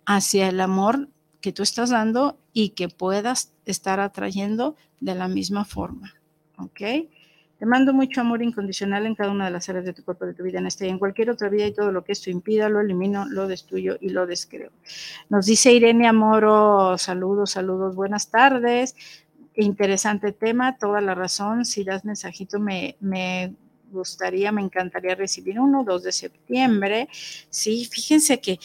hacia 0.04 0.48
el 0.48 0.60
amor 0.60 1.08
que 1.40 1.52
tú 1.52 1.62
estás 1.62 1.90
dando 1.90 2.38
y 2.52 2.70
que 2.70 2.88
puedas 2.88 3.52
estar 3.64 4.00
atrayendo 4.00 4.76
de 5.00 5.14
la 5.14 5.28
misma 5.28 5.64
forma. 5.64 6.14
¿Ok? 6.58 6.80
Te 7.60 7.66
mando 7.66 7.92
mucho 7.92 8.22
amor 8.22 8.42
incondicional 8.42 9.04
en 9.04 9.14
cada 9.14 9.30
una 9.30 9.44
de 9.44 9.50
las 9.50 9.68
áreas 9.68 9.84
de 9.84 9.92
tu 9.92 10.02
cuerpo, 10.02 10.24
de 10.24 10.32
tu 10.32 10.42
vida, 10.42 10.58
en 10.58 10.66
este 10.66 10.86
y 10.86 10.88
en 10.88 10.98
cualquier 10.98 11.28
otra 11.28 11.50
vida 11.50 11.66
y 11.66 11.74
todo 11.74 11.92
lo 11.92 12.02
que 12.02 12.12
esto 12.12 12.30
impida, 12.30 12.70
lo 12.70 12.80
elimino, 12.80 13.26
lo 13.26 13.46
destruyo 13.46 13.98
y 14.00 14.08
lo 14.08 14.26
descreo. 14.26 14.70
Nos 15.28 15.44
dice 15.44 15.70
Irene 15.70 16.08
Amoro, 16.08 16.96
saludos, 16.96 17.50
saludos, 17.50 17.94
buenas 17.94 18.30
tardes. 18.30 18.96
Interesante 19.56 20.32
tema, 20.32 20.78
toda 20.78 21.02
la 21.02 21.14
razón. 21.14 21.66
Si 21.66 21.84
das 21.84 22.02
mensajito, 22.06 22.58
me, 22.58 22.96
me 22.98 23.52
gustaría, 23.92 24.52
me 24.52 24.62
encantaría 24.62 25.14
recibir 25.14 25.60
uno, 25.60 25.84
2 25.84 26.02
de 26.02 26.12
septiembre. 26.12 27.08
Sí, 27.50 27.86
fíjense 27.92 28.40
que 28.40 28.58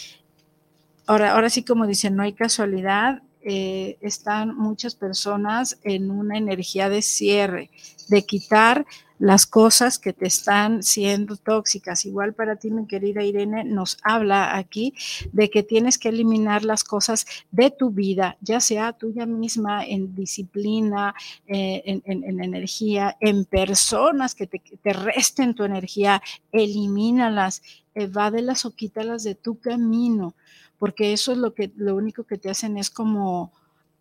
ahora, 1.06 1.34
ahora 1.34 1.50
sí, 1.50 1.66
como 1.66 1.86
dicen, 1.86 2.16
no 2.16 2.24
hay 2.24 2.32
casualidad. 2.32 3.22
Eh, 3.48 4.00
están 4.02 4.58
muchas 4.58 4.96
personas 4.96 5.78
en 5.84 6.10
una 6.10 6.36
energía 6.36 6.90
de 6.90 7.04
cierre, 7.04 7.70
de 8.08 8.26
quitar 8.26 8.88
las 9.20 9.46
cosas 9.46 10.00
que 10.00 10.14
te 10.14 10.26
están 10.26 10.82
siendo 10.82 11.38
tóxicas. 11.38 12.06
Igual 12.06 12.34
para 12.34 12.56
ti, 12.56 12.72
mi 12.72 12.88
querida 12.88 13.22
Irene, 13.22 13.64
nos 13.64 14.00
habla 14.02 14.58
aquí 14.58 14.96
de 15.32 15.52
que 15.52 15.62
tienes 15.62 16.00
que 16.00 16.10
eliminar 16.10 16.66
las 16.66 16.84
cosas 16.84 17.28
de 17.52 17.70
tu 17.70 17.92
vida, 17.92 18.36
ya 18.42 18.60
sea 18.60 18.94
tuya 18.94 19.28
misma, 19.28 19.86
en 19.86 20.16
disciplina, 20.16 21.14
eh, 21.46 22.02
en, 22.04 22.44
energía, 22.44 23.16
en 23.20 23.46
personas 23.46 24.34
que 24.34 24.48
te, 24.48 24.60
te 24.82 24.94
resten 24.94 25.54
tu 25.54 25.64
energía, 25.64 26.20
elimínalas, 26.52 27.62
evádelas 27.94 28.66
o 28.66 28.72
quítalas 28.72 29.24
de 29.24 29.36
tu 29.36 29.60
camino 29.60 30.34
porque 30.78 31.14
eso 31.14 31.32
es 31.32 31.38
lo 31.38 31.54
que 31.54 31.72
lo 31.76 31.96
único 31.96 32.24
que 32.26 32.38
te 32.38 32.50
hacen 32.50 32.78
es 32.78 32.90
como 32.90 33.54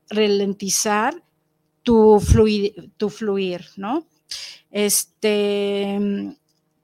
ralentizar 0.09 1.23
tu 1.83 2.19
fluir, 2.21 3.67
¿no? 3.77 4.07
Este 4.71 5.99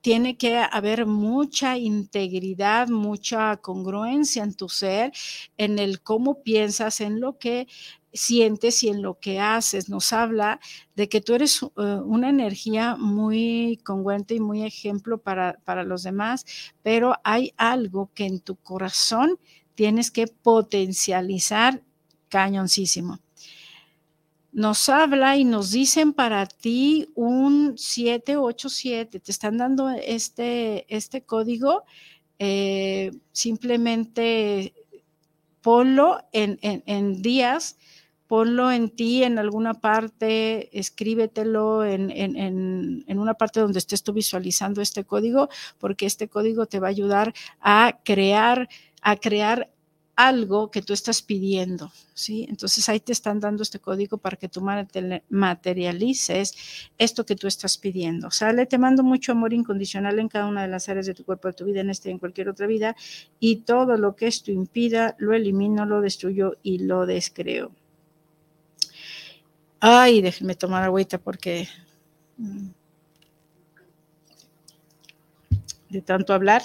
tiene 0.00 0.38
que 0.38 0.56
haber 0.56 1.06
mucha 1.06 1.76
integridad, 1.76 2.88
mucha 2.88 3.56
congruencia 3.58 4.42
en 4.42 4.54
tu 4.54 4.68
ser, 4.68 5.12
en 5.58 5.78
el 5.78 6.00
cómo 6.02 6.42
piensas, 6.42 7.00
en 7.00 7.20
lo 7.20 7.38
que 7.38 7.68
sientes 8.12 8.82
y 8.82 8.88
en 8.88 9.02
lo 9.02 9.18
que 9.20 9.40
haces. 9.40 9.88
Nos 9.88 10.12
habla 10.12 10.58
de 10.96 11.08
que 11.08 11.20
tú 11.20 11.34
eres 11.34 11.62
uh, 11.62 11.70
una 12.04 12.30
energía 12.30 12.96
muy 12.96 13.78
congruente 13.84 14.34
y 14.34 14.40
muy 14.40 14.64
ejemplo 14.64 15.18
para, 15.18 15.58
para 15.64 15.84
los 15.84 16.02
demás, 16.02 16.46
pero 16.82 17.14
hay 17.22 17.52
algo 17.56 18.10
que 18.14 18.26
en 18.26 18.40
tu 18.40 18.56
corazón 18.56 19.38
tienes 19.80 20.10
que 20.10 20.26
potencializar 20.26 21.82
cañoncísimo. 22.28 23.18
Nos 24.52 24.90
habla 24.90 25.38
y 25.38 25.44
nos 25.46 25.70
dicen 25.70 26.12
para 26.12 26.44
ti 26.44 27.08
un 27.14 27.78
787, 27.78 29.20
te 29.20 29.32
están 29.32 29.56
dando 29.56 29.88
este, 29.88 30.84
este 30.94 31.22
código, 31.22 31.84
eh, 32.38 33.10
simplemente 33.32 34.74
ponlo 35.62 36.18
en, 36.30 36.58
en, 36.60 37.22
días, 37.22 37.78
ponlo 38.26 38.70
en 38.70 38.90
ti 38.90 39.24
en 39.24 39.38
alguna 39.38 39.72
parte, 39.72 40.78
escríbetelo 40.78 41.86
en, 41.86 42.10
en, 42.10 42.36
en, 43.06 43.18
una 43.18 43.32
parte 43.32 43.60
donde 43.60 43.78
estés 43.78 44.02
tú 44.02 44.12
visualizando 44.12 44.82
este 44.82 45.04
código, 45.04 45.48
porque 45.78 46.04
este 46.04 46.28
código 46.28 46.66
te 46.66 46.80
va 46.80 46.88
a 46.88 46.90
ayudar 46.90 47.32
a 47.60 47.98
crear, 48.04 48.68
a 49.02 49.16
crear 49.16 49.70
algo 50.16 50.70
que 50.70 50.82
tú 50.82 50.92
estás 50.92 51.22
pidiendo, 51.22 51.90
¿sí? 52.12 52.46
Entonces 52.50 52.86
ahí 52.90 53.00
te 53.00 53.12
están 53.12 53.40
dando 53.40 53.62
este 53.62 53.78
código 53.78 54.18
para 54.18 54.36
que 54.36 54.48
tú 54.48 54.60
materialices 55.30 56.54
esto 56.98 57.24
que 57.24 57.36
tú 57.36 57.46
estás 57.46 57.78
pidiendo. 57.78 58.30
Sale, 58.30 58.66
te 58.66 58.76
mando 58.76 59.02
mucho 59.02 59.32
amor 59.32 59.54
incondicional 59.54 60.18
en 60.18 60.28
cada 60.28 60.46
una 60.46 60.60
de 60.62 60.68
las 60.68 60.90
áreas 60.90 61.06
de 61.06 61.14
tu 61.14 61.24
cuerpo, 61.24 61.48
de 61.48 61.54
tu 61.54 61.64
vida, 61.64 61.80
en 61.80 61.88
esta 61.88 62.08
y 62.10 62.12
en 62.12 62.18
cualquier 62.18 62.50
otra 62.50 62.66
vida, 62.66 62.94
y 63.38 63.62
todo 63.62 63.96
lo 63.96 64.14
que 64.14 64.26
esto 64.26 64.52
impida, 64.52 65.16
lo 65.18 65.32
elimino, 65.32 65.86
lo 65.86 66.02
destruyo 66.02 66.58
y 66.62 66.80
lo 66.80 67.06
descreo. 67.06 67.72
Ay, 69.80 70.20
déjenme 70.20 70.54
tomar 70.54 70.82
agüita 70.82 71.16
porque 71.16 71.66
mm, 72.36 72.68
de 75.88 76.02
tanto 76.02 76.34
hablar. 76.34 76.62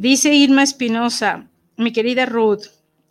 Dice 0.00 0.32
Irma 0.32 0.62
Espinosa, 0.62 1.48
mi 1.76 1.92
querida 1.92 2.24
Ruth, 2.24 2.66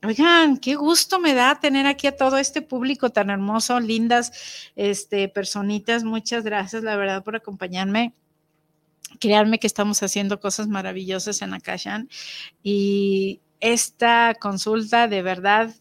oigan, 0.06 0.56
qué 0.56 0.76
gusto 0.76 1.20
me 1.20 1.34
da 1.34 1.60
tener 1.60 1.86
aquí 1.86 2.08
a 2.08 2.16
todo 2.16 2.38
este 2.38 2.62
público 2.62 3.10
tan 3.10 3.30
hermoso, 3.30 3.82
lindas 3.82 4.72
este, 4.78 5.28
personitas. 5.28 6.06
Muchas 6.06 6.46
gracias, 6.46 6.84
la 6.84 6.96
verdad, 6.96 7.26
por 7.26 7.36
acompañarme. 7.36 8.14
Créanme 9.20 9.60
que 9.60 9.68
estamos 9.68 10.02
haciendo 10.02 10.40
cosas 10.40 10.70
maravillosas 10.70 11.42
en 11.42 11.54
Akashan 11.56 12.08
y 12.64 13.42
esta 13.60 14.36
consulta, 14.40 15.10
de 15.10 15.22
verdad, 15.22 15.76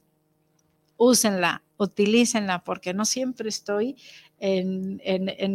úsenla, 0.97 1.63
utilícenla, 1.77 2.65
porque 2.65 2.95
no 2.95 3.05
siempre 3.05 3.49
estoy 3.49 3.95
en, 4.41 5.01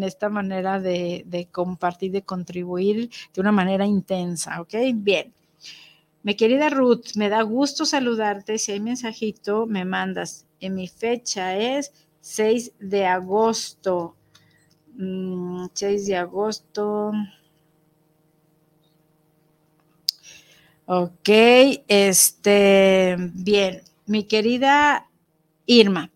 esta 0.02 0.30
manera 0.30 0.80
de, 0.80 1.24
de, 1.26 1.48
compartir, 1.48 2.14
de 2.14 2.22
contribuir 2.22 3.10
de 3.34 3.42
una 3.42 3.52
manera 3.52 3.86
intensa, 3.86 4.62
¿ok? 4.62 4.76
Bien. 4.94 5.34
Mi 6.24 6.36
querida 6.36 6.70
Ruth, 6.70 7.16
me 7.16 7.30
da 7.30 7.42
gusto 7.42 7.86
saludarte. 7.86 8.58
Si 8.58 8.72
hay 8.72 8.80
mensajito, 8.80 9.66
me 9.66 9.86
mandas. 9.86 10.46
En 10.60 10.76
mi 10.76 10.88
fecha 10.88 11.58
es 11.58 11.92
6 12.22 12.74
de 12.80 13.06
agosto. 13.08 14.16
6 14.96 14.98
mm, 14.98 16.06
de 16.06 16.16
agosto. 16.16 17.12
Ok, 20.86 21.30
este, 21.88 23.16
bien, 23.34 23.82
mi 24.08 24.26
querida 24.26 25.10
Irma, 25.66 26.12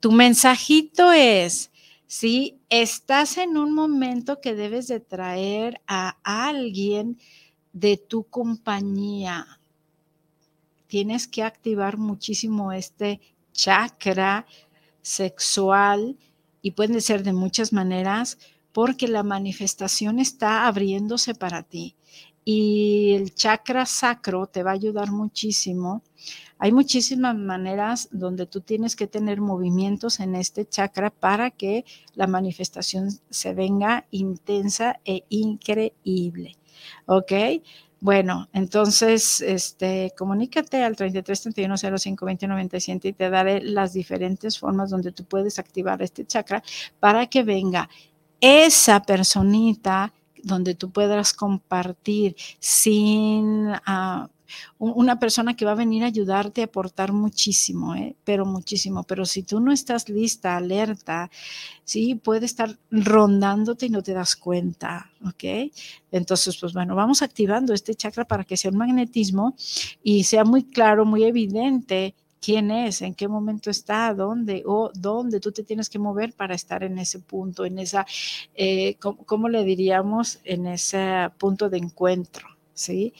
tu 0.00 0.10
mensajito 0.10 1.12
es, 1.12 1.70
si 2.08 2.58
estás 2.68 3.36
en 3.38 3.56
un 3.56 3.72
momento 3.72 4.40
que 4.40 4.56
debes 4.56 4.88
de 4.88 4.98
traer 4.98 5.80
a 5.86 6.18
alguien 6.24 7.18
de 7.76 7.98
tu 7.98 8.24
compañía. 8.24 9.60
Tienes 10.86 11.28
que 11.28 11.42
activar 11.42 11.98
muchísimo 11.98 12.72
este 12.72 13.20
chakra 13.52 14.46
sexual 15.02 16.16
y 16.62 16.70
puede 16.70 17.02
ser 17.02 17.22
de 17.22 17.34
muchas 17.34 17.74
maneras 17.74 18.38
porque 18.72 19.08
la 19.08 19.22
manifestación 19.22 20.18
está 20.20 20.66
abriéndose 20.66 21.34
para 21.34 21.62
ti 21.64 21.96
y 22.46 23.12
el 23.12 23.34
chakra 23.34 23.84
sacro 23.84 24.46
te 24.46 24.62
va 24.62 24.70
a 24.70 24.74
ayudar 24.74 25.10
muchísimo. 25.10 26.02
Hay 26.58 26.72
muchísimas 26.72 27.36
maneras 27.36 28.08
donde 28.10 28.46
tú 28.46 28.62
tienes 28.62 28.96
que 28.96 29.06
tener 29.06 29.42
movimientos 29.42 30.18
en 30.20 30.34
este 30.34 30.64
chakra 30.64 31.10
para 31.10 31.50
que 31.50 31.84
la 32.14 32.26
manifestación 32.26 33.10
se 33.28 33.52
venga 33.52 34.06
intensa 34.12 34.98
e 35.04 35.24
increíble. 35.28 36.56
¿Ok? 37.06 37.32
Bueno, 38.00 38.48
entonces, 38.52 39.40
este, 39.40 40.12
comunícate 40.16 40.82
al 40.84 40.96
33 40.96 41.42
31 41.42 41.76
05 41.98 42.26
20 42.26 42.46
97 42.46 43.08
y 43.08 43.12
te 43.14 43.30
daré 43.30 43.62
las 43.62 43.94
diferentes 43.94 44.58
formas 44.58 44.90
donde 44.90 45.12
tú 45.12 45.24
puedes 45.24 45.58
activar 45.58 46.02
este 46.02 46.26
chakra 46.26 46.62
para 47.00 47.26
que 47.26 47.42
venga 47.42 47.88
esa 48.40 49.02
personita 49.02 50.12
donde 50.42 50.74
tú 50.74 50.90
puedas 50.90 51.32
compartir 51.32 52.36
sin 52.60 53.70
uh, 53.70 54.28
una 54.78 55.18
persona 55.18 55.56
que 55.56 55.64
va 55.64 55.72
a 55.72 55.76
venir 55.76 56.04
a 56.04 56.06
ayudarte 56.06 56.62
a 56.62 56.66
aportar 56.66 57.12
muchísimo, 57.12 57.94
¿eh? 57.94 58.16
pero 58.24 58.46
muchísimo. 58.46 59.04
Pero 59.04 59.24
si 59.24 59.42
tú 59.42 59.60
no 59.60 59.72
estás 59.72 60.08
lista, 60.08 60.56
alerta, 60.56 61.30
sí, 61.84 62.14
puede 62.14 62.46
estar 62.46 62.78
rondándote 62.90 63.86
y 63.86 63.90
no 63.90 64.02
te 64.02 64.12
das 64.12 64.36
cuenta, 64.36 65.10
¿ok? 65.26 65.70
Entonces, 66.10 66.56
pues 66.58 66.72
bueno, 66.72 66.94
vamos 66.94 67.22
activando 67.22 67.72
este 67.74 67.94
chakra 67.94 68.24
para 68.24 68.44
que 68.44 68.56
sea 68.56 68.70
un 68.70 68.78
magnetismo 68.78 69.54
y 70.02 70.24
sea 70.24 70.44
muy 70.44 70.64
claro, 70.64 71.04
muy 71.04 71.24
evidente 71.24 72.14
quién 72.46 72.70
es, 72.70 73.02
en 73.02 73.14
qué 73.14 73.26
momento 73.26 73.70
está, 73.70 74.14
dónde 74.14 74.62
o 74.66 74.92
dónde 74.94 75.40
tú 75.40 75.50
te 75.50 75.64
tienes 75.64 75.88
que 75.88 75.98
mover 75.98 76.32
para 76.32 76.54
estar 76.54 76.84
en 76.84 76.96
ese 76.98 77.18
punto, 77.18 77.64
en 77.64 77.80
esa, 77.80 78.06
eh, 78.54 78.96
¿cómo, 79.00 79.48
le 79.48 79.64
diríamos? 79.64 80.38
En 80.44 80.66
ese 80.66 81.28
punto 81.38 81.68
de 81.68 81.78
encuentro, 81.78 82.46
¿sí? 82.72 83.14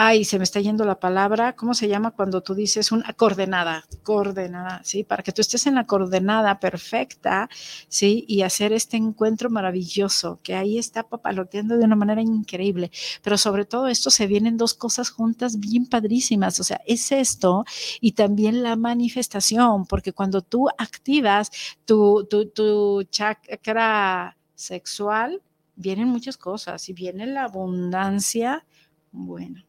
Ay, 0.00 0.24
se 0.24 0.38
me 0.38 0.44
está 0.44 0.60
yendo 0.60 0.84
la 0.84 1.00
palabra, 1.00 1.56
¿cómo 1.56 1.74
se 1.74 1.88
llama 1.88 2.12
cuando 2.12 2.40
tú 2.40 2.54
dices 2.54 2.92
una 2.92 3.12
coordenada? 3.14 3.84
Coordenada, 4.04 4.80
¿sí? 4.84 5.02
Para 5.02 5.24
que 5.24 5.32
tú 5.32 5.40
estés 5.40 5.66
en 5.66 5.74
la 5.74 5.86
coordenada 5.86 6.60
perfecta, 6.60 7.50
¿sí? 7.88 8.24
Y 8.28 8.42
hacer 8.42 8.72
este 8.72 8.96
encuentro 8.96 9.50
maravilloso, 9.50 10.38
que 10.44 10.54
ahí 10.54 10.78
está 10.78 11.02
papaloteando 11.02 11.76
de 11.76 11.84
una 11.84 11.96
manera 11.96 12.22
increíble. 12.22 12.92
Pero 13.24 13.36
sobre 13.36 13.64
todo 13.64 13.88
esto 13.88 14.10
se 14.10 14.28
vienen 14.28 14.56
dos 14.56 14.74
cosas 14.74 15.10
juntas 15.10 15.58
bien 15.58 15.84
padrísimas, 15.86 16.60
o 16.60 16.62
sea, 16.62 16.80
es 16.86 17.10
esto 17.10 17.64
y 18.00 18.12
también 18.12 18.62
la 18.62 18.76
manifestación, 18.76 19.84
porque 19.84 20.12
cuando 20.12 20.42
tú 20.42 20.68
activas 20.78 21.50
tu, 21.86 22.24
tu, 22.30 22.48
tu 22.50 23.02
chakra 23.10 24.36
sexual, 24.54 25.42
vienen 25.74 26.06
muchas 26.06 26.36
cosas 26.36 26.88
y 26.88 26.92
viene 26.92 27.26
la 27.26 27.44
abundancia, 27.44 28.64
bueno 29.10 29.67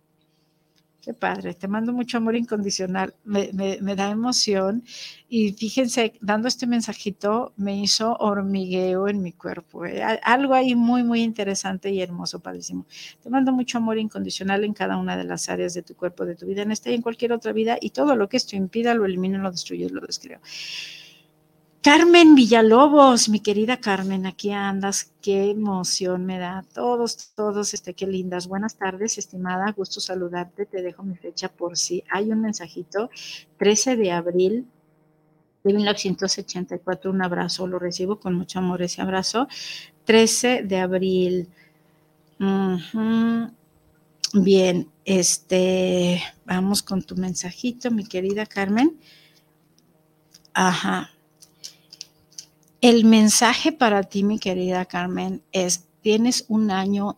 Qué 1.02 1.14
padre, 1.14 1.54
te 1.54 1.70
mando 1.70 1.94
mucho 1.94 2.18
amor 2.18 2.36
incondicional, 2.36 3.16
me, 3.24 3.48
da 3.96 4.12
emoción 4.12 4.84
y 5.30 5.54
fíjense, 5.54 6.14
dando 6.20 6.50
este 6.50 6.68
mensajito 6.68 7.54
me 7.56 7.78
hizo 7.80 8.18
hormigueo 8.18 9.08
en 9.08 9.22
mi 9.22 9.32
cuerpo, 9.32 9.86
¿eh? 9.86 10.04
algo 10.24 10.56
ahí 10.56 10.76
muy, 10.76 11.04
muy 11.04 11.22
interesante 11.22 11.90
y 11.90 12.02
hermoso, 12.02 12.42
padrísimo. 12.42 12.86
Te 13.24 13.30
mando 13.30 13.54
mucho 13.54 13.78
amor 13.78 13.98
incondicional 13.98 14.66
en 14.66 14.74
cada 14.74 14.98
una 14.98 15.16
de 15.16 15.24
las 15.24 15.48
áreas 15.48 15.74
de 15.74 15.84
tu 15.84 15.96
cuerpo, 15.96 16.26
de 16.26 16.36
tu 16.36 16.46
vida, 16.46 16.64
en 16.64 16.72
esta 16.72 16.92
y 16.92 16.96
en 16.96 17.02
cualquier 17.02 17.32
otra 17.32 17.54
vida 17.54 17.78
y 17.80 17.92
todo 17.92 18.18
lo 18.18 18.28
que 18.28 18.36
esto 18.36 18.58
impida 18.58 18.94
lo 18.94 19.06
elimino, 19.06 19.38
lo 19.38 19.52
destruyo, 19.52 19.88
lo 19.90 20.02
descreo. 20.02 20.42
Carmen 21.82 22.36
Villalobos, 22.36 23.30
mi 23.30 23.40
querida 23.40 23.78
Carmen, 23.78 24.26
aquí 24.26 24.52
andas, 24.52 25.14
qué 25.22 25.50
emoción 25.50 26.26
me 26.26 26.38
da. 26.38 26.66
Todos, 26.74 27.32
todos, 27.36 27.74
este, 27.74 27.94
qué 27.94 28.06
lindas. 28.06 28.48
Buenas 28.50 28.76
tardes, 28.76 29.18
estimada, 29.18 29.72
gusto 29.72 30.02
saludarte. 30.02 30.66
Te 30.66 30.82
dejo 30.82 31.04
mi 31.04 31.16
fecha 31.16 31.48
por 31.48 31.78
si 31.78 32.04
hay 32.12 32.34
un 32.34 32.42
mensajito. 32.42 33.10
13 33.58 33.96
de 33.96 34.12
abril 34.12 34.68
de 35.64 35.74
1984, 35.74 37.12
un 37.12 37.22
abrazo, 37.22 37.66
lo 37.66 37.80
recibo 37.80 38.20
con 38.20 38.34
mucho 38.34 38.60
amor 38.60 38.82
ese 38.82 39.02
abrazo. 39.02 39.48
13 40.04 40.64
de 40.64 40.80
abril. 40.80 41.48
Bien, 44.34 44.92
este, 45.06 46.22
vamos 46.44 46.84
con 46.84 47.04
tu 47.04 47.16
mensajito, 47.16 47.90
mi 47.90 48.04
querida 48.04 48.46
Carmen. 48.46 49.00
Ajá. 50.54 51.12
El 52.82 53.04
mensaje 53.04 53.74
para 53.74 54.04
ti, 54.04 54.24
mi 54.24 54.40
querida 54.40 54.86
Carmen, 54.86 55.44
es, 55.52 55.86
tienes 56.02 56.46
un 56.48 56.72
año, 56.72 57.18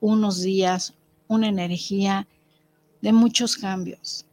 unos 0.00 0.42
días, 0.42 0.92
una 1.28 1.48
energía 1.48 2.28
de 3.00 3.12
muchos 3.14 3.56
cambios. 3.56 4.26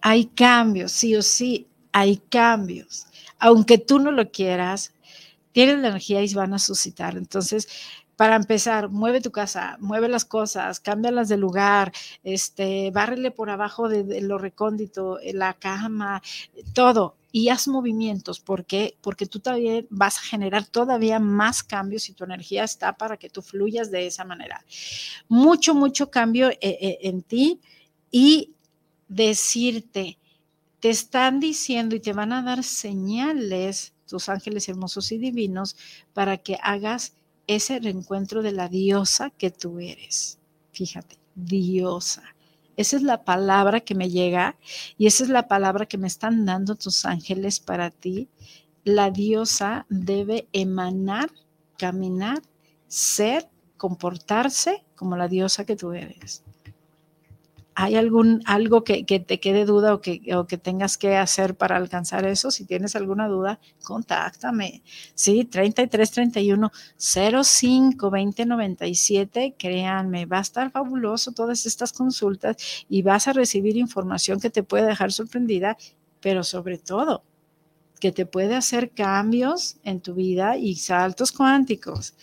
Hay 0.00 0.26
cambios, 0.26 0.92
sí 0.92 1.16
o 1.16 1.22
sí, 1.22 1.66
hay 1.90 2.18
cambios. 2.18 3.08
Aunque 3.40 3.78
tú 3.78 3.98
no 3.98 4.12
lo 4.12 4.30
quieras, 4.30 4.92
tienes 5.50 5.80
la 5.80 5.88
energía 5.88 6.22
y 6.22 6.32
van 6.34 6.54
a 6.54 6.60
suscitar. 6.60 7.16
Entonces, 7.16 7.66
para 8.14 8.36
empezar, 8.36 8.90
mueve 8.90 9.20
tu 9.20 9.32
casa, 9.32 9.76
mueve 9.80 10.08
las 10.08 10.24
cosas, 10.24 10.78
cámbialas 10.78 11.28
de 11.28 11.36
lugar, 11.36 11.92
este, 12.22 12.92
bárrele 12.92 13.32
por 13.32 13.50
abajo 13.50 13.88
de, 13.88 14.04
de 14.04 14.20
lo 14.20 14.38
recóndito, 14.38 15.18
la 15.32 15.54
cama, 15.54 16.22
todo 16.74 17.16
y 17.36 17.48
haz 17.48 17.66
movimientos. 17.66 18.38
¿Por 18.38 18.64
qué? 18.64 18.96
Porque 19.00 19.26
tú 19.26 19.40
también 19.40 19.88
vas 19.90 20.18
a 20.18 20.22
generar 20.22 20.66
todavía 20.66 21.18
más 21.18 21.64
cambios 21.64 22.08
y 22.08 22.12
tu 22.12 22.22
energía 22.22 22.62
está 22.62 22.96
para 22.96 23.16
que 23.16 23.28
tú 23.28 23.42
fluyas 23.42 23.90
de 23.90 24.06
esa 24.06 24.24
manera. 24.24 24.64
Mucho, 25.26 25.74
mucho 25.74 26.12
cambio 26.12 26.50
eh, 26.50 26.58
eh, 26.60 26.98
en 27.00 27.22
ti 27.22 27.60
y 28.12 28.52
decirte, 29.08 30.16
te 30.78 30.90
están 30.90 31.40
diciendo 31.40 31.96
y 31.96 32.00
te 32.00 32.12
van 32.12 32.32
a 32.32 32.40
dar 32.40 32.62
señales, 32.62 33.94
tus 34.06 34.28
ángeles 34.28 34.68
hermosos 34.68 35.10
y 35.10 35.18
divinos, 35.18 35.74
para 36.12 36.36
que 36.36 36.56
hagas 36.62 37.14
ese 37.48 37.80
reencuentro 37.80 38.42
de 38.42 38.52
la 38.52 38.68
diosa 38.68 39.30
que 39.30 39.50
tú 39.50 39.80
eres. 39.80 40.38
Fíjate, 40.70 41.18
diosa. 41.34 42.33
Esa 42.76 42.96
es 42.96 43.02
la 43.02 43.24
palabra 43.24 43.80
que 43.80 43.94
me 43.94 44.10
llega 44.10 44.56
y 44.98 45.06
esa 45.06 45.24
es 45.24 45.30
la 45.30 45.48
palabra 45.48 45.86
que 45.86 45.98
me 45.98 46.06
están 46.06 46.44
dando 46.44 46.76
tus 46.76 47.04
ángeles 47.04 47.60
para 47.60 47.90
ti. 47.90 48.28
La 48.84 49.10
diosa 49.10 49.86
debe 49.88 50.48
emanar, 50.52 51.30
caminar, 51.78 52.42
ser, 52.86 53.48
comportarse 53.76 54.84
como 54.94 55.16
la 55.16 55.28
diosa 55.28 55.64
que 55.64 55.76
tú 55.76 55.92
eres. 55.92 56.43
¿Hay 57.76 57.96
algún, 57.96 58.40
algo 58.46 58.84
que, 58.84 59.02
te 59.04 59.40
quede 59.40 59.64
duda 59.64 59.94
o 59.94 60.00
que, 60.00 60.22
o 60.34 60.46
que, 60.46 60.58
tengas 60.58 60.96
que 60.96 61.16
hacer 61.16 61.56
para 61.56 61.76
alcanzar 61.76 62.24
eso? 62.24 62.52
Si 62.52 62.64
tienes 62.64 62.94
alguna 62.94 63.26
duda, 63.26 63.58
contáctame. 63.82 64.82
Sí, 65.14 65.44
33 65.44 66.10
31 66.10 66.70
05 66.96 68.10
20 68.10 68.46
97. 68.46 69.54
Créanme, 69.58 70.26
va 70.26 70.38
a 70.38 70.42
estar 70.42 70.70
fabuloso 70.70 71.32
todas 71.32 71.66
estas 71.66 71.92
consultas 71.92 72.84
y 72.88 73.02
vas 73.02 73.26
a 73.26 73.32
recibir 73.32 73.76
información 73.76 74.38
que 74.38 74.50
te 74.50 74.62
puede 74.62 74.86
dejar 74.86 75.10
sorprendida, 75.10 75.76
pero 76.20 76.44
sobre 76.44 76.78
todo 76.78 77.24
que 78.00 78.12
te 78.12 78.26
puede 78.26 78.54
hacer 78.54 78.90
cambios 78.90 79.78
en 79.82 80.00
tu 80.00 80.14
vida 80.14 80.58
y 80.58 80.76
saltos 80.76 81.32
cuánticos. 81.32 82.14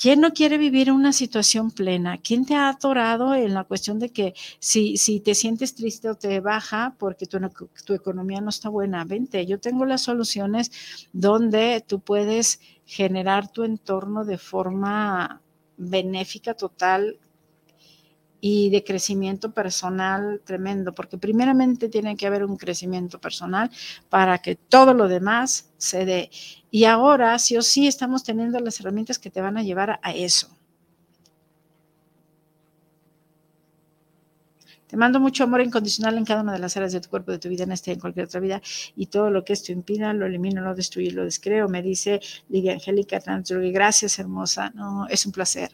¿Quién 0.00 0.20
no 0.20 0.32
quiere 0.32 0.56
vivir 0.58 0.90
una 0.90 1.12
situación 1.12 1.70
plena? 1.70 2.18
¿Quién 2.18 2.46
te 2.46 2.54
ha 2.54 2.68
atorado 2.68 3.34
en 3.34 3.54
la 3.54 3.64
cuestión 3.64 3.98
de 3.98 4.10
que 4.10 4.34
si, 4.58 4.96
si 4.96 5.20
te 5.20 5.34
sientes 5.34 5.74
triste 5.74 6.08
o 6.08 6.14
te 6.14 6.40
baja 6.40 6.96
porque 6.98 7.26
tu, 7.26 7.38
tu 7.84 7.92
economía 7.94 8.40
no 8.40 8.48
está 8.48 8.68
buena? 8.68 9.04
Vente, 9.04 9.44
yo 9.46 9.60
tengo 9.60 9.84
las 9.84 10.02
soluciones 10.02 10.72
donde 11.12 11.84
tú 11.86 12.00
puedes 12.00 12.60
generar 12.86 13.52
tu 13.52 13.64
entorno 13.64 14.24
de 14.24 14.38
forma 14.38 15.42
benéfica 15.76 16.54
total 16.54 17.18
y 18.44 18.70
de 18.70 18.82
crecimiento 18.82 19.52
personal 19.54 20.42
tremendo, 20.44 20.92
porque 20.92 21.16
primeramente 21.16 21.88
tiene 21.88 22.16
que 22.16 22.26
haber 22.26 22.44
un 22.44 22.56
crecimiento 22.56 23.20
personal 23.20 23.70
para 24.10 24.38
que 24.38 24.56
todo 24.56 24.94
lo 24.94 25.06
demás 25.06 25.70
se 25.78 26.04
dé. 26.04 26.28
Y 26.68 26.84
ahora, 26.84 27.38
sí 27.38 27.56
o 27.56 27.62
sí, 27.62 27.86
estamos 27.86 28.24
teniendo 28.24 28.58
las 28.58 28.80
herramientas 28.80 29.20
que 29.20 29.30
te 29.30 29.40
van 29.40 29.58
a 29.58 29.62
llevar 29.62 30.00
a 30.02 30.12
eso. 30.12 30.48
Te 34.88 34.96
mando 34.96 35.20
mucho 35.20 35.44
amor 35.44 35.60
incondicional 35.60 36.18
en 36.18 36.24
cada 36.24 36.42
una 36.42 36.52
de 36.52 36.58
las 36.58 36.76
áreas 36.76 36.92
de 36.92 37.00
tu 37.00 37.10
cuerpo, 37.10 37.30
de 37.30 37.38
tu 37.38 37.48
vida, 37.48 37.62
en 37.62 37.70
esta 37.70 37.90
y 37.90 37.94
en 37.94 38.00
cualquier 38.00 38.26
otra 38.26 38.40
vida. 38.40 38.60
Y 38.96 39.06
todo 39.06 39.30
lo 39.30 39.44
que 39.44 39.52
esto 39.52 39.70
impida, 39.70 40.12
lo 40.14 40.26
elimino, 40.26 40.62
lo 40.62 40.74
destruyo, 40.74 41.12
lo 41.12 41.24
descreo. 41.24 41.68
Me 41.68 41.80
dice 41.80 42.20
Lidia 42.48 42.72
Angélica 42.72 43.20
Gracias, 43.72 44.18
hermosa. 44.18 44.70
No, 44.74 45.06
es 45.08 45.24
un 45.26 45.32
placer. 45.32 45.70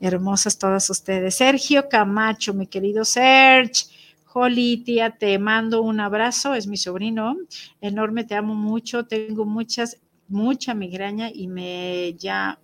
Hermosas 0.00 0.58
todas 0.58 0.88
ustedes. 0.90 1.36
Sergio 1.36 1.88
Camacho, 1.88 2.54
mi 2.54 2.66
querido 2.66 3.04
Serge. 3.04 3.86
Joli, 4.24 4.78
tía, 4.78 5.10
te 5.10 5.38
mando 5.38 5.82
un 5.82 6.00
abrazo, 6.00 6.54
es 6.54 6.66
mi 6.66 6.76
sobrino. 6.76 7.36
Enorme, 7.80 8.24
te 8.24 8.34
amo 8.34 8.54
mucho. 8.54 9.06
Tengo 9.06 9.44
muchas, 9.44 9.98
mucha 10.28 10.74
migraña 10.74 11.30
y 11.32 11.46
me 11.46 12.14
ya 12.14 12.58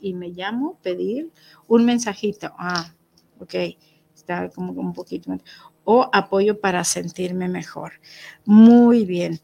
y 0.00 0.14
me 0.14 0.28
llamo 0.30 0.78
pedir 0.82 1.30
un 1.68 1.84
mensajito. 1.84 2.52
Ah, 2.58 2.92
ok. 3.38 3.54
Está 4.14 4.48
como 4.50 4.72
un 4.72 4.92
poquito. 4.92 5.36
O 5.84 6.08
apoyo 6.12 6.60
para 6.60 6.84
sentirme 6.84 7.48
mejor. 7.48 7.94
Muy 8.44 9.04
bien. 9.04 9.40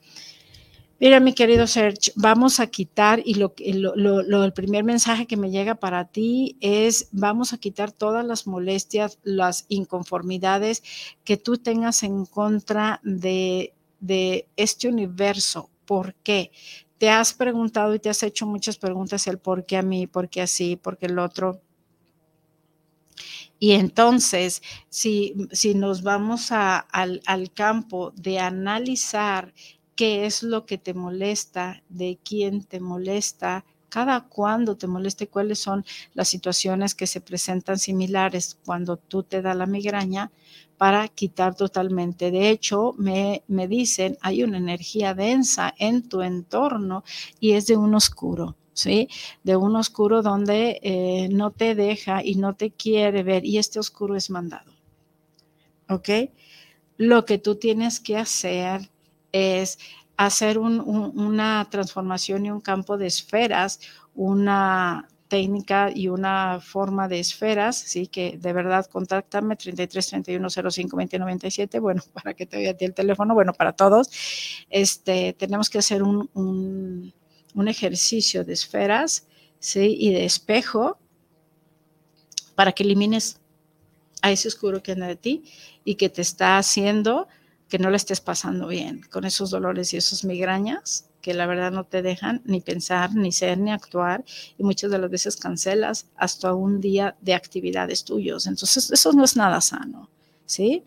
Mira, 1.01 1.21
mi 1.21 1.33
querido 1.33 1.69
Serge, 1.69 2.11
vamos 2.17 2.59
a 2.59 2.67
quitar 2.67 3.23
y 3.25 3.35
lo, 3.35 3.55
el 3.57 4.53
primer 4.53 4.83
mensaje 4.83 5.29
que 5.29 5.37
me 5.37 5.51
llega 5.51 5.77
para 5.77 6.07
ti 6.09 6.57
es 6.61 7.09
vamos 7.13 7.53
a 7.53 7.59
quitar 7.59 7.93
todas 7.93 8.27
las 8.27 8.49
molestias, 8.49 9.21
las 9.23 9.65
inconformidades 9.69 10.83
que 11.23 11.37
tú 11.37 11.57
tengas 11.57 12.03
en 12.03 12.27
contra 12.27 13.01
de, 13.05 13.75
de 14.01 14.49
este 14.57 14.89
universo. 14.89 15.71
¿Por 15.87 16.15
qué? 16.17 16.51
Te 16.99 17.11
has 17.11 17.33
preguntado 17.33 17.95
y 17.95 18.01
te 18.01 18.09
has 18.11 18.25
hecho 18.25 18.45
muchas 18.47 18.77
preguntas 18.77 19.29
el 19.29 19.39
por 19.39 19.67
qué 19.67 19.77
a 19.77 19.83
mí, 19.83 20.09
por 20.09 20.29
qué 20.29 20.43
así, 20.43 20.75
por 20.75 20.99
qué 20.99 21.07
el 21.07 21.21
otro. 21.21 21.61
Y 23.61 23.73
entonces, 23.73 24.63
si, 24.89 25.35
si 25.53 25.75
nos 25.75 26.03
vamos 26.03 26.51
al, 26.51 27.21
al 27.27 27.53
campo 27.53 28.13
de 28.17 28.39
analizar 28.39 29.53
qué 29.99 30.27
es 30.27 30.45
lo 30.45 30.65
que 30.65 30.79
te 30.79 30.95
molesta, 30.95 31.83
de 31.89 32.21
quién 32.23 32.63
te 32.63 32.79
molesta, 32.79 33.65
cada 33.89 34.29
cuándo 34.29 34.77
te 34.77 34.87
molesta 34.87 35.25
y 35.25 35.27
cuáles 35.27 35.59
son 35.59 35.85
las 36.15 36.29
situaciones 36.29 36.95
que 36.95 37.09
se 37.09 37.21
presentan 37.21 37.81
similares 37.81 38.59
cuando 38.65 38.97
tú 38.97 39.25
te 39.25 39.43
da 39.43 39.55
la 39.55 39.67
migraña 39.67 40.31
para 40.77 41.09
quitar 41.09 41.57
totalmente. 41.57 42.31
De 42.31 42.49
hecho, 42.49 42.95
me, 42.97 43.43
me 43.49 43.67
dicen, 43.67 44.17
hay 44.21 44.45
una 44.45 44.59
energía 44.59 45.15
densa 45.15 45.75
en 45.79 46.09
tu 46.09 46.23
entorno 46.23 47.03
y 47.41 47.55
es 47.55 47.67
de 47.67 47.77
un 47.77 47.97
oscuro. 47.97 48.55
¿Sí? 48.75 49.09
De 49.43 49.57
un 49.57 49.75
oscuro 49.75 50.23
donde 50.23 50.79
eh, 50.85 51.29
no 51.33 51.51
te 51.51 51.75
deja 51.75 52.23
y 52.23 52.37
no 52.37 52.55
te 52.55 52.71
quiere 52.71 53.25
ver 53.25 53.45
y 53.45 53.59
este 53.59 53.81
oscuro 53.81 54.15
es 54.15 54.31
mandado. 54.31 54.71
¿Ok? 55.89 56.09
Lo 56.99 57.25
que 57.25 57.39
tú 57.39 57.57
tienes 57.57 57.99
que 57.99 58.17
hacer 58.17 58.89
es 59.33 59.79
hacer 60.17 60.59
una 60.59 61.69
transformación 61.71 62.47
y 62.47 62.51
un 62.51 62.61
campo 62.61 62.99
de 62.99 63.07
esferas, 63.07 63.81
una 64.15 65.09
técnica 65.29 65.91
y 65.95 66.09
una 66.09 66.61
forma 66.61 67.07
de 67.07 67.21
esferas, 67.21 67.77
sí, 67.77 68.07
que 68.09 68.39
de 68.39 68.53
verdad 68.53 68.87
contáctame 68.87 69.57
33 69.57 70.09
31 70.09 70.51
05 70.51 70.97
20 70.97 71.19
97, 71.19 71.79
bueno, 71.79 72.03
para 72.13 72.35
que 72.35 72.47
te 72.47 72.57
vea 72.57 72.75
el 72.79 72.95
teléfono, 72.95 73.35
bueno, 73.35 73.53
para 73.53 73.73
todos, 73.73 74.11
este, 74.71 75.35
tenemos 75.35 75.71
que 75.71 75.79
hacer 75.79 76.03
un, 76.03 76.29
un, 76.35 77.15
un 77.55 77.69
ejercicio 77.69 78.45
de 78.45 78.55
esferas, 78.55 79.27
sí, 79.61 79.97
y 79.99 80.13
de 80.13 80.25
espejo 80.25 80.99
para 82.55 82.73
que 82.73 82.83
elimines 82.83 83.41
a 84.23 84.33
ese 84.33 84.49
oscuro 84.49 84.83
que 84.83 84.93
anda 84.93 85.07
de 85.07 85.17
ti 85.17 85.45
y 85.85 85.95
que 85.95 86.09
te 86.09 86.23
está 86.23 86.59
haciendo 86.59 87.29
que 87.69 87.79
no 87.79 87.91
le 87.91 87.97
estés 87.97 88.21
pasando 88.21 88.67
bien 88.67 89.03
con 89.11 89.25
esos 89.25 89.51
dolores 89.51 89.93
y 89.93 89.99
esas 89.99 90.25
migrañas 90.25 91.09
que 91.21 91.35
la 91.35 91.47
verdad 91.47 91.71
no 91.73 91.85
te 91.85 92.01
dejan 92.01 92.43
ni 92.45 92.61
pensar, 92.61 93.15
ni 93.15 93.33
ser, 93.33 93.59
ni 93.59 93.71
actuar 93.71 94.25
y 94.57 94.63
muchas 94.63 94.91
de 94.91 94.99
las 94.99 95.11
veces 95.11 95.37
cancelas 95.37 96.07
hasta 96.17 96.55
un 96.55 96.81
día 96.81 97.17
de 97.21 97.35
actividades 97.35 98.05
tuyos. 98.05 98.47
Entonces, 98.47 98.91
eso 98.91 99.13
no 99.13 99.25
es 99.25 99.37
nada 99.37 99.61
sano, 99.61 100.09
¿sí? 100.47 100.85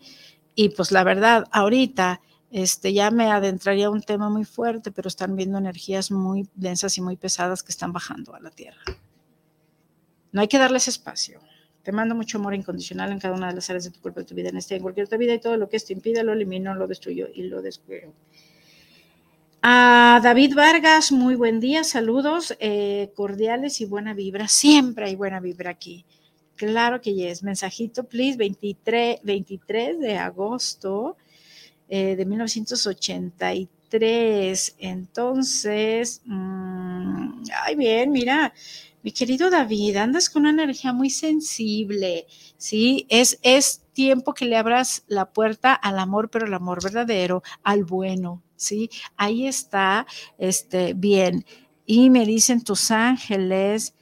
Y 0.54 0.70
pues 0.70 0.90
la 0.90 1.04
verdad, 1.04 1.46
ahorita 1.52 2.20
este, 2.50 2.92
ya 2.92 3.10
me 3.10 3.30
adentraría 3.30 3.86
a 3.86 3.90
un 3.90 4.02
tema 4.02 4.28
muy 4.28 4.44
fuerte, 4.44 4.90
pero 4.90 5.08
están 5.08 5.36
viendo 5.36 5.58
energías 5.58 6.10
muy 6.10 6.48
densas 6.54 6.98
y 6.98 7.00
muy 7.00 7.16
pesadas 7.16 7.62
que 7.62 7.72
están 7.72 7.92
bajando 7.92 8.34
a 8.34 8.40
la 8.40 8.50
Tierra. 8.50 8.82
No 10.32 10.40
hay 10.40 10.48
que 10.48 10.58
darles 10.58 10.88
espacio. 10.88 11.40
Te 11.82 11.92
mando 11.92 12.14
mucho 12.14 12.38
amor 12.38 12.54
incondicional 12.54 13.10
en 13.10 13.18
cada 13.18 13.34
una 13.34 13.48
de 13.48 13.54
las 13.54 13.68
áreas 13.70 13.84
de 13.84 13.90
tu 13.90 14.00
cuerpo, 14.00 14.20
de 14.20 14.26
tu 14.26 14.34
vida, 14.34 14.50
en 14.50 14.56
este, 14.56 14.76
en 14.76 14.82
cualquier 14.82 15.06
otra 15.06 15.18
vida, 15.18 15.34
y 15.34 15.40
todo 15.40 15.56
lo 15.56 15.68
que 15.68 15.76
esto 15.76 15.92
impide 15.92 16.22
lo 16.22 16.32
elimino, 16.32 16.74
lo 16.74 16.86
destruyo 16.86 17.28
y 17.34 17.42
lo 17.42 17.60
descuido. 17.60 18.12
A 19.62 20.20
David 20.22 20.54
Vargas, 20.56 21.12
muy 21.12 21.36
buen 21.36 21.60
día, 21.60 21.84
saludos 21.84 22.56
eh, 22.58 23.12
cordiales 23.14 23.80
y 23.80 23.84
buena 23.84 24.12
vibra. 24.12 24.48
Siempre 24.48 25.06
hay 25.06 25.14
buena 25.14 25.38
vibra 25.38 25.70
aquí. 25.70 26.04
Claro 26.56 27.00
que 27.00 27.30
es. 27.30 27.44
Mensajito, 27.44 28.02
please, 28.04 28.36
23, 28.36 29.20
23 29.22 30.00
de 30.00 30.18
agosto 30.18 31.16
eh, 31.88 32.16
de 32.16 32.24
1983. 32.24 34.74
Entonces, 34.78 36.22
mmm, 36.24 37.44
ay, 37.64 37.76
bien, 37.76 38.10
mira, 38.10 38.52
mi 39.02 39.12
querido 39.12 39.50
David, 39.50 39.96
andas 39.96 40.30
con 40.30 40.42
una 40.42 40.50
energía 40.62 40.92
muy 40.92 41.10
sensible, 41.10 42.26
¿sí? 42.56 43.06
Es, 43.08 43.38
es 43.42 43.82
tiempo 43.92 44.34
que 44.34 44.44
le 44.44 44.56
abras 44.56 45.04
la 45.06 45.32
puerta 45.32 45.74
al 45.74 45.98
amor, 45.98 46.30
pero 46.30 46.46
el 46.46 46.54
amor 46.54 46.82
verdadero, 46.82 47.42
al 47.62 47.84
bueno, 47.84 48.42
¿sí? 48.56 48.90
Ahí 49.16 49.46
está, 49.46 50.06
este, 50.38 50.94
bien. 50.94 51.44
Y 51.84 52.10
me 52.10 52.24
dicen 52.24 52.62
tus 52.62 52.90
ángeles 52.90 53.94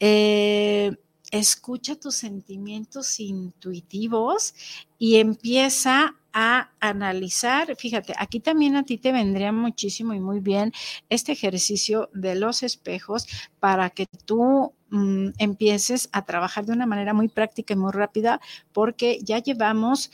eh, 0.00 0.96
escucha 1.30 1.96
tus 1.96 2.16
sentimientos 2.16 3.18
intuitivos 3.20 4.54
y 4.98 5.16
empieza 5.16 6.16
a 6.36 6.70
analizar, 6.80 7.76
fíjate, 7.76 8.12
aquí 8.18 8.40
también 8.40 8.74
a 8.74 8.82
ti 8.82 8.98
te 8.98 9.12
vendría 9.12 9.52
muchísimo 9.52 10.14
y 10.14 10.20
muy 10.20 10.40
bien 10.40 10.72
este 11.08 11.30
ejercicio 11.30 12.10
de 12.12 12.34
los 12.34 12.64
espejos 12.64 13.28
para 13.60 13.88
que 13.90 14.06
tú 14.24 14.74
mm, 14.90 15.28
empieces 15.38 16.08
a 16.10 16.24
trabajar 16.24 16.66
de 16.66 16.72
una 16.72 16.86
manera 16.86 17.14
muy 17.14 17.28
práctica 17.28 17.74
y 17.74 17.76
muy 17.76 17.92
rápida, 17.92 18.40
porque 18.72 19.20
ya 19.22 19.38
llevamos 19.38 20.10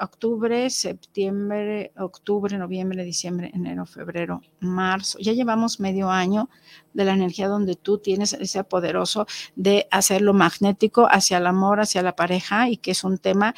octubre, 0.00 0.68
septiembre, 0.70 1.92
octubre, 1.96 2.58
noviembre, 2.58 3.04
diciembre, 3.04 3.52
enero, 3.54 3.86
febrero, 3.86 4.42
marzo, 4.58 5.18
ya 5.20 5.32
llevamos 5.32 5.78
medio 5.78 6.10
año 6.10 6.50
de 6.94 7.04
la 7.04 7.12
energía 7.12 7.46
donde 7.46 7.76
tú 7.76 7.98
tienes 7.98 8.32
ese 8.32 8.64
poderoso 8.64 9.26
de 9.54 9.86
hacerlo 9.92 10.34
magnético 10.34 11.06
hacia 11.08 11.38
el 11.38 11.46
amor, 11.46 11.80
hacia 11.80 12.02
la 12.02 12.16
pareja 12.16 12.68
y 12.68 12.76
que 12.76 12.90
es 12.90 13.04
un 13.04 13.18
tema 13.18 13.54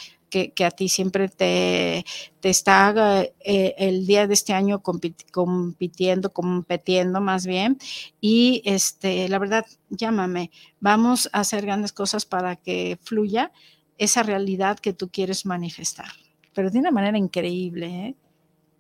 que, 0.55 0.65
a 0.65 0.71
ti 0.71 0.89
siempre 0.89 1.29
te, 1.29 2.05
está 2.43 3.23
eh, 3.41 3.75
el 3.79 4.07
día 4.07 4.27
de 4.27 4.35
este 4.35 4.53
año 4.53 4.83
compitiendo, 4.83 6.33
compitiendo 6.33 7.21
más 7.21 7.47
bien. 7.47 7.79
Y 8.21 8.63
este, 8.65 9.29
la 9.29 9.39
verdad, 9.39 9.65
llámame, 9.89 10.51
vamos 10.81 11.29
a 11.33 11.41
hacer 11.41 11.65
grandes 11.65 11.93
cosas 11.93 12.27
para 12.27 12.57
que 12.57 12.99
fluya 13.03 13.53
esa 13.99 14.23
realidad 14.23 14.79
que 14.79 14.93
tú 14.93 15.09
quieres 15.11 15.47
manifestar, 15.47 16.11
pero 16.55 16.71
de 16.71 16.79
una 16.79 16.91
manera 16.91 17.17
increíble. 17.17 17.87
¿eh? 17.87 18.17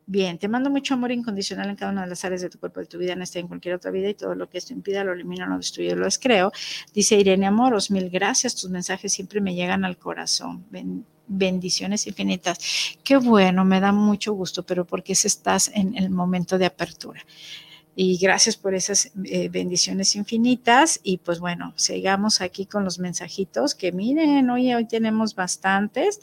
Bien, 0.08 0.38
te 0.38 0.46
mando 0.46 0.70
mucho 0.70 0.94
amor 0.94 1.10
incondicional 1.10 1.68
en 1.68 1.76
cada 1.76 1.90
una 1.90 2.02
de 2.02 2.08
las 2.08 2.24
áreas 2.24 2.42
de 2.42 2.50
tu 2.50 2.60
cuerpo, 2.60 2.80
de 2.80 2.86
tu 2.86 2.98
vida, 2.98 3.14
en 3.14 3.22
esta 3.22 3.38
y 3.38 3.42
en 3.42 3.48
cualquier 3.48 3.74
otra 3.74 3.90
vida, 3.90 4.08
y 4.08 4.14
todo 4.14 4.34
lo 4.34 4.48
que 4.48 4.58
esto 4.58 4.72
impida 4.72 5.02
lo 5.02 5.12
elimino, 5.12 5.46
lo 5.46 5.56
destruyo, 5.56 5.96
lo 5.96 6.04
descreo. 6.04 6.52
Dice 6.94 7.16
Irene 7.18 7.46
Amoros, 7.46 7.90
mil 7.90 8.08
gracias, 8.08 8.54
tus 8.54 8.70
mensajes 8.70 9.12
siempre 9.12 9.40
me 9.40 9.54
llegan 9.54 9.84
al 9.84 9.98
corazón. 9.98 10.64
Ven, 10.70 11.04
bendiciones 11.26 12.06
infinitas. 12.06 12.58
Qué 13.02 13.16
bueno, 13.16 13.64
me 13.64 13.80
da 13.80 13.92
mucho 13.92 14.32
gusto, 14.32 14.62
pero 14.62 14.84
porque 14.84 15.12
estás 15.12 15.70
en 15.74 15.96
el 15.96 16.10
momento 16.10 16.58
de 16.58 16.66
apertura. 16.66 17.24
Y 17.98 18.18
gracias 18.18 18.56
por 18.56 18.74
esas 18.74 19.10
eh, 19.24 19.48
bendiciones 19.48 20.16
infinitas. 20.16 21.00
Y 21.02 21.16
pues 21.18 21.40
bueno, 21.40 21.72
sigamos 21.76 22.42
aquí 22.42 22.66
con 22.66 22.84
los 22.84 22.98
mensajitos 22.98 23.74
que 23.74 23.90
miren, 23.90 24.50
hoy, 24.50 24.74
hoy 24.74 24.86
tenemos 24.86 25.34
bastantes. 25.34 26.20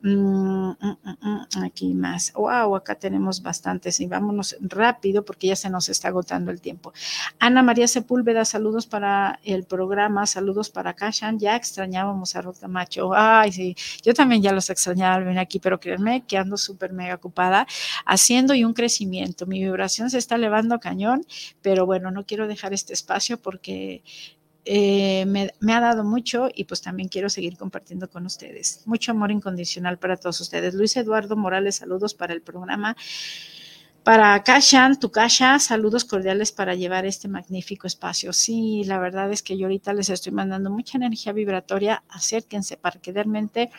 Mm, 0.00 0.70
mm, 0.80 0.96
mm, 1.02 1.64
aquí 1.64 1.92
más. 1.92 2.32
Wow, 2.34 2.76
acá 2.76 2.94
tenemos 2.94 3.42
bastantes 3.42 3.98
y 3.98 4.06
vámonos 4.06 4.56
rápido 4.60 5.24
porque 5.24 5.48
ya 5.48 5.56
se 5.56 5.68
nos 5.70 5.88
está 5.88 6.08
agotando 6.08 6.52
el 6.52 6.60
tiempo. 6.60 6.92
Ana 7.40 7.64
María 7.64 7.88
Sepúlveda, 7.88 8.44
saludos 8.44 8.86
para 8.86 9.40
el 9.42 9.64
programa, 9.64 10.24
saludos 10.26 10.70
para 10.70 10.94
Kashan. 10.94 11.40
Ya 11.40 11.56
extrañábamos 11.56 12.36
a 12.36 12.42
Ruth 12.42 12.58
Camacho. 12.60 13.10
Ay, 13.12 13.50
sí, 13.50 13.76
yo 14.04 14.14
también 14.14 14.40
ya 14.40 14.52
los 14.52 14.70
extrañaba 14.70 15.16
al 15.16 15.24
venir 15.24 15.40
aquí, 15.40 15.58
pero 15.58 15.80
créanme 15.80 16.24
que 16.26 16.38
ando 16.38 16.56
súper 16.56 16.92
mega 16.92 17.16
ocupada 17.16 17.66
haciendo 18.06 18.54
y 18.54 18.64
un 18.64 18.74
crecimiento. 18.74 19.46
Mi 19.46 19.64
vibración 19.64 20.10
se 20.10 20.18
está 20.18 20.36
elevando 20.36 20.78
cañón, 20.78 21.26
pero 21.60 21.86
bueno, 21.86 22.12
no 22.12 22.24
quiero 22.24 22.46
dejar 22.46 22.72
este 22.72 22.92
espacio 22.92 23.40
porque 23.42 24.04
eh, 24.70 25.24
me, 25.24 25.72
ha 25.72 25.80
dado 25.80 26.04
mucho 26.04 26.50
y 26.54 26.64
pues 26.64 26.82
también 26.82 27.08
quiero 27.08 27.30
seguir 27.30 27.56
compartiendo 27.56 28.10
con 28.10 28.26
ustedes. 28.26 28.82
Mucho 28.84 29.12
amor 29.12 29.30
incondicional 29.30 29.98
para 29.98 30.18
todos 30.18 30.42
ustedes. 30.42 30.74
Luis 30.74 30.94
Eduardo 30.98 31.36
Morales, 31.36 31.76
saludos 31.76 32.12
para 32.12 32.34
el 32.34 32.42
programa. 32.42 32.94
Para 34.02 34.42
Kashan, 34.42 35.00
tu 35.00 35.10
Kasha, 35.10 35.58
saludos 35.58 36.04
cordiales 36.04 36.52
para 36.52 36.74
llevar 36.74 37.06
este 37.06 37.28
magnífico 37.28 37.86
espacio. 37.86 38.34
Sí, 38.34 38.84
la 38.84 38.98
verdad 38.98 39.32
es 39.32 39.42
que 39.42 39.56
yo 39.56 39.64
ahorita 39.64 39.94
les 39.94 40.10
estoy 40.10 40.32
mandando 40.32 40.68
mucha 40.70 40.98
energía 40.98 41.32
vibratoria. 41.32 42.02
Acérquense 42.10 42.76
para 42.76 43.00
que 43.00 43.12
realmente 43.12 43.70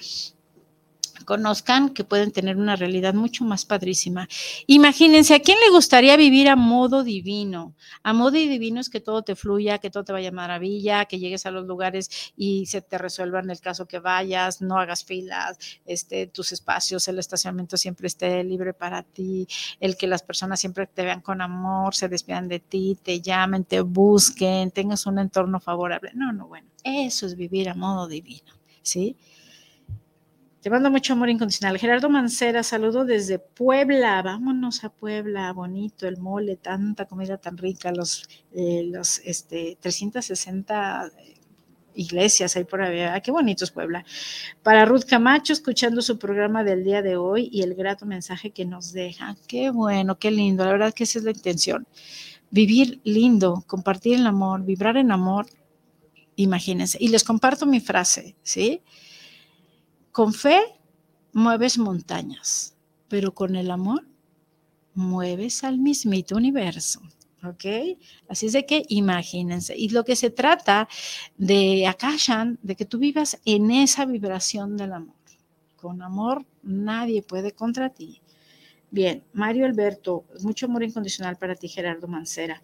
conozcan 1.29 1.91
que 1.91 2.03
pueden 2.03 2.31
tener 2.31 2.57
una 2.57 2.75
realidad 2.75 3.13
mucho 3.13 3.45
más 3.45 3.63
padrísima. 3.63 4.27
Imagínense, 4.65 5.35
¿a 5.35 5.39
quién 5.39 5.59
le 5.63 5.69
gustaría 5.69 6.17
vivir 6.17 6.49
a 6.49 6.55
modo 6.55 7.03
divino? 7.03 7.75
A 8.01 8.13
modo 8.13 8.31
divino 8.31 8.81
es 8.81 8.89
que 8.89 8.99
todo 8.99 9.21
te 9.21 9.35
fluya, 9.35 9.77
que 9.77 9.91
todo 9.91 10.03
te 10.03 10.11
vaya 10.11 10.29
a 10.29 10.31
maravilla, 10.31 11.05
que 11.05 11.19
llegues 11.19 11.45
a 11.45 11.51
los 11.51 11.67
lugares 11.67 12.33
y 12.35 12.65
se 12.65 12.81
te 12.81 12.97
resuelva 12.97 13.41
en 13.41 13.51
el 13.51 13.59
caso 13.59 13.85
que 13.85 13.99
vayas, 13.99 14.59
no 14.59 14.79
hagas 14.79 15.05
filas, 15.05 15.59
este, 15.85 16.25
tus 16.25 16.51
espacios, 16.51 17.07
el 17.07 17.19
estacionamiento 17.19 17.77
siempre 17.77 18.07
esté 18.07 18.43
libre 18.43 18.73
para 18.73 19.03
ti, 19.03 19.47
el 19.79 19.97
que 19.97 20.07
las 20.07 20.23
personas 20.23 20.59
siempre 20.59 20.87
te 20.87 21.03
vean 21.03 21.21
con 21.21 21.41
amor, 21.41 21.93
se 21.93 22.09
despidan 22.09 22.47
de 22.47 22.59
ti, 22.59 22.97
te 23.03 23.21
llamen, 23.21 23.65
te 23.65 23.81
busquen, 23.81 24.71
tengas 24.71 25.05
un 25.05 25.19
entorno 25.19 25.59
favorable. 25.59 26.09
No, 26.15 26.33
no, 26.33 26.47
bueno, 26.47 26.67
eso 26.83 27.27
es 27.27 27.35
vivir 27.35 27.69
a 27.69 27.75
modo 27.75 28.07
divino, 28.07 28.51
¿sí? 28.81 29.15
Te 30.61 30.69
mando 30.69 30.91
mucho 30.91 31.13
amor 31.13 31.29
incondicional. 31.29 31.77
Gerardo 31.77 32.09
Mancera, 32.09 32.63
saludo 32.63 33.05
desde 33.05 33.39
Puebla. 33.39 34.21
Vámonos 34.21 34.83
a 34.83 34.89
Puebla, 34.89 35.53
bonito, 35.53 36.05
el 36.05 36.17
mole, 36.17 36.57
tanta 36.57 37.05
comida 37.05 37.37
tan 37.37 37.57
rica, 37.57 37.93
los, 37.93 38.27
eh, 38.51 38.83
los 38.83 39.19
este, 39.19 39.77
360 39.79 41.11
iglesias 41.95 42.57
ahí 42.57 42.65
por 42.65 42.81
ahí. 42.81 42.99
Ah, 42.99 43.21
qué 43.21 43.31
bonito 43.31 43.63
es 43.63 43.71
Puebla. 43.71 44.03
Para 44.61 44.83
Ruth 44.83 45.05
Camacho, 45.07 45.53
escuchando 45.53 46.01
su 46.01 46.19
programa 46.19 46.65
del 46.65 46.83
día 46.83 47.01
de 47.01 47.15
hoy 47.15 47.47
y 47.53 47.61
el 47.61 47.73
grato 47.73 48.05
mensaje 48.05 48.51
que 48.51 48.65
nos 48.65 48.91
deja. 48.91 49.37
Qué 49.47 49.69
bueno, 49.69 50.19
qué 50.19 50.29
lindo. 50.29 50.65
La 50.65 50.73
verdad 50.73 50.93
que 50.93 51.05
esa 51.05 51.19
es 51.19 51.23
la 51.23 51.31
intención. 51.31 51.87
Vivir 52.51 52.99
lindo, 53.05 53.63
compartir 53.65 54.15
el 54.15 54.27
amor, 54.27 54.65
vibrar 54.65 54.97
en 54.97 55.13
amor. 55.13 55.45
Imagínense. 56.35 56.97
Y 56.99 57.07
les 57.07 57.23
comparto 57.23 57.65
mi 57.65 57.79
frase, 57.79 58.35
¿sí? 58.43 58.81
Con 60.11 60.33
fe 60.33 60.59
mueves 61.33 61.77
montañas, 61.77 62.75
pero 63.07 63.33
con 63.33 63.55
el 63.55 63.71
amor 63.71 64.05
mueves 64.93 65.63
al 65.63 65.77
mismito 65.77 66.35
universo. 66.35 67.01
¿Ok? 67.43 67.65
Así 68.27 68.47
es 68.47 68.53
de 68.53 68.65
que 68.65 68.83
imagínense. 68.89 69.77
Y 69.77 69.89
lo 69.89 70.03
que 70.03 70.17
se 70.17 70.29
trata 70.29 70.89
de 71.37 71.87
Akashan, 71.87 72.59
de 72.61 72.75
que 72.75 72.85
tú 72.85 72.97
vivas 72.97 73.39
en 73.45 73.71
esa 73.71 74.05
vibración 74.05 74.75
del 74.75 74.93
amor. 74.93 75.15
Con 75.77 76.01
amor 76.01 76.45
nadie 76.61 77.21
puede 77.21 77.53
contra 77.53 77.89
ti. 77.89 78.21
Bien, 78.91 79.23
Mario 79.31 79.65
Alberto, 79.65 80.25
mucho 80.41 80.65
amor 80.65 80.83
incondicional 80.83 81.37
para 81.37 81.55
ti, 81.55 81.69
Gerardo 81.69 82.07
Mancera. 82.07 82.61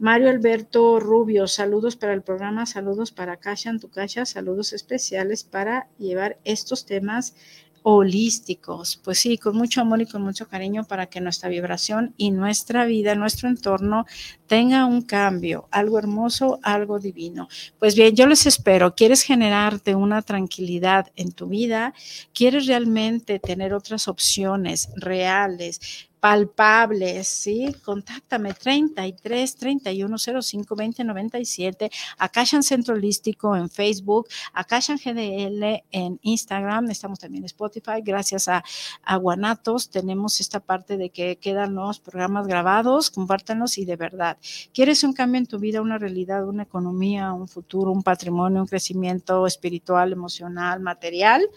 Mario 0.00 0.30
Alberto 0.30 0.98
Rubio, 0.98 1.46
saludos 1.46 1.94
para 1.94 2.14
el 2.14 2.22
programa, 2.22 2.64
saludos 2.64 3.12
para 3.12 3.38
tu 3.78 3.90
Kasha, 3.90 4.24
saludos 4.24 4.72
especiales 4.72 5.44
para 5.44 5.90
llevar 5.98 6.38
estos 6.42 6.86
temas 6.86 7.34
holísticos. 7.82 8.98
Pues 9.04 9.18
sí, 9.18 9.36
con 9.36 9.56
mucho 9.56 9.82
amor 9.82 10.00
y 10.00 10.06
con 10.06 10.22
mucho 10.22 10.48
cariño 10.48 10.84
para 10.84 11.04
que 11.06 11.20
nuestra 11.20 11.50
vibración 11.50 12.14
y 12.16 12.30
nuestra 12.30 12.86
vida, 12.86 13.14
nuestro 13.14 13.50
entorno 13.50 14.06
tenga 14.46 14.86
un 14.86 15.02
cambio, 15.02 15.68
algo 15.70 15.98
hermoso, 15.98 16.60
algo 16.62 16.98
divino. 16.98 17.48
Pues 17.78 17.94
bien, 17.94 18.16
yo 18.16 18.26
les 18.26 18.46
espero. 18.46 18.94
¿Quieres 18.94 19.20
generarte 19.20 19.94
una 19.94 20.22
tranquilidad 20.22 21.12
en 21.14 21.32
tu 21.32 21.46
vida? 21.46 21.92
¿Quieres 22.32 22.66
realmente 22.66 23.38
tener 23.38 23.74
otras 23.74 24.08
opciones 24.08 24.88
reales? 24.96 26.08
Palpables, 26.20 27.26
¿sí? 27.28 27.74
Contáctame 27.84 28.52
33 28.54 29.56
31 29.56 30.16
05 30.18 30.76
20 30.76 31.04
97, 31.04 31.90
Akashan 32.18 32.62
Centro 32.62 32.94
Holístico 32.94 33.56
en 33.56 33.70
Facebook, 33.70 34.28
Akashan 34.52 34.98
GDL 34.98 35.82
en 35.90 36.18
Instagram, 36.22 36.90
estamos 36.90 37.18
también 37.18 37.44
en 37.44 37.46
Spotify, 37.46 38.02
gracias 38.04 38.48
a, 38.48 38.62
a 39.02 39.16
Guanatos 39.16 39.90
tenemos 39.90 40.40
esta 40.40 40.60
parte 40.60 40.96
de 40.96 41.10
que 41.10 41.36
quedan 41.36 41.74
los 41.74 42.00
programas 42.00 42.46
grabados, 42.46 43.10
compártanos 43.10 43.78
y 43.78 43.84
de 43.84 43.96
verdad, 43.96 44.38
¿quieres 44.72 45.02
un 45.04 45.12
cambio 45.12 45.38
en 45.38 45.46
tu 45.46 45.58
vida, 45.58 45.80
una 45.80 45.98
realidad, 45.98 46.46
una 46.46 46.64
economía, 46.64 47.32
un 47.32 47.48
futuro, 47.48 47.90
un 47.90 48.02
patrimonio, 48.02 48.60
un 48.60 48.66
crecimiento 48.66 49.46
espiritual, 49.46 50.12
emocional, 50.12 50.80
material? 50.80 51.48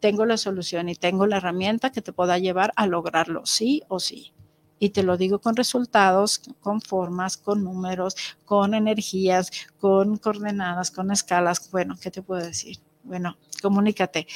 Tengo 0.00 0.26
la 0.26 0.36
solución 0.36 0.88
y 0.88 0.94
tengo 0.94 1.26
la 1.26 1.38
herramienta 1.38 1.90
que 1.90 2.02
te 2.02 2.12
pueda 2.12 2.38
llevar 2.38 2.72
a 2.76 2.86
lograrlo, 2.86 3.46
sí 3.46 3.82
o 3.88 4.00
sí. 4.00 4.32
Y 4.78 4.90
te 4.90 5.02
lo 5.02 5.16
digo 5.16 5.40
con 5.40 5.56
resultados, 5.56 6.42
con 6.60 6.82
formas, 6.82 7.36
con 7.36 7.64
números, 7.64 8.14
con 8.44 8.74
energías, 8.74 9.50
con 9.80 10.18
coordenadas, 10.18 10.90
con 10.90 11.10
escalas. 11.10 11.70
Bueno, 11.70 11.96
¿qué 12.00 12.10
te 12.10 12.22
puedo 12.22 12.44
decir? 12.44 12.78
Bueno, 13.02 13.38
comunícate. 13.62 14.26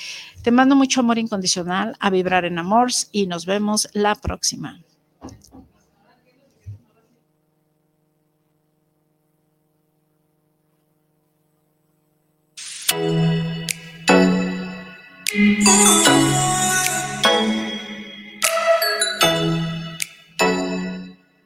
Te 0.42 0.50
mando 0.50 0.76
mucho 0.76 1.00
amor 1.00 1.18
incondicional 1.18 1.96
a 2.00 2.08
vibrar 2.08 2.44
en 2.44 2.58
amor 2.58 2.88
y 3.12 3.26
nos 3.26 3.44
vemos 3.44 3.88
la 3.92 4.14
próxima. 4.14 4.80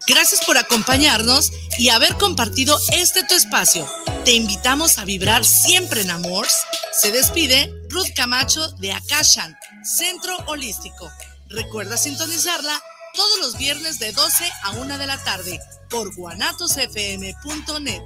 Gracias 0.06 0.42
por 0.46 0.56
acompañarnos 0.56 1.52
y 1.76 1.90
haber 1.90 2.14
compartido 2.14 2.78
este 2.94 3.24
tu 3.24 3.34
espacio. 3.34 3.86
Te 4.24 4.32
invitamos 4.32 4.96
a 4.96 5.04
vibrar 5.04 5.44
siempre 5.44 6.00
en 6.00 6.10
amor. 6.10 6.46
Se 6.92 7.12
despide 7.12 7.70
Ruth 7.90 8.14
Camacho 8.16 8.68
de 8.78 8.92
Akashan, 8.92 9.54
Centro 9.82 10.34
Holístico. 10.46 11.10
Recuerda 11.50 11.98
sintonizarla 11.98 12.82
todos 13.14 13.38
los 13.40 13.58
viernes 13.58 13.98
de 13.98 14.12
12 14.12 14.50
a 14.62 14.70
1 14.70 14.96
de 14.96 15.06
la 15.06 15.22
tarde 15.22 15.60
por 15.90 16.14
guanatosfm.net. 16.14 18.02